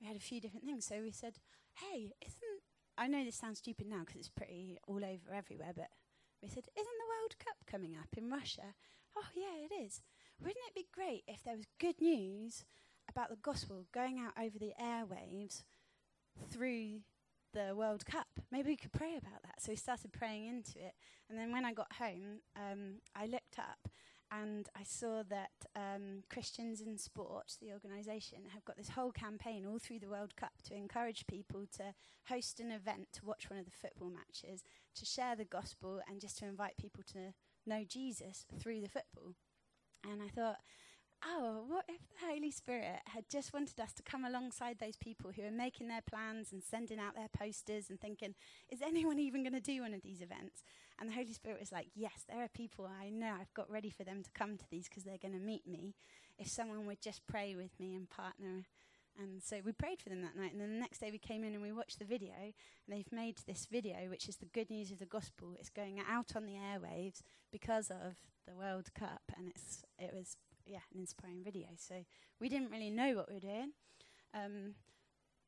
We 0.00 0.06
had 0.06 0.16
a 0.16 0.20
few 0.20 0.40
different 0.40 0.66
things. 0.66 0.84
So 0.84 1.00
we 1.00 1.12
said, 1.12 1.38
hey, 1.74 2.12
isn't. 2.20 2.62
I 2.98 3.06
know 3.06 3.24
this 3.24 3.36
sounds 3.36 3.58
stupid 3.58 3.86
now 3.86 4.00
because 4.00 4.16
it's 4.16 4.28
pretty 4.28 4.78
all 4.86 4.96
over 4.96 5.34
everywhere, 5.34 5.72
but 5.74 5.88
we 6.42 6.48
said, 6.48 6.64
isn't 6.76 6.98
the 6.98 7.08
World 7.08 7.36
Cup 7.38 7.56
coming 7.66 7.94
up 7.94 8.08
in 8.16 8.30
Russia? 8.30 8.74
Oh, 9.16 9.28
yeah, 9.34 9.64
it 9.64 9.84
is. 9.84 10.02
Wouldn't 10.38 10.56
it 10.68 10.74
be 10.74 10.86
great 10.92 11.22
if 11.26 11.42
there 11.42 11.56
was 11.56 11.66
good 11.80 12.00
news 12.00 12.64
about 13.08 13.30
the 13.30 13.36
gospel 13.36 13.86
going 13.92 14.18
out 14.18 14.32
over 14.38 14.58
the 14.58 14.72
airwaves 14.80 15.62
through 16.50 17.00
the 17.56 17.74
World 17.74 18.04
Cup? 18.04 18.28
Maybe 18.52 18.68
we 18.68 18.76
could 18.76 18.92
pray 18.92 19.16
about 19.16 19.42
that. 19.42 19.60
So 19.60 19.72
we 19.72 19.76
started 19.76 20.12
praying 20.12 20.46
into 20.46 20.78
it. 20.78 20.92
And 21.28 21.38
then 21.38 21.52
when 21.52 21.64
I 21.64 21.72
got 21.72 21.92
home, 21.94 22.40
um, 22.54 22.96
I 23.14 23.26
looked 23.26 23.58
up 23.58 23.88
and 24.30 24.68
I 24.76 24.82
saw 24.82 25.22
that 25.30 25.52
um, 25.74 26.24
Christians 26.28 26.80
in 26.80 26.98
Sport, 26.98 27.54
the 27.60 27.72
organisation, 27.72 28.40
have 28.52 28.64
got 28.64 28.76
this 28.76 28.90
whole 28.90 29.12
campaign 29.12 29.64
all 29.66 29.78
through 29.78 30.00
the 30.00 30.08
World 30.08 30.36
Cup 30.36 30.52
to 30.64 30.74
encourage 30.74 31.26
people 31.26 31.64
to 31.76 31.94
host 32.28 32.60
an 32.60 32.70
event 32.70 33.08
to 33.14 33.24
watch 33.24 33.48
one 33.48 33.58
of 33.58 33.64
the 33.64 33.70
football 33.70 34.10
matches, 34.10 34.62
to 34.96 35.06
share 35.06 35.36
the 35.36 35.44
gospel, 35.44 36.00
and 36.10 36.20
just 36.20 36.38
to 36.38 36.44
invite 36.44 36.76
people 36.76 37.04
to 37.12 37.32
know 37.64 37.84
Jesus 37.88 38.44
through 38.60 38.80
the 38.80 38.88
football. 38.88 39.32
And 40.04 40.20
I 40.22 40.28
thought, 40.28 40.58
oh, 41.26 41.64
what 41.66 41.84
if 41.88 42.00
the 42.08 42.26
Holy 42.26 42.50
Spirit 42.50 43.00
had 43.06 43.28
just 43.28 43.52
wanted 43.52 43.80
us 43.80 43.92
to 43.94 44.02
come 44.02 44.24
alongside 44.24 44.78
those 44.78 44.96
people 44.96 45.32
who 45.34 45.42
are 45.42 45.50
making 45.50 45.88
their 45.88 46.02
plans 46.02 46.52
and 46.52 46.62
sending 46.62 46.98
out 46.98 47.14
their 47.14 47.28
posters 47.28 47.90
and 47.90 48.00
thinking, 48.00 48.34
is 48.70 48.82
anyone 48.82 49.18
even 49.18 49.42
going 49.42 49.52
to 49.52 49.60
do 49.60 49.82
one 49.82 49.94
of 49.94 50.02
these 50.02 50.20
events? 50.20 50.62
And 50.98 51.08
the 51.08 51.14
Holy 51.14 51.32
Spirit 51.32 51.60
was 51.60 51.72
like, 51.72 51.88
yes, 51.94 52.24
there 52.28 52.42
are 52.42 52.48
people 52.48 52.86
I 52.86 53.10
know 53.10 53.34
I've 53.38 53.54
got 53.54 53.70
ready 53.70 53.90
for 53.90 54.04
them 54.04 54.22
to 54.22 54.30
come 54.32 54.56
to 54.56 54.64
these 54.70 54.88
because 54.88 55.04
they're 55.04 55.18
going 55.18 55.34
to 55.34 55.40
meet 55.40 55.66
me. 55.66 55.94
If 56.38 56.48
someone 56.48 56.86
would 56.86 57.00
just 57.00 57.26
pray 57.26 57.54
with 57.54 57.78
me 57.80 57.94
and 57.94 58.08
partner. 58.08 58.64
And 59.18 59.42
so 59.42 59.56
we 59.64 59.72
prayed 59.72 60.02
for 60.02 60.10
them 60.10 60.22
that 60.22 60.36
night. 60.36 60.52
And 60.52 60.60
then 60.60 60.74
the 60.74 60.80
next 60.80 60.98
day 60.98 61.10
we 61.10 61.18
came 61.18 61.42
in 61.42 61.54
and 61.54 61.62
we 61.62 61.72
watched 61.72 61.98
the 61.98 62.04
video. 62.04 62.34
And 62.38 62.52
they've 62.88 63.12
made 63.12 63.38
this 63.46 63.66
video, 63.70 64.10
which 64.10 64.28
is 64.28 64.36
the 64.36 64.46
good 64.46 64.70
news 64.70 64.90
of 64.90 64.98
the 64.98 65.06
gospel. 65.06 65.54
It's 65.58 65.70
going 65.70 65.98
out 66.08 66.36
on 66.36 66.44
the 66.44 66.52
airwaves 66.52 67.22
because 67.50 67.90
of 67.90 68.16
the 68.46 68.54
World 68.54 68.92
Cup. 68.94 69.22
And 69.36 69.48
it's, 69.48 69.84
it 69.98 70.12
was 70.14 70.36
yeah, 70.66 70.84
an 70.92 71.00
inspiring 71.00 71.42
video. 71.44 71.68
So 71.76 72.04
we 72.40 72.48
didn't 72.48 72.70
really 72.70 72.90
know 72.90 73.14
what 73.14 73.28
we 73.28 73.34
were 73.34 73.40
doing. 73.40 73.72
Um, 74.34 74.74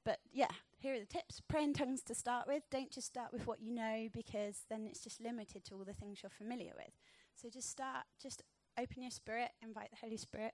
but 0.04 0.18
yeah, 0.32 0.48
here 0.78 0.94
are 0.94 1.00
the 1.00 1.06
tips. 1.06 1.42
Pray 1.48 1.64
in 1.64 1.74
tongues 1.74 2.02
to 2.04 2.14
start 2.14 2.46
with. 2.46 2.62
Don't 2.70 2.90
just 2.90 3.08
start 3.08 3.32
with 3.32 3.46
what 3.46 3.60
you 3.60 3.72
know 3.72 4.08
because 4.12 4.62
then 4.70 4.86
it's 4.86 5.00
just 5.00 5.20
limited 5.20 5.64
to 5.66 5.74
all 5.74 5.84
the 5.84 5.92
things 5.92 6.20
you're 6.22 6.30
familiar 6.30 6.72
with. 6.76 6.94
So 7.34 7.48
just 7.48 7.70
start, 7.70 8.04
just 8.20 8.42
open 8.80 9.02
your 9.02 9.10
spirit, 9.10 9.50
invite 9.62 9.90
the 9.90 9.98
Holy 10.00 10.16
Spirit, 10.16 10.52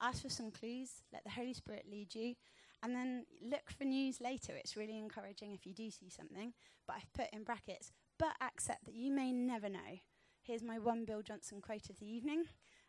ask 0.00 0.22
for 0.22 0.28
some 0.28 0.50
clues, 0.50 1.02
let 1.12 1.24
the 1.24 1.30
Holy 1.30 1.52
Spirit 1.52 1.84
lead 1.90 2.14
you, 2.14 2.34
and 2.82 2.94
then 2.94 3.24
look 3.42 3.70
for 3.76 3.84
news 3.84 4.20
later. 4.20 4.52
It's 4.56 4.76
really 4.76 4.98
encouraging 4.98 5.52
if 5.52 5.66
you 5.66 5.74
do 5.74 5.90
see 5.90 6.08
something. 6.08 6.52
But 6.86 6.96
I've 6.96 7.12
put 7.12 7.32
in 7.32 7.44
brackets, 7.44 7.92
but 8.18 8.34
accept 8.40 8.84
that 8.86 8.94
you 8.94 9.12
may 9.12 9.32
never 9.32 9.68
know. 9.68 10.00
Here's 10.42 10.62
my 10.62 10.78
one 10.78 11.04
Bill 11.04 11.22
Johnson 11.22 11.60
quote 11.60 11.88
of 11.88 11.98
the 11.98 12.06
evening. 12.06 12.44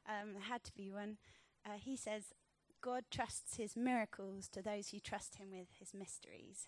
Um, 0.07 0.33
there 0.33 0.43
had 0.43 0.63
to 0.65 0.73
be 0.75 0.91
one. 0.91 1.17
Uh, 1.65 1.77
he 1.83 1.95
says, 1.95 2.33
God 2.81 3.05
trusts 3.09 3.57
his 3.57 3.75
miracles 3.75 4.47
to 4.49 4.61
those 4.61 4.89
who 4.89 4.99
trust 4.99 5.37
him 5.37 5.47
with 5.51 5.67
his 5.79 5.93
mysteries. 5.93 6.67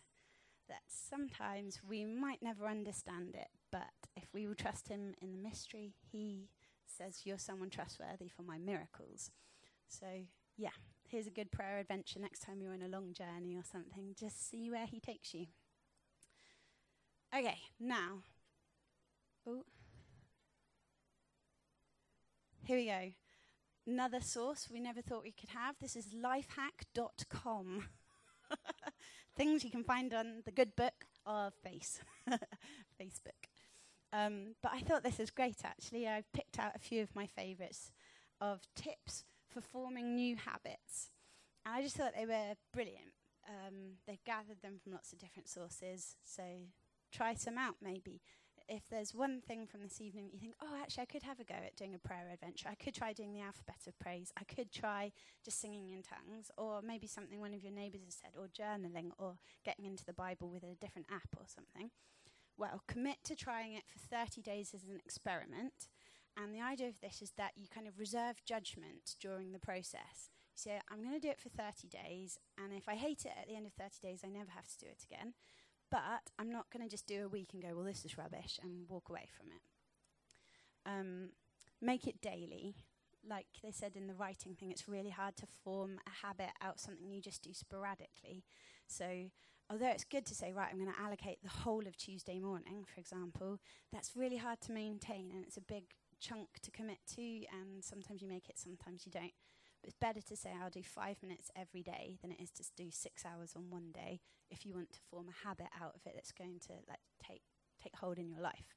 That 0.67 0.81
sometimes 0.87 1.79
we 1.87 2.05
might 2.05 2.41
never 2.41 2.65
understand 2.65 3.35
it, 3.35 3.49
but 3.71 3.93
if 4.15 4.25
we 4.33 4.47
will 4.47 4.55
trust 4.55 4.89
him 4.89 5.13
in 5.21 5.31
the 5.31 5.37
mystery, 5.37 5.93
he 6.11 6.49
says, 6.85 7.21
You're 7.23 7.37
someone 7.37 7.69
trustworthy 7.69 8.27
for 8.27 8.41
my 8.41 8.57
miracles. 8.57 9.31
So, 9.87 10.07
yeah, 10.57 10.75
here's 11.07 11.27
a 11.27 11.31
good 11.31 11.51
prayer 11.51 11.77
adventure 11.77 12.19
next 12.19 12.39
time 12.39 12.61
you're 12.61 12.73
on 12.73 12.81
a 12.81 12.87
long 12.89 13.13
journey 13.13 13.55
or 13.55 13.63
something. 13.63 14.15
Just 14.19 14.49
see 14.49 14.69
where 14.69 14.87
he 14.87 14.99
takes 14.99 15.33
you. 15.33 15.45
Okay, 17.33 17.59
now. 17.79 18.23
Oh. 19.47 19.63
Here 22.65 22.77
we 22.77 22.85
go 22.87 23.13
another 23.87 24.19
source 24.21 24.67
we 24.71 24.79
never 24.79 25.01
thought 25.01 25.23
we 25.23 25.31
could 25.31 25.49
have. 25.49 25.75
This 25.79 25.95
is 25.95 26.07
lifehack.com. 26.07 27.85
Things 29.35 29.63
you 29.63 29.71
can 29.71 29.83
find 29.83 30.13
on 30.13 30.41
the 30.45 30.51
good 30.51 30.75
book 30.75 31.05
of 31.25 31.53
face, 31.63 32.01
Facebook. 33.01 33.47
Um, 34.13 34.55
but 34.61 34.71
I 34.73 34.81
thought 34.81 35.03
this 35.03 35.19
is 35.19 35.31
great 35.31 35.57
actually. 35.63 36.07
I've 36.07 36.31
picked 36.33 36.59
out 36.59 36.75
a 36.75 36.79
few 36.79 37.01
of 37.01 37.15
my 37.15 37.27
favourites 37.27 37.91
of 38.41 38.61
tips 38.75 39.23
for 39.49 39.61
forming 39.61 40.15
new 40.15 40.35
habits. 40.35 41.11
And 41.65 41.75
I 41.75 41.81
just 41.81 41.95
thought 41.95 42.13
they 42.17 42.25
were 42.25 42.55
brilliant. 42.73 43.13
Um, 43.47 43.95
they've 44.05 44.23
gathered 44.25 44.61
them 44.61 44.79
from 44.81 44.93
lots 44.93 45.13
of 45.13 45.19
different 45.19 45.47
sources, 45.47 46.15
so 46.25 46.43
try 47.13 47.33
some 47.33 47.57
out 47.57 47.75
maybe 47.81 48.21
if 48.67 48.87
there's 48.89 49.13
one 49.13 49.41
thing 49.41 49.65
from 49.65 49.81
this 49.81 50.01
evening 50.01 50.25
that 50.25 50.33
you 50.33 50.39
think, 50.39 50.55
oh, 50.61 50.75
actually, 50.81 51.03
I 51.03 51.05
could 51.05 51.23
have 51.23 51.39
a 51.39 51.43
go 51.43 51.55
at 51.55 51.75
doing 51.75 51.95
a 51.95 51.99
prayer 51.99 52.29
adventure. 52.31 52.67
I 52.69 52.75
could 52.75 52.93
try 52.93 53.13
doing 53.13 53.33
the 53.33 53.41
alphabet 53.41 53.87
of 53.87 53.97
praise. 53.99 54.31
I 54.37 54.43
could 54.43 54.71
try 54.71 55.11
just 55.43 55.61
singing 55.61 55.89
in 55.89 56.03
tongues, 56.03 56.51
or 56.57 56.81
maybe 56.81 57.07
something 57.07 57.39
one 57.39 57.53
of 57.53 57.63
your 57.63 57.71
neighbours 57.71 58.01
has 58.05 58.15
said, 58.15 58.31
or 58.37 58.47
journaling, 58.47 59.11
or 59.17 59.37
getting 59.63 59.85
into 59.85 60.05
the 60.05 60.13
Bible 60.13 60.49
with 60.49 60.63
a 60.63 60.75
different 60.75 61.07
app 61.11 61.29
or 61.37 61.45
something. 61.45 61.91
Well, 62.57 62.81
commit 62.87 63.17
to 63.25 63.35
trying 63.35 63.73
it 63.73 63.83
for 63.87 63.99
30 63.99 64.41
days 64.41 64.71
as 64.73 64.83
an 64.83 64.99
experiment. 65.03 65.87
And 66.35 66.53
the 66.53 66.61
idea 66.61 66.87
of 66.87 66.99
this 66.99 67.21
is 67.21 67.31
that 67.37 67.51
you 67.55 67.67
kind 67.73 67.87
of 67.87 67.99
reserve 67.99 68.43
judgment 68.45 69.15
during 69.19 69.53
the 69.53 69.59
process. 69.59 70.29
You 70.53 70.71
say, 70.71 70.81
I'm 70.91 71.01
going 71.01 71.13
to 71.13 71.19
do 71.19 71.29
it 71.29 71.39
for 71.39 71.49
30 71.49 71.87
days, 71.87 72.37
and 72.57 72.73
if 72.73 72.89
I 72.89 72.95
hate 72.95 73.25
it 73.25 73.33
at 73.39 73.47
the 73.47 73.55
end 73.55 73.65
of 73.65 73.73
30 73.73 73.99
days, 74.01 74.21
I 74.25 74.29
never 74.29 74.51
have 74.51 74.67
to 74.67 74.77
do 74.77 74.87
it 74.87 75.05
again. 75.09 75.33
But 75.89 76.31
I'm 76.37 76.51
not 76.51 76.65
going 76.71 76.83
to 76.83 76.89
just 76.89 77.07
do 77.07 77.23
a 77.25 77.29
week 77.29 77.51
and 77.53 77.61
go, 77.61 77.69
well, 77.73 77.85
this 77.85 78.03
is 78.03 78.17
rubbish, 78.17 78.59
and 78.61 78.89
walk 78.89 79.09
away 79.09 79.27
from 79.37 79.47
it. 79.47 79.61
Um, 80.85 81.29
make 81.81 82.07
it 82.07 82.21
daily. 82.21 82.75
Like 83.27 83.47
they 83.63 83.71
said 83.71 83.95
in 83.95 84.07
the 84.07 84.13
writing 84.13 84.55
thing, 84.55 84.71
it's 84.71 84.87
really 84.87 85.09
hard 85.09 85.35
to 85.37 85.47
form 85.63 85.99
a 86.05 86.25
habit 86.25 86.51
out 86.61 86.79
something 86.79 87.09
you 87.09 87.21
just 87.21 87.41
do 87.41 87.53
sporadically. 87.53 88.43
So, 88.87 89.05
although 89.69 89.89
it's 89.89 90.05
good 90.05 90.25
to 90.27 90.35
say, 90.35 90.53
right, 90.53 90.69
I'm 90.71 90.79
going 90.79 90.93
to 90.93 91.01
allocate 91.01 91.43
the 91.43 91.49
whole 91.49 91.85
of 91.87 91.97
Tuesday 91.97 92.39
morning, 92.39 92.85
for 92.93 92.99
example, 92.99 93.59
that's 93.91 94.15
really 94.15 94.37
hard 94.37 94.61
to 94.61 94.71
maintain, 94.71 95.31
and 95.33 95.43
it's 95.43 95.57
a 95.57 95.61
big 95.61 95.83
chunk 96.19 96.59
to 96.61 96.71
commit 96.71 96.99
to, 97.15 97.21
and 97.21 97.83
sometimes 97.83 98.21
you 98.21 98.27
make 98.27 98.49
it, 98.49 98.57
sometimes 98.57 99.05
you 99.05 99.11
don't. 99.11 99.33
It's 99.83 99.95
better 99.99 100.21
to 100.21 100.35
say 100.35 100.49
I'll 100.61 100.69
do 100.69 100.83
five 100.83 101.17
minutes 101.21 101.49
every 101.55 101.81
day 101.81 102.17
than 102.21 102.31
it 102.31 102.41
is 102.41 102.51
to 102.51 102.63
do 102.75 102.89
six 102.91 103.25
hours 103.25 103.53
on 103.55 103.69
one 103.69 103.91
day 103.93 104.19
if 104.49 104.65
you 104.65 104.73
want 104.73 104.91
to 104.93 104.99
form 105.09 105.27
a 105.29 105.47
habit 105.47 105.67
out 105.81 105.95
of 105.95 106.01
it 106.05 106.13
that's 106.15 106.31
going 106.31 106.59
to 106.67 106.73
like 106.87 106.99
take 107.25 107.41
take 107.81 107.95
hold 107.95 108.17
in 108.17 108.29
your 108.29 108.41
life. 108.41 108.75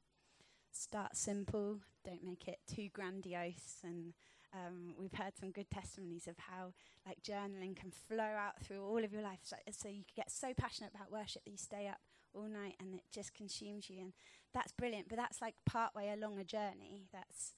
Start 0.72 1.16
simple. 1.16 1.80
Don't 2.05 2.24
make 2.24 2.46
it 2.46 2.59
too 2.72 2.88
grandiose. 2.92 3.80
And 3.82 4.14
um, 4.55 4.94
we've 4.98 5.14
heard 5.14 5.36
some 5.38 5.51
good 5.51 5.70
testimonies 5.70 6.26
of 6.26 6.36
how 6.38 6.72
like 7.07 7.18
journaling 7.22 7.76
can 7.76 7.90
flow 7.90 8.22
out 8.22 8.62
through 8.62 8.84
all 8.84 9.03
of 9.03 9.12
your 9.12 9.22
life. 9.22 9.40
So, 9.42 9.57
so 9.72 9.88
you 9.88 10.05
can 10.05 10.14
get 10.16 10.30
so 10.30 10.53
passionate 10.57 10.92
about 10.94 11.11
worship 11.11 11.44
that 11.44 11.51
you 11.51 11.57
stay 11.57 11.88
up 11.88 11.98
all 12.34 12.48
night 12.48 12.76
and 12.80 12.94
it 12.94 13.03
just 13.12 13.34
consumes 13.34 13.90
you. 13.90 14.01
And 14.01 14.12
that's 14.55 14.72
brilliant. 14.72 15.09
But 15.09 15.18
that's 15.18 15.40
like 15.40 15.55
part 15.66 15.94
way 15.94 16.12
along 16.12 16.38
a 16.38 16.44
journey. 16.44 17.09
That's 17.12 17.55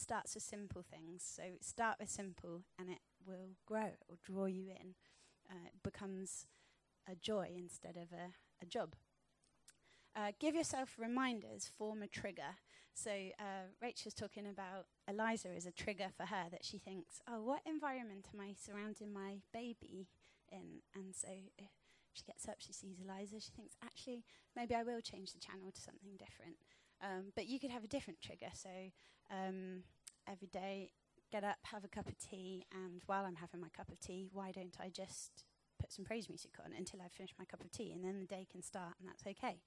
starts 0.00 0.34
with 0.34 0.42
simple 0.42 0.82
things. 0.82 1.22
So 1.22 1.42
start 1.60 1.96
with 2.00 2.10
simple 2.10 2.62
and 2.78 2.88
it 2.90 3.00
will 3.26 3.56
grow, 3.66 3.86
it 3.86 4.04
will 4.08 4.18
draw 4.22 4.46
you 4.46 4.70
in. 4.70 4.94
Uh, 5.50 5.66
it 5.66 5.82
becomes 5.82 6.46
a 7.10 7.14
joy 7.14 7.50
instead 7.56 7.96
of 7.96 8.12
a, 8.12 8.32
a 8.62 8.66
job. 8.66 8.94
Uh, 10.16 10.32
give 10.38 10.54
yourself 10.54 10.96
reminders, 10.98 11.70
form 11.78 12.02
a 12.02 12.08
trigger. 12.08 12.56
So 12.94 13.10
uh, 13.38 13.70
Rachel's 13.80 14.14
talking 14.14 14.46
about 14.46 14.86
Eliza 15.08 15.48
as 15.56 15.66
a 15.66 15.72
trigger 15.72 16.08
for 16.16 16.26
her 16.26 16.46
that 16.50 16.64
she 16.64 16.78
thinks, 16.78 17.20
oh, 17.28 17.42
what 17.42 17.60
environment 17.64 18.28
am 18.34 18.40
I 18.40 18.54
surrounding 18.60 19.12
my 19.12 19.36
baby 19.52 20.08
in? 20.50 20.82
And 20.94 21.14
so 21.14 21.28
she 22.12 22.24
gets 22.24 22.48
up, 22.48 22.56
she 22.58 22.72
sees 22.72 22.98
Eliza, 23.00 23.40
she 23.40 23.52
thinks, 23.54 23.76
actually, 23.84 24.24
maybe 24.56 24.74
I 24.74 24.82
will 24.82 25.00
change 25.00 25.32
the 25.32 25.38
channel 25.38 25.70
to 25.72 25.80
something 25.80 26.16
different. 26.18 26.56
Um, 27.02 27.32
but 27.34 27.46
you 27.46 27.58
could 27.58 27.70
have 27.70 27.84
a 27.84 27.88
different 27.88 28.20
trigger. 28.20 28.50
So 28.52 28.68
um, 29.30 29.84
every 30.28 30.48
day, 30.48 30.90
get 31.32 31.44
up, 31.44 31.56
have 31.64 31.84
a 31.84 31.88
cup 31.88 32.08
of 32.08 32.18
tea, 32.18 32.64
and 32.72 33.02
while 33.06 33.24
I'm 33.24 33.36
having 33.36 33.60
my 33.60 33.68
cup 33.68 33.90
of 33.90 34.00
tea, 34.00 34.28
why 34.32 34.52
don't 34.52 34.76
I 34.80 34.88
just 34.88 35.44
put 35.80 35.92
some 35.92 36.04
praise 36.04 36.28
music 36.28 36.52
on 36.64 36.72
until 36.76 37.00
I 37.00 37.08
finish 37.08 37.30
my 37.38 37.44
cup 37.44 37.62
of 37.62 37.70
tea, 37.70 37.92
and 37.92 38.04
then 38.04 38.18
the 38.20 38.26
day 38.26 38.46
can 38.50 38.62
start, 38.62 38.94
and 38.98 39.08
that's 39.08 39.26
okay. 39.26 39.60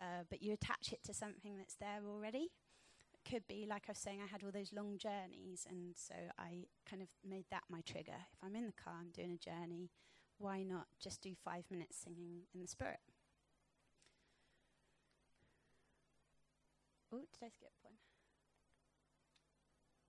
Uh, 0.00 0.24
but 0.28 0.42
you 0.42 0.52
attach 0.52 0.92
it 0.92 1.04
to 1.04 1.14
something 1.14 1.56
that's 1.56 1.76
there 1.76 2.00
already. 2.08 2.48
Could 3.28 3.46
be, 3.46 3.66
like 3.68 3.84
I 3.88 3.92
was 3.92 3.98
saying, 3.98 4.20
I 4.22 4.26
had 4.26 4.42
all 4.42 4.50
those 4.50 4.72
long 4.72 4.98
journeys, 4.98 5.66
and 5.68 5.94
so 5.94 6.14
I 6.38 6.64
kind 6.88 7.02
of 7.02 7.08
made 7.24 7.46
that 7.50 7.62
my 7.70 7.80
trigger. 7.82 8.18
If 8.32 8.38
I'm 8.42 8.56
in 8.56 8.66
the 8.66 8.72
car, 8.72 8.94
I'm 9.00 9.10
doing 9.10 9.30
a 9.30 9.38
journey, 9.38 9.90
why 10.38 10.62
not 10.62 10.86
just 11.00 11.22
do 11.22 11.34
five 11.44 11.64
minutes 11.70 11.96
singing 11.96 12.42
in 12.54 12.60
the 12.60 12.68
spirit? 12.68 13.00
Oh, 17.14 17.22
did 17.30 17.46
I 17.46 17.50
skip 17.54 17.70
one? 17.82 17.94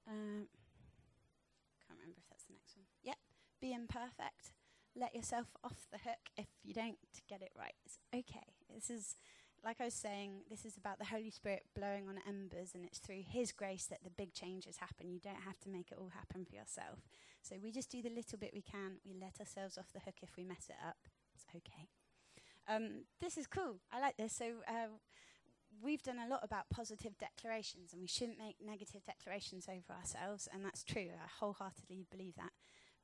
Um, 0.09 0.47
can't 1.85 1.99
remember 1.99 2.17
if 2.17 2.29
that's 2.29 2.45
the 2.45 2.53
next 2.53 2.75
one. 2.75 2.85
Yep, 3.03 3.17
be 3.61 3.73
imperfect. 3.73 4.53
Let 4.95 5.13
yourself 5.13 5.53
off 5.63 5.85
the 5.91 5.99
hook 5.99 6.33
if 6.37 6.47
you 6.63 6.73
don't 6.73 6.97
get 7.29 7.41
it 7.41 7.51
right. 7.57 7.75
It's 7.85 7.99
okay. 8.09 8.57
This 8.73 8.89
is, 8.89 9.17
like 9.63 9.77
I 9.81 9.85
was 9.85 9.93
saying, 9.93 10.49
this 10.49 10.65
is 10.65 10.77
about 10.77 10.97
the 10.97 11.05
Holy 11.05 11.29
Spirit 11.29 11.65
blowing 11.75 12.09
on 12.09 12.17
embers, 12.27 12.71
and 12.73 12.83
it's 12.83 12.97
through 12.97 13.21
His 13.27 13.51
grace 13.51 13.85
that 13.85 14.03
the 14.03 14.09
big 14.09 14.33
changes 14.33 14.77
happen. 14.77 15.11
You 15.11 15.19
don't 15.19 15.45
have 15.45 15.59
to 15.61 15.69
make 15.69 15.91
it 15.91 15.97
all 15.99 16.09
happen 16.09 16.45
for 16.45 16.55
yourself. 16.55 17.05
So 17.43 17.55
we 17.61 17.71
just 17.71 17.91
do 17.91 18.01
the 18.01 18.09
little 18.09 18.39
bit 18.39 18.49
we 18.53 18.61
can. 18.63 18.97
We 19.05 19.13
let 19.13 19.39
ourselves 19.39 19.77
off 19.77 19.93
the 19.93 19.99
hook 19.99 20.15
if 20.23 20.37
we 20.37 20.43
mess 20.43 20.69
it 20.69 20.81
up. 20.81 20.97
It's 21.35 21.45
okay. 21.53 21.89
Um, 22.67 23.05
this 23.21 23.37
is 23.37 23.45
cool. 23.45 23.77
I 23.91 23.99
like 23.99 24.17
this. 24.17 24.33
So 24.33 24.45
uh, 24.67 24.97
we've 25.81 26.03
done 26.03 26.19
a 26.19 26.29
lot 26.29 26.41
about 26.43 26.69
positive 26.69 27.17
declarations, 27.17 27.93
and 27.93 28.01
we 28.01 28.07
shouldn't 28.07 28.39
make 28.39 28.57
negative 28.65 29.05
declarations 29.05 29.67
over 29.69 29.97
ourselves, 29.97 30.47
and 30.53 30.63
that's 30.63 30.83
true. 30.83 31.09
I 31.13 31.27
wholeheartedly 31.39 32.05
believe 32.09 32.35
that. 32.35 32.51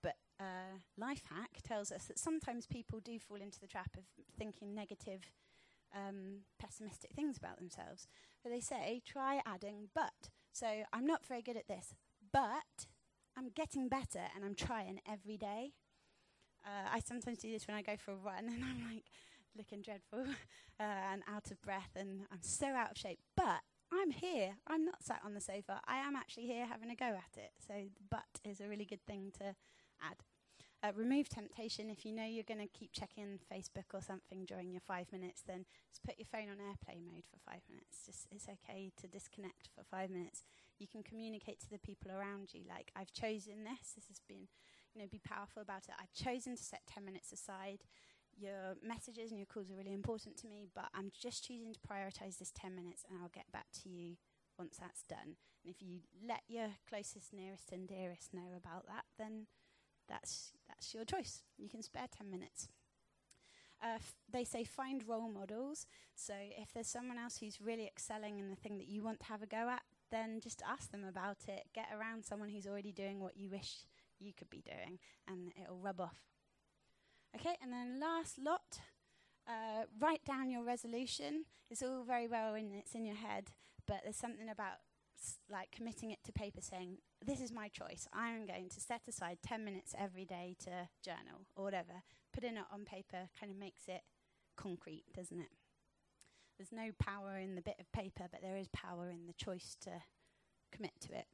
But 0.01 0.15
uh, 0.39 0.79
Life 0.97 1.23
Hack 1.29 1.61
tells 1.63 1.91
us 1.91 2.05
that 2.05 2.19
sometimes 2.19 2.65
people 2.65 2.99
do 2.99 3.19
fall 3.19 3.37
into 3.37 3.59
the 3.59 3.67
trap 3.67 3.91
of 3.97 4.03
thinking 4.37 4.73
negative, 4.73 5.21
um, 5.95 6.41
pessimistic 6.59 7.11
things 7.13 7.37
about 7.37 7.57
themselves. 7.57 8.07
But 8.43 8.51
they 8.51 8.61
say, 8.61 9.01
try 9.05 9.41
adding 9.45 9.89
but. 9.93 10.29
So 10.51 10.67
I'm 10.91 11.05
not 11.05 11.25
very 11.25 11.41
good 11.41 11.57
at 11.57 11.67
this, 11.67 11.93
but 12.33 12.87
I'm 13.37 13.49
getting 13.49 13.87
better 13.87 14.23
and 14.35 14.43
I'm 14.43 14.55
trying 14.55 14.99
every 15.09 15.37
day. 15.37 15.73
Uh, 16.65 16.89
I 16.93 16.99
sometimes 16.99 17.39
do 17.39 17.51
this 17.51 17.67
when 17.67 17.75
I 17.75 17.81
go 17.81 17.95
for 17.97 18.11
a 18.11 18.15
run, 18.15 18.45
and 18.53 18.63
I'm 18.63 18.85
like, 18.91 19.05
looking 19.57 19.81
dreadful 19.81 20.25
uh, 20.79 20.83
and 21.11 21.23
out 21.27 21.51
of 21.51 21.61
breath, 21.61 21.91
and 21.95 22.21
I'm 22.31 22.41
so 22.41 22.67
out 22.67 22.91
of 22.91 22.97
shape. 22.97 23.19
But 23.35 23.61
I'm 23.91 24.11
here. 24.11 24.55
I'm 24.67 24.85
not 24.85 25.03
sat 25.03 25.21
on 25.25 25.33
the 25.33 25.41
sofa. 25.41 25.81
I 25.85 25.97
am 25.97 26.15
actually 26.15 26.47
here 26.47 26.65
having 26.65 26.89
a 26.89 26.95
go 26.95 27.05
at 27.05 27.37
it. 27.37 27.51
So, 27.65 27.73
the 27.73 28.03
but 28.09 28.39
is 28.49 28.61
a 28.61 28.67
really 28.67 28.85
good 28.85 29.05
thing 29.05 29.31
to 29.39 29.55
add. 30.01 30.17
Uh, 30.83 30.91
remove 30.95 31.29
temptation. 31.29 31.91
If 31.91 32.05
you 32.05 32.11
know 32.11 32.25
you're 32.25 32.47
going 32.47 32.59
to 32.59 32.79
keep 32.79 32.91
checking 32.91 33.37
Facebook 33.53 33.93
or 33.93 34.01
something 34.01 34.45
during 34.45 34.71
your 34.71 34.81
five 34.81 35.11
minutes, 35.11 35.43
then 35.45 35.65
just 35.91 36.01
put 36.01 36.17
your 36.17 36.25
phone 36.25 36.49
on 36.49 36.57
airplane 36.57 37.05
mode 37.05 37.27
for 37.29 37.37
five 37.45 37.61
minutes. 37.69 38.07
Just 38.07 38.25
it's 38.31 38.47
okay 38.49 38.91
to 38.99 39.07
disconnect 39.07 39.69
for 39.75 39.83
five 39.83 40.09
minutes. 40.09 40.43
You 40.79 40.87
can 40.87 41.03
communicate 41.03 41.59
to 41.61 41.69
the 41.69 41.77
people 41.77 42.09
around 42.09 42.53
you. 42.53 42.61
Like 42.67 42.91
I've 42.95 43.13
chosen 43.13 43.61
this. 43.63 43.93
This 43.93 44.07
has 44.07 44.21
been, 44.27 44.47
you 44.95 45.01
know, 45.01 45.07
be 45.11 45.21
powerful 45.21 45.61
about 45.61 45.85
it. 45.85 45.93
I've 46.01 46.13
chosen 46.17 46.55
to 46.55 46.63
set 46.63 46.81
ten 46.87 47.05
minutes 47.05 47.31
aside 47.31 47.83
your 48.41 48.75
messages 48.85 49.31
and 49.31 49.39
your 49.39 49.45
calls 49.45 49.69
are 49.69 49.75
really 49.75 49.93
important 49.93 50.37
to 50.37 50.47
me, 50.47 50.67
but 50.73 50.85
I'm 50.93 51.11
just 51.13 51.45
choosing 51.45 51.73
to 51.73 51.79
prioritize 51.79 52.37
this 52.37 52.51
10 52.51 52.75
minutes 52.75 53.03
and 53.09 53.19
I'll 53.21 53.29
get 53.33 53.51
back 53.51 53.67
to 53.83 53.89
you 53.89 54.15
once 54.57 54.77
that's 54.79 55.03
done. 55.03 55.37
And 55.63 55.73
if 55.73 55.81
you 55.81 55.99
let 56.27 56.41
your 56.47 56.69
closest, 56.89 57.33
nearest, 57.33 57.71
and 57.71 57.87
dearest 57.87 58.33
know 58.33 58.57
about 58.57 58.87
that, 58.87 59.05
then 59.17 59.47
that's, 60.07 60.51
that's 60.67 60.93
your 60.93 61.05
choice. 61.05 61.43
You 61.57 61.69
can 61.69 61.83
spare 61.83 62.07
10 62.17 62.29
minutes. 62.29 62.67
Uh, 63.83 63.95
f- 63.95 64.15
they 64.31 64.43
say 64.43 64.63
find 64.63 65.07
role 65.07 65.29
models. 65.29 65.87
So 66.15 66.33
if 66.37 66.73
there's 66.73 66.87
someone 66.87 67.17
else 67.17 67.37
who's 67.37 67.61
really 67.61 67.85
excelling 67.85 68.39
in 68.39 68.49
the 68.49 68.55
thing 68.55 68.77
that 68.77 68.87
you 68.87 69.03
want 69.03 69.19
to 69.21 69.25
have 69.25 69.41
a 69.41 69.47
go 69.47 69.69
at, 69.69 69.81
then 70.11 70.39
just 70.41 70.61
ask 70.67 70.91
them 70.91 71.05
about 71.07 71.37
it. 71.47 71.63
Get 71.73 71.87
around 71.97 72.25
someone 72.25 72.49
who's 72.49 72.67
already 72.67 72.91
doing 72.91 73.19
what 73.19 73.37
you 73.37 73.49
wish 73.49 73.85
you 74.19 74.33
could 74.33 74.49
be 74.49 74.61
doing, 74.61 74.99
and 75.27 75.51
it'll 75.61 75.79
rub 75.79 75.99
off. 75.99 76.30
Okay, 77.35 77.55
and 77.61 77.71
then 77.71 77.99
last 77.99 78.37
lot, 78.39 78.79
uh, 79.47 79.85
write 79.99 80.23
down 80.25 80.49
your 80.49 80.63
resolution. 80.63 81.45
It's 81.69 81.81
all 81.81 82.03
very 82.03 82.27
well 82.27 82.53
when 82.53 82.71
it's 82.73 82.93
in 82.93 83.05
your 83.05 83.15
head, 83.15 83.51
but 83.87 84.01
there's 84.03 84.17
something 84.17 84.49
about 84.49 84.79
s- 85.17 85.39
like 85.49 85.71
committing 85.71 86.11
it 86.11 86.19
to 86.25 86.31
paper 86.33 86.59
saying, 86.61 86.97
this 87.25 87.39
is 87.39 87.51
my 87.51 87.69
choice. 87.69 88.07
I'm 88.13 88.45
going 88.45 88.69
to 88.69 88.81
set 88.81 89.01
aside 89.07 89.37
10 89.43 89.63
minutes 89.63 89.95
every 89.97 90.25
day 90.25 90.55
to 90.65 90.89
journal 91.03 91.47
or 91.55 91.63
whatever. 91.63 92.03
Putting 92.33 92.57
it 92.57 92.65
on 92.71 92.83
paper 92.83 93.29
kind 93.39 93.51
of 93.51 93.57
makes 93.57 93.83
it 93.87 94.01
concrete, 94.57 95.05
doesn't 95.15 95.39
it? 95.39 95.51
There's 96.57 96.71
no 96.71 96.91
power 96.99 97.37
in 97.37 97.55
the 97.55 97.61
bit 97.61 97.77
of 97.79 97.91
paper, 97.91 98.27
but 98.31 98.41
there 98.41 98.57
is 98.57 98.67
power 98.73 99.09
in 99.09 99.25
the 99.25 99.33
choice 99.33 99.75
to 99.81 100.03
commit 100.71 100.93
to 101.01 101.17
it. 101.17 101.25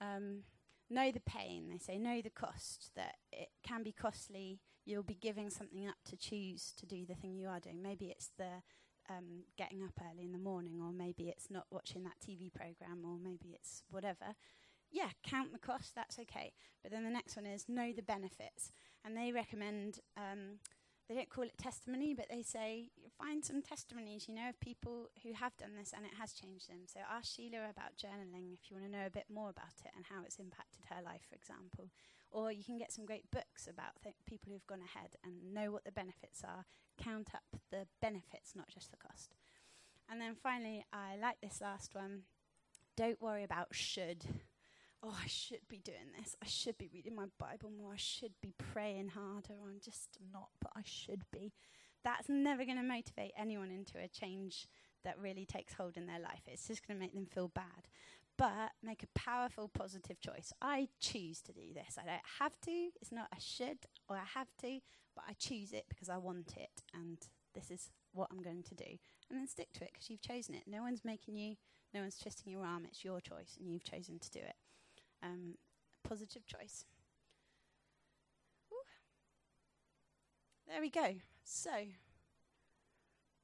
Um, 0.00 0.44
know 0.88 1.10
the 1.10 1.20
pain. 1.20 1.68
They 1.70 1.78
say 1.78 1.98
know 1.98 2.22
the 2.22 2.30
cost. 2.30 2.90
That 2.96 3.16
it 3.32 3.48
can 3.62 3.82
be 3.82 3.92
costly. 3.92 4.60
You'll 4.84 5.02
be 5.02 5.18
giving 5.20 5.50
something 5.50 5.86
up 5.86 5.96
to 6.06 6.16
choose 6.16 6.72
to 6.78 6.86
do 6.86 7.04
the 7.06 7.14
thing 7.14 7.36
you 7.36 7.48
are 7.48 7.60
doing. 7.60 7.82
Maybe 7.82 8.06
it's 8.06 8.30
the 8.38 8.62
um, 9.08 9.44
getting 9.56 9.82
up 9.82 10.00
early 10.00 10.24
in 10.24 10.32
the 10.32 10.38
morning, 10.38 10.80
or 10.80 10.92
maybe 10.92 11.28
it's 11.28 11.50
not 11.50 11.66
watching 11.70 12.04
that 12.04 12.20
TV 12.24 12.52
program, 12.52 13.04
or 13.04 13.18
maybe 13.22 13.54
it's 13.54 13.82
whatever. 13.90 14.36
Yeah, 14.90 15.10
count 15.22 15.52
the 15.52 15.58
cost. 15.58 15.94
That's 15.94 16.18
okay. 16.18 16.52
But 16.82 16.92
then 16.92 17.04
the 17.04 17.10
next 17.10 17.36
one 17.36 17.46
is 17.46 17.68
know 17.68 17.92
the 17.92 18.02
benefits, 18.02 18.72
and 19.04 19.16
they 19.16 19.32
recommend. 19.32 20.00
Um, 20.16 20.58
they 21.10 21.16
don't 21.16 21.28
call 21.28 21.42
it 21.42 21.58
testimony, 21.58 22.14
but 22.14 22.30
they 22.30 22.42
say 22.42 22.90
find 23.18 23.44
some 23.44 23.62
testimonies, 23.62 24.28
you 24.28 24.34
know, 24.34 24.48
of 24.48 24.60
people 24.60 25.10
who 25.24 25.32
have 25.32 25.56
done 25.56 25.74
this 25.76 25.92
and 25.92 26.06
it 26.06 26.14
has 26.14 26.32
changed 26.32 26.70
them. 26.70 26.86
So 26.86 27.00
ask 27.02 27.34
Sheila 27.34 27.66
about 27.66 27.98
journaling 27.98 28.54
if 28.54 28.70
you 28.70 28.78
want 28.78 28.86
to 28.86 28.96
know 28.96 29.06
a 29.06 29.10
bit 29.10 29.26
more 29.26 29.50
about 29.50 29.74
it 29.84 29.90
and 29.96 30.06
how 30.06 30.22
it's 30.24 30.38
impacted 30.38 30.86
her 30.86 31.02
life, 31.02 31.26
for 31.28 31.34
example. 31.34 31.90
Or 32.30 32.52
you 32.52 32.62
can 32.62 32.78
get 32.78 32.92
some 32.92 33.04
great 33.04 33.30
books 33.30 33.66
about 33.68 34.00
th- 34.02 34.14
people 34.26 34.52
who've 34.52 34.66
gone 34.66 34.82
ahead 34.82 35.16
and 35.24 35.52
know 35.52 35.72
what 35.72 35.84
the 35.84 35.92
benefits 35.92 36.42
are. 36.44 36.64
Count 37.02 37.30
up 37.34 37.60
the 37.70 37.86
benefits, 38.00 38.54
not 38.54 38.68
just 38.68 38.90
the 38.90 38.96
cost. 38.96 39.34
And 40.08 40.20
then 40.20 40.34
finally, 40.40 40.84
I 40.92 41.16
like 41.20 41.40
this 41.40 41.60
last 41.60 41.94
one. 41.94 42.22
Don't 42.96 43.20
worry 43.20 43.44
about 43.44 43.68
should 43.72 44.26
oh, 45.02 45.16
I 45.22 45.26
should 45.26 45.66
be 45.68 45.78
doing 45.78 46.12
this. 46.18 46.36
I 46.42 46.46
should 46.46 46.78
be 46.78 46.90
reading 46.92 47.14
my 47.14 47.26
Bible 47.38 47.70
more. 47.70 47.94
I 47.94 47.98
should 47.98 48.34
be 48.42 48.54
praying 48.72 49.08
harder. 49.08 49.54
I'm 49.64 49.80
just 49.82 50.18
not, 50.32 50.48
but 50.60 50.72
I 50.76 50.82
should 50.84 51.24
be. 51.32 51.52
That's 52.04 52.28
never 52.28 52.64
going 52.64 52.76
to 52.76 52.82
motivate 52.82 53.32
anyone 53.36 53.70
into 53.70 53.98
a 53.98 54.08
change 54.08 54.66
that 55.04 55.18
really 55.18 55.46
takes 55.46 55.74
hold 55.74 55.96
in 55.96 56.06
their 56.06 56.20
life. 56.20 56.42
It's 56.46 56.66
just 56.66 56.86
going 56.86 56.98
to 56.98 57.00
make 57.00 57.14
them 57.14 57.26
feel 57.26 57.48
bad. 57.48 57.88
But 58.40 58.72
make 58.82 59.02
a 59.02 59.18
powerful, 59.18 59.68
positive 59.68 60.18
choice. 60.18 60.50
I 60.62 60.88
choose 60.98 61.42
to 61.42 61.52
do 61.52 61.74
this. 61.74 61.98
I 61.98 62.06
don't 62.06 62.22
have 62.38 62.58
to. 62.64 62.88
It's 63.02 63.12
not 63.12 63.28
a 63.36 63.40
should 63.40 63.78
or 64.08 64.16
I 64.16 64.24
have 64.34 64.48
to, 64.62 64.78
but 65.14 65.24
I 65.28 65.34
choose 65.34 65.74
it 65.74 65.84
because 65.90 66.08
I 66.08 66.16
want 66.16 66.54
it. 66.56 66.82
And 66.94 67.18
this 67.54 67.70
is 67.70 67.90
what 68.14 68.28
I'm 68.32 68.42
going 68.42 68.62
to 68.62 68.74
do. 68.74 68.96
And 69.28 69.38
then 69.38 69.46
stick 69.46 69.74
to 69.74 69.84
it 69.84 69.90
because 69.92 70.08
you've 70.08 70.22
chosen 70.22 70.54
it. 70.54 70.62
No 70.66 70.80
one's 70.80 71.04
making 71.04 71.36
you, 71.36 71.56
no 71.92 72.00
one's 72.00 72.16
twisting 72.16 72.50
your 72.50 72.64
arm. 72.64 72.86
It's 72.86 73.04
your 73.04 73.20
choice 73.20 73.58
and 73.60 73.70
you've 73.70 73.84
chosen 73.84 74.18
to 74.18 74.30
do 74.30 74.40
it 74.40 74.56
um, 75.22 75.54
positive 76.02 76.46
choice. 76.46 76.84
Ooh. 78.72 78.76
There 80.66 80.80
we 80.80 80.90
go. 80.90 81.16
So, 81.44 81.70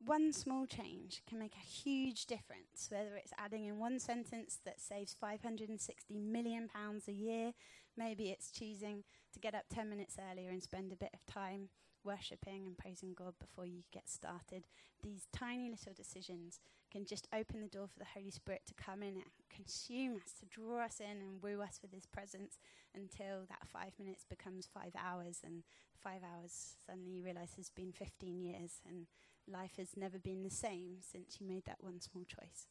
one 0.05 0.33
small 0.33 0.67
change 0.67 1.23
can 1.29 1.39
make 1.39 1.55
a 1.55 1.67
huge 1.67 2.27
difference, 2.27 2.89
whether 2.91 3.17
it's 3.17 3.33
adding 3.39 3.65
in 3.65 3.79
one 3.79 3.99
sentence 3.99 4.59
that 4.65 4.81
saves 4.81 5.17
560 5.19 6.19
million 6.19 6.69
pounds 6.69 7.09
a 7.09 7.13
year, 7.13 7.53
maybe 7.97 8.31
it's 8.31 8.51
choosing 8.51 9.05
to 9.33 9.41
get 9.41 9.55
up 9.55 9.65
10 9.73 9.89
minutes 9.89 10.17
earlier 10.31 10.51
and 10.51 10.63
spend 10.63 10.93
a 10.93 10.97
bit 10.97 11.11
of 11.15 11.25
time 11.33 11.69
worshipping 12.05 12.67
and 12.67 12.79
praising 12.79 13.15
God 13.15 13.35
before 13.41 13.67
you 13.67 13.83
get 13.93 14.09
started. 14.09 14.67
These 15.03 15.27
tiny 15.33 15.69
little 15.69 15.93
decisions 15.93 16.61
can 16.91 17.05
just 17.05 17.27
open 17.35 17.61
the 17.61 17.69
door 17.69 17.89
for 17.89 17.99
the 17.99 18.13
Holy 18.15 18.31
Spirit 18.31 18.63
to 18.67 18.75
come 18.75 19.03
in 19.03 19.15
and 19.15 19.25
consume 19.51 20.17
us, 20.17 20.33
to 20.39 20.47
draw 20.47 20.85
us 20.85 21.01
in 21.01 21.21
and 21.21 21.43
woo 21.43 21.61
us 21.61 21.81
with 21.83 21.93
His 21.93 22.07
presence 22.07 22.59
until 22.95 23.45
that 23.49 23.67
five 23.67 23.93
minutes 23.99 24.25
becomes 24.29 24.69
five 24.73 24.93
hours, 24.97 25.41
and 25.45 25.65
five 25.99 26.23
hours 26.23 26.77
suddenly 26.87 27.11
you 27.11 27.25
realize 27.25 27.55
has 27.57 27.71
been 27.71 27.93
15 27.93 28.41
years, 28.41 28.81
and 28.89 29.07
life 29.49 29.77
has 29.79 29.97
never 29.97 30.19
been 30.19 30.43
the 30.43 30.51
same 30.51 30.99
since 31.01 31.39
you 31.41 31.47
made 31.47 31.65
that 31.67 31.79
one 31.81 32.01
small 32.01 32.25
choice. 32.25 32.67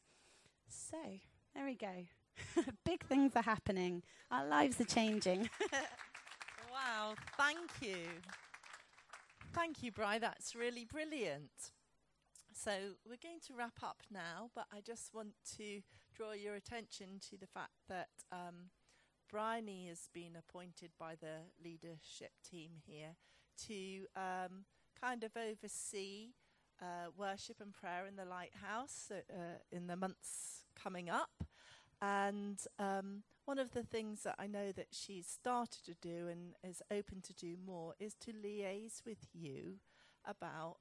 So, 0.67 0.97
there 1.53 1.65
we 1.65 1.75
go. 1.75 2.05
Big 2.85 3.05
things 3.05 3.33
are 3.35 3.43
happening. 3.43 4.03
Our 4.31 4.45
lives 4.45 4.79
are 4.81 4.85
changing. 4.85 5.49
Wow, 6.75 7.15
thank 7.37 7.69
you. 7.81 8.05
Thank 9.53 9.81
you, 9.81 9.93
Bri. 9.93 10.19
That's 10.19 10.55
really 10.55 10.83
brilliant. 10.83 11.71
So 12.51 12.71
we're 13.05 13.17
going 13.23 13.39
to 13.47 13.53
wrap 13.57 13.79
up 13.81 14.01
now, 14.11 14.49
but 14.53 14.65
I 14.73 14.81
just 14.81 15.13
want 15.13 15.35
to 15.57 15.81
draw 16.13 16.33
your 16.33 16.55
attention 16.55 17.19
to 17.29 17.37
the 17.37 17.47
fact 17.47 17.71
that 17.87 18.09
um, 18.31 18.71
Bryony 19.31 19.87
has 19.87 20.09
been 20.13 20.35
appointed 20.37 20.91
by 20.99 21.15
the 21.15 21.47
leadership 21.63 22.31
team 22.49 22.71
here 22.85 23.15
to 23.67 24.05
um, 24.15 24.65
kind 24.99 25.23
of 25.23 25.31
oversee 25.37 26.31
uh, 26.81 27.09
worship 27.17 27.57
and 27.61 27.73
prayer 27.73 28.05
in 28.07 28.15
the 28.15 28.25
lighthouse 28.25 29.11
uh, 29.11 29.59
in 29.71 29.87
the 29.87 29.95
months 29.95 30.63
coming 30.81 31.09
up. 31.09 31.43
And 32.01 32.59
um, 32.77 33.23
one 33.45 33.59
of 33.59 33.71
the 33.71 33.83
things 33.83 34.23
that 34.23 34.35
I 34.37 34.47
know 34.47 34.71
that 34.71 34.87
she's 34.91 35.27
started 35.27 35.85
to 35.85 35.95
do 36.01 36.27
and 36.27 36.55
is 36.63 36.81
open 36.91 37.21
to 37.21 37.33
do 37.33 37.55
more 37.63 37.93
is 37.99 38.13
to 38.21 38.31
liaise 38.31 39.05
with 39.05 39.27
you 39.33 39.75
about 40.25 40.77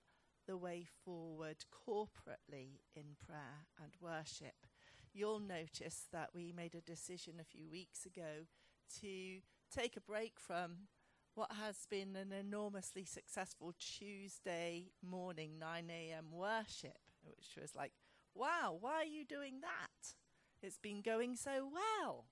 the 0.46 0.56
way 0.56 0.86
forward 1.04 1.64
corporately 1.70 2.80
in 2.94 3.16
prayer 3.24 3.66
and 3.82 3.92
worship. 4.00 4.66
You'll 5.12 5.40
notice 5.40 6.08
that 6.12 6.30
we 6.34 6.52
made 6.52 6.74
a 6.74 6.80
decision 6.80 7.34
a 7.40 7.44
few 7.44 7.70
weeks 7.70 8.04
ago 8.04 8.46
to 9.00 9.38
take 9.74 9.96
a 9.96 10.00
break 10.00 10.34
from 10.38 10.88
what 11.35 11.51
has 11.61 11.86
been 11.90 12.16
an 12.16 12.32
enormously 12.32 13.05
successful 13.05 13.74
Tuesday 13.78 14.90
morning 15.02 15.59
9 15.59 15.90
a.m. 15.90 16.27
worship, 16.32 16.98
which 17.23 17.61
was 17.61 17.74
like, 17.74 17.93
wow, 18.35 18.77
why 18.81 18.94
are 18.94 19.05
you 19.05 19.24
doing 19.24 19.61
that? 19.61 20.15
It's 20.62 20.78
been 20.78 21.02
going 21.02 21.36
so 21.36 21.69
well. 21.73 22.27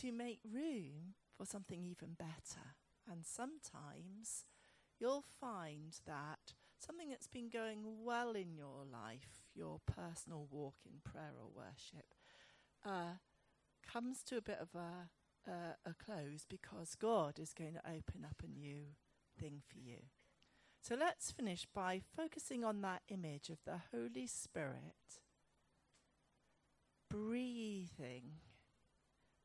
To 0.00 0.12
make 0.12 0.40
room 0.44 1.14
for 1.36 1.46
something 1.46 1.84
even 1.84 2.14
better. 2.18 2.74
And 3.10 3.24
sometimes 3.24 4.46
you'll 4.98 5.24
find 5.40 5.96
that 6.06 6.54
something 6.78 7.10
that's 7.10 7.26
been 7.26 7.48
going 7.48 7.80
well 8.04 8.32
in 8.32 8.54
your 8.54 8.84
life, 8.90 9.42
your 9.54 9.80
personal 9.86 10.46
walk 10.50 10.76
in 10.84 11.00
prayer 11.04 11.32
or 11.40 11.48
worship, 11.54 12.14
uh, 12.84 13.18
comes 13.90 14.22
to 14.24 14.36
a 14.36 14.42
bit 14.42 14.58
of 14.60 14.68
a, 14.74 15.08
uh, 15.48 15.74
a 15.84 15.94
close 15.94 16.46
because 16.48 16.94
God 16.94 17.38
is 17.38 17.52
going 17.52 17.74
to 17.74 17.90
open 17.90 18.24
up 18.24 18.42
a 18.42 18.48
new 18.48 18.84
thing 19.38 19.62
for 19.66 19.78
you. 19.78 19.98
So 20.80 20.94
let's 20.94 21.30
finish 21.32 21.66
by 21.72 22.00
focusing 22.16 22.62
on 22.64 22.82
that 22.82 23.02
image 23.08 23.48
of 23.48 23.58
the 23.64 23.80
Holy 23.92 24.26
Spirit 24.26 25.20
breathing 27.10 28.40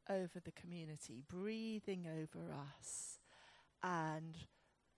over 0.10 0.40
the 0.44 0.52
community, 0.52 1.24
breathing 1.28 2.08
over 2.08 2.52
us, 2.52 3.20
and 3.84 4.36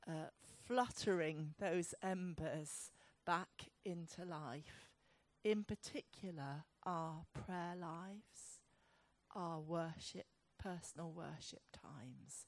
uh, 0.07 0.29
fluttering 0.65 1.53
those 1.59 1.93
embers 2.01 2.91
back 3.25 3.69
into 3.83 4.23
life. 4.23 4.89
In 5.43 5.63
particular, 5.63 6.63
our 6.83 7.25
prayer 7.33 7.75
lives, 7.79 8.61
our 9.35 9.59
worship, 9.59 10.25
personal 10.61 11.11
worship 11.11 11.63
times. 11.73 12.45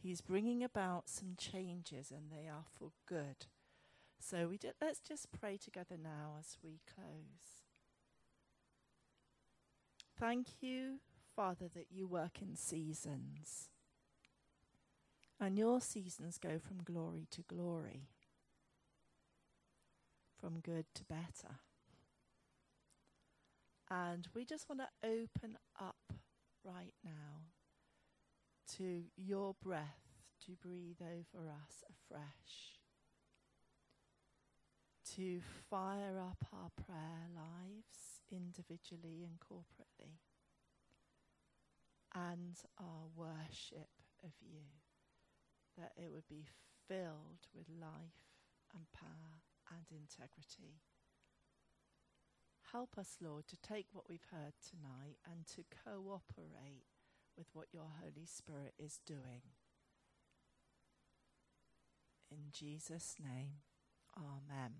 He's 0.00 0.20
bringing 0.20 0.64
about 0.64 1.08
some 1.08 1.34
changes, 1.36 2.10
and 2.10 2.30
they 2.30 2.48
are 2.48 2.64
for 2.78 2.92
good. 3.06 3.46
So 4.18 4.48
we 4.48 4.58
let's 4.80 5.00
just 5.00 5.32
pray 5.32 5.56
together 5.56 5.96
now 6.02 6.36
as 6.38 6.56
we 6.62 6.80
close. 6.92 7.62
Thank 10.18 10.62
you, 10.62 11.00
Father, 11.34 11.68
that 11.74 11.86
you 11.90 12.06
work 12.06 12.40
in 12.40 12.54
seasons. 12.54 13.68
And 15.40 15.58
your 15.58 15.80
seasons 15.80 16.38
go 16.38 16.60
from 16.60 16.84
glory 16.84 17.26
to 17.32 17.42
glory, 17.42 18.06
from 20.40 20.60
good 20.60 20.86
to 20.94 21.04
better. 21.04 21.56
And 23.90 24.28
we 24.34 24.44
just 24.44 24.68
want 24.68 24.80
to 24.80 25.08
open 25.08 25.58
up 25.80 26.12
right 26.64 26.94
now. 27.04 27.50
To 28.78 29.02
your 29.16 29.54
breath 29.62 30.02
to 30.46 30.52
breathe 30.52 31.00
over 31.00 31.48
us 31.48 31.84
afresh, 31.86 32.80
to 35.14 35.40
fire 35.70 36.18
up 36.18 36.44
our 36.52 36.70
prayer 36.84 37.28
lives 37.34 38.22
individually 38.30 39.22
and 39.24 39.38
corporately, 39.38 40.18
and 42.14 42.58
our 42.78 43.06
worship 43.14 43.90
of 44.24 44.32
you. 44.40 44.66
That 45.78 45.92
it 45.96 46.10
would 46.12 46.28
be 46.28 46.44
filled 46.88 47.46
with 47.54 47.66
life 47.80 48.28
and 48.74 48.84
power 48.92 49.40
and 49.70 49.86
integrity. 49.90 50.82
Help 52.72 52.96
us, 52.96 53.18
Lord, 53.20 53.46
to 53.48 53.56
take 53.56 53.86
what 53.92 54.08
we've 54.08 54.26
heard 54.32 54.54
tonight 54.66 55.18
and 55.30 55.46
to 55.48 55.64
cooperate 55.84 56.86
with 57.36 57.48
what 57.52 57.66
your 57.70 57.88
Holy 58.00 58.24
Spirit 58.26 58.72
is 58.78 58.98
doing. 59.04 59.42
In 62.30 62.50
Jesus' 62.50 63.16
name, 63.22 63.60
Amen. 64.16 64.72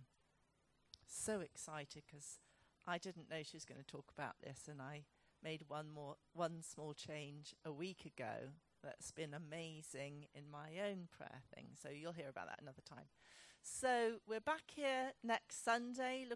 So 1.07 1.41
excited 1.41 2.05
because 2.07 2.39
I 2.87 2.99
didn't 2.99 3.31
know 3.31 3.43
she 3.43 3.57
was 3.57 3.65
going 3.65 3.81
to 3.81 3.87
talk 3.87 4.11
about 4.17 4.37
this, 4.43 4.69
and 4.71 4.81
I 4.81 5.05
made 5.43 5.65
one 5.69 5.91
more, 5.91 6.17
one 6.33 6.63
small 6.63 6.95
change 6.95 7.55
a 7.65 7.73
week 7.73 8.05
ago 8.07 8.53
that's 8.83 9.11
been 9.11 9.35
amazing 9.35 10.27
in 10.35 10.51
my 10.51 10.81
own 10.89 11.09
prayer 11.17 11.43
thing. 11.55 11.69
So 11.81 11.89
you'll 11.89 12.13
hear 12.13 12.29
about 12.29 12.47
that 12.49 12.61
another 12.61 12.83
time. 12.89 13.07
So 13.63 14.15
we're 14.27 14.41
back 14.41 14.73
here 14.75 15.13
next 15.23 15.65
Sunday. 15.65 16.27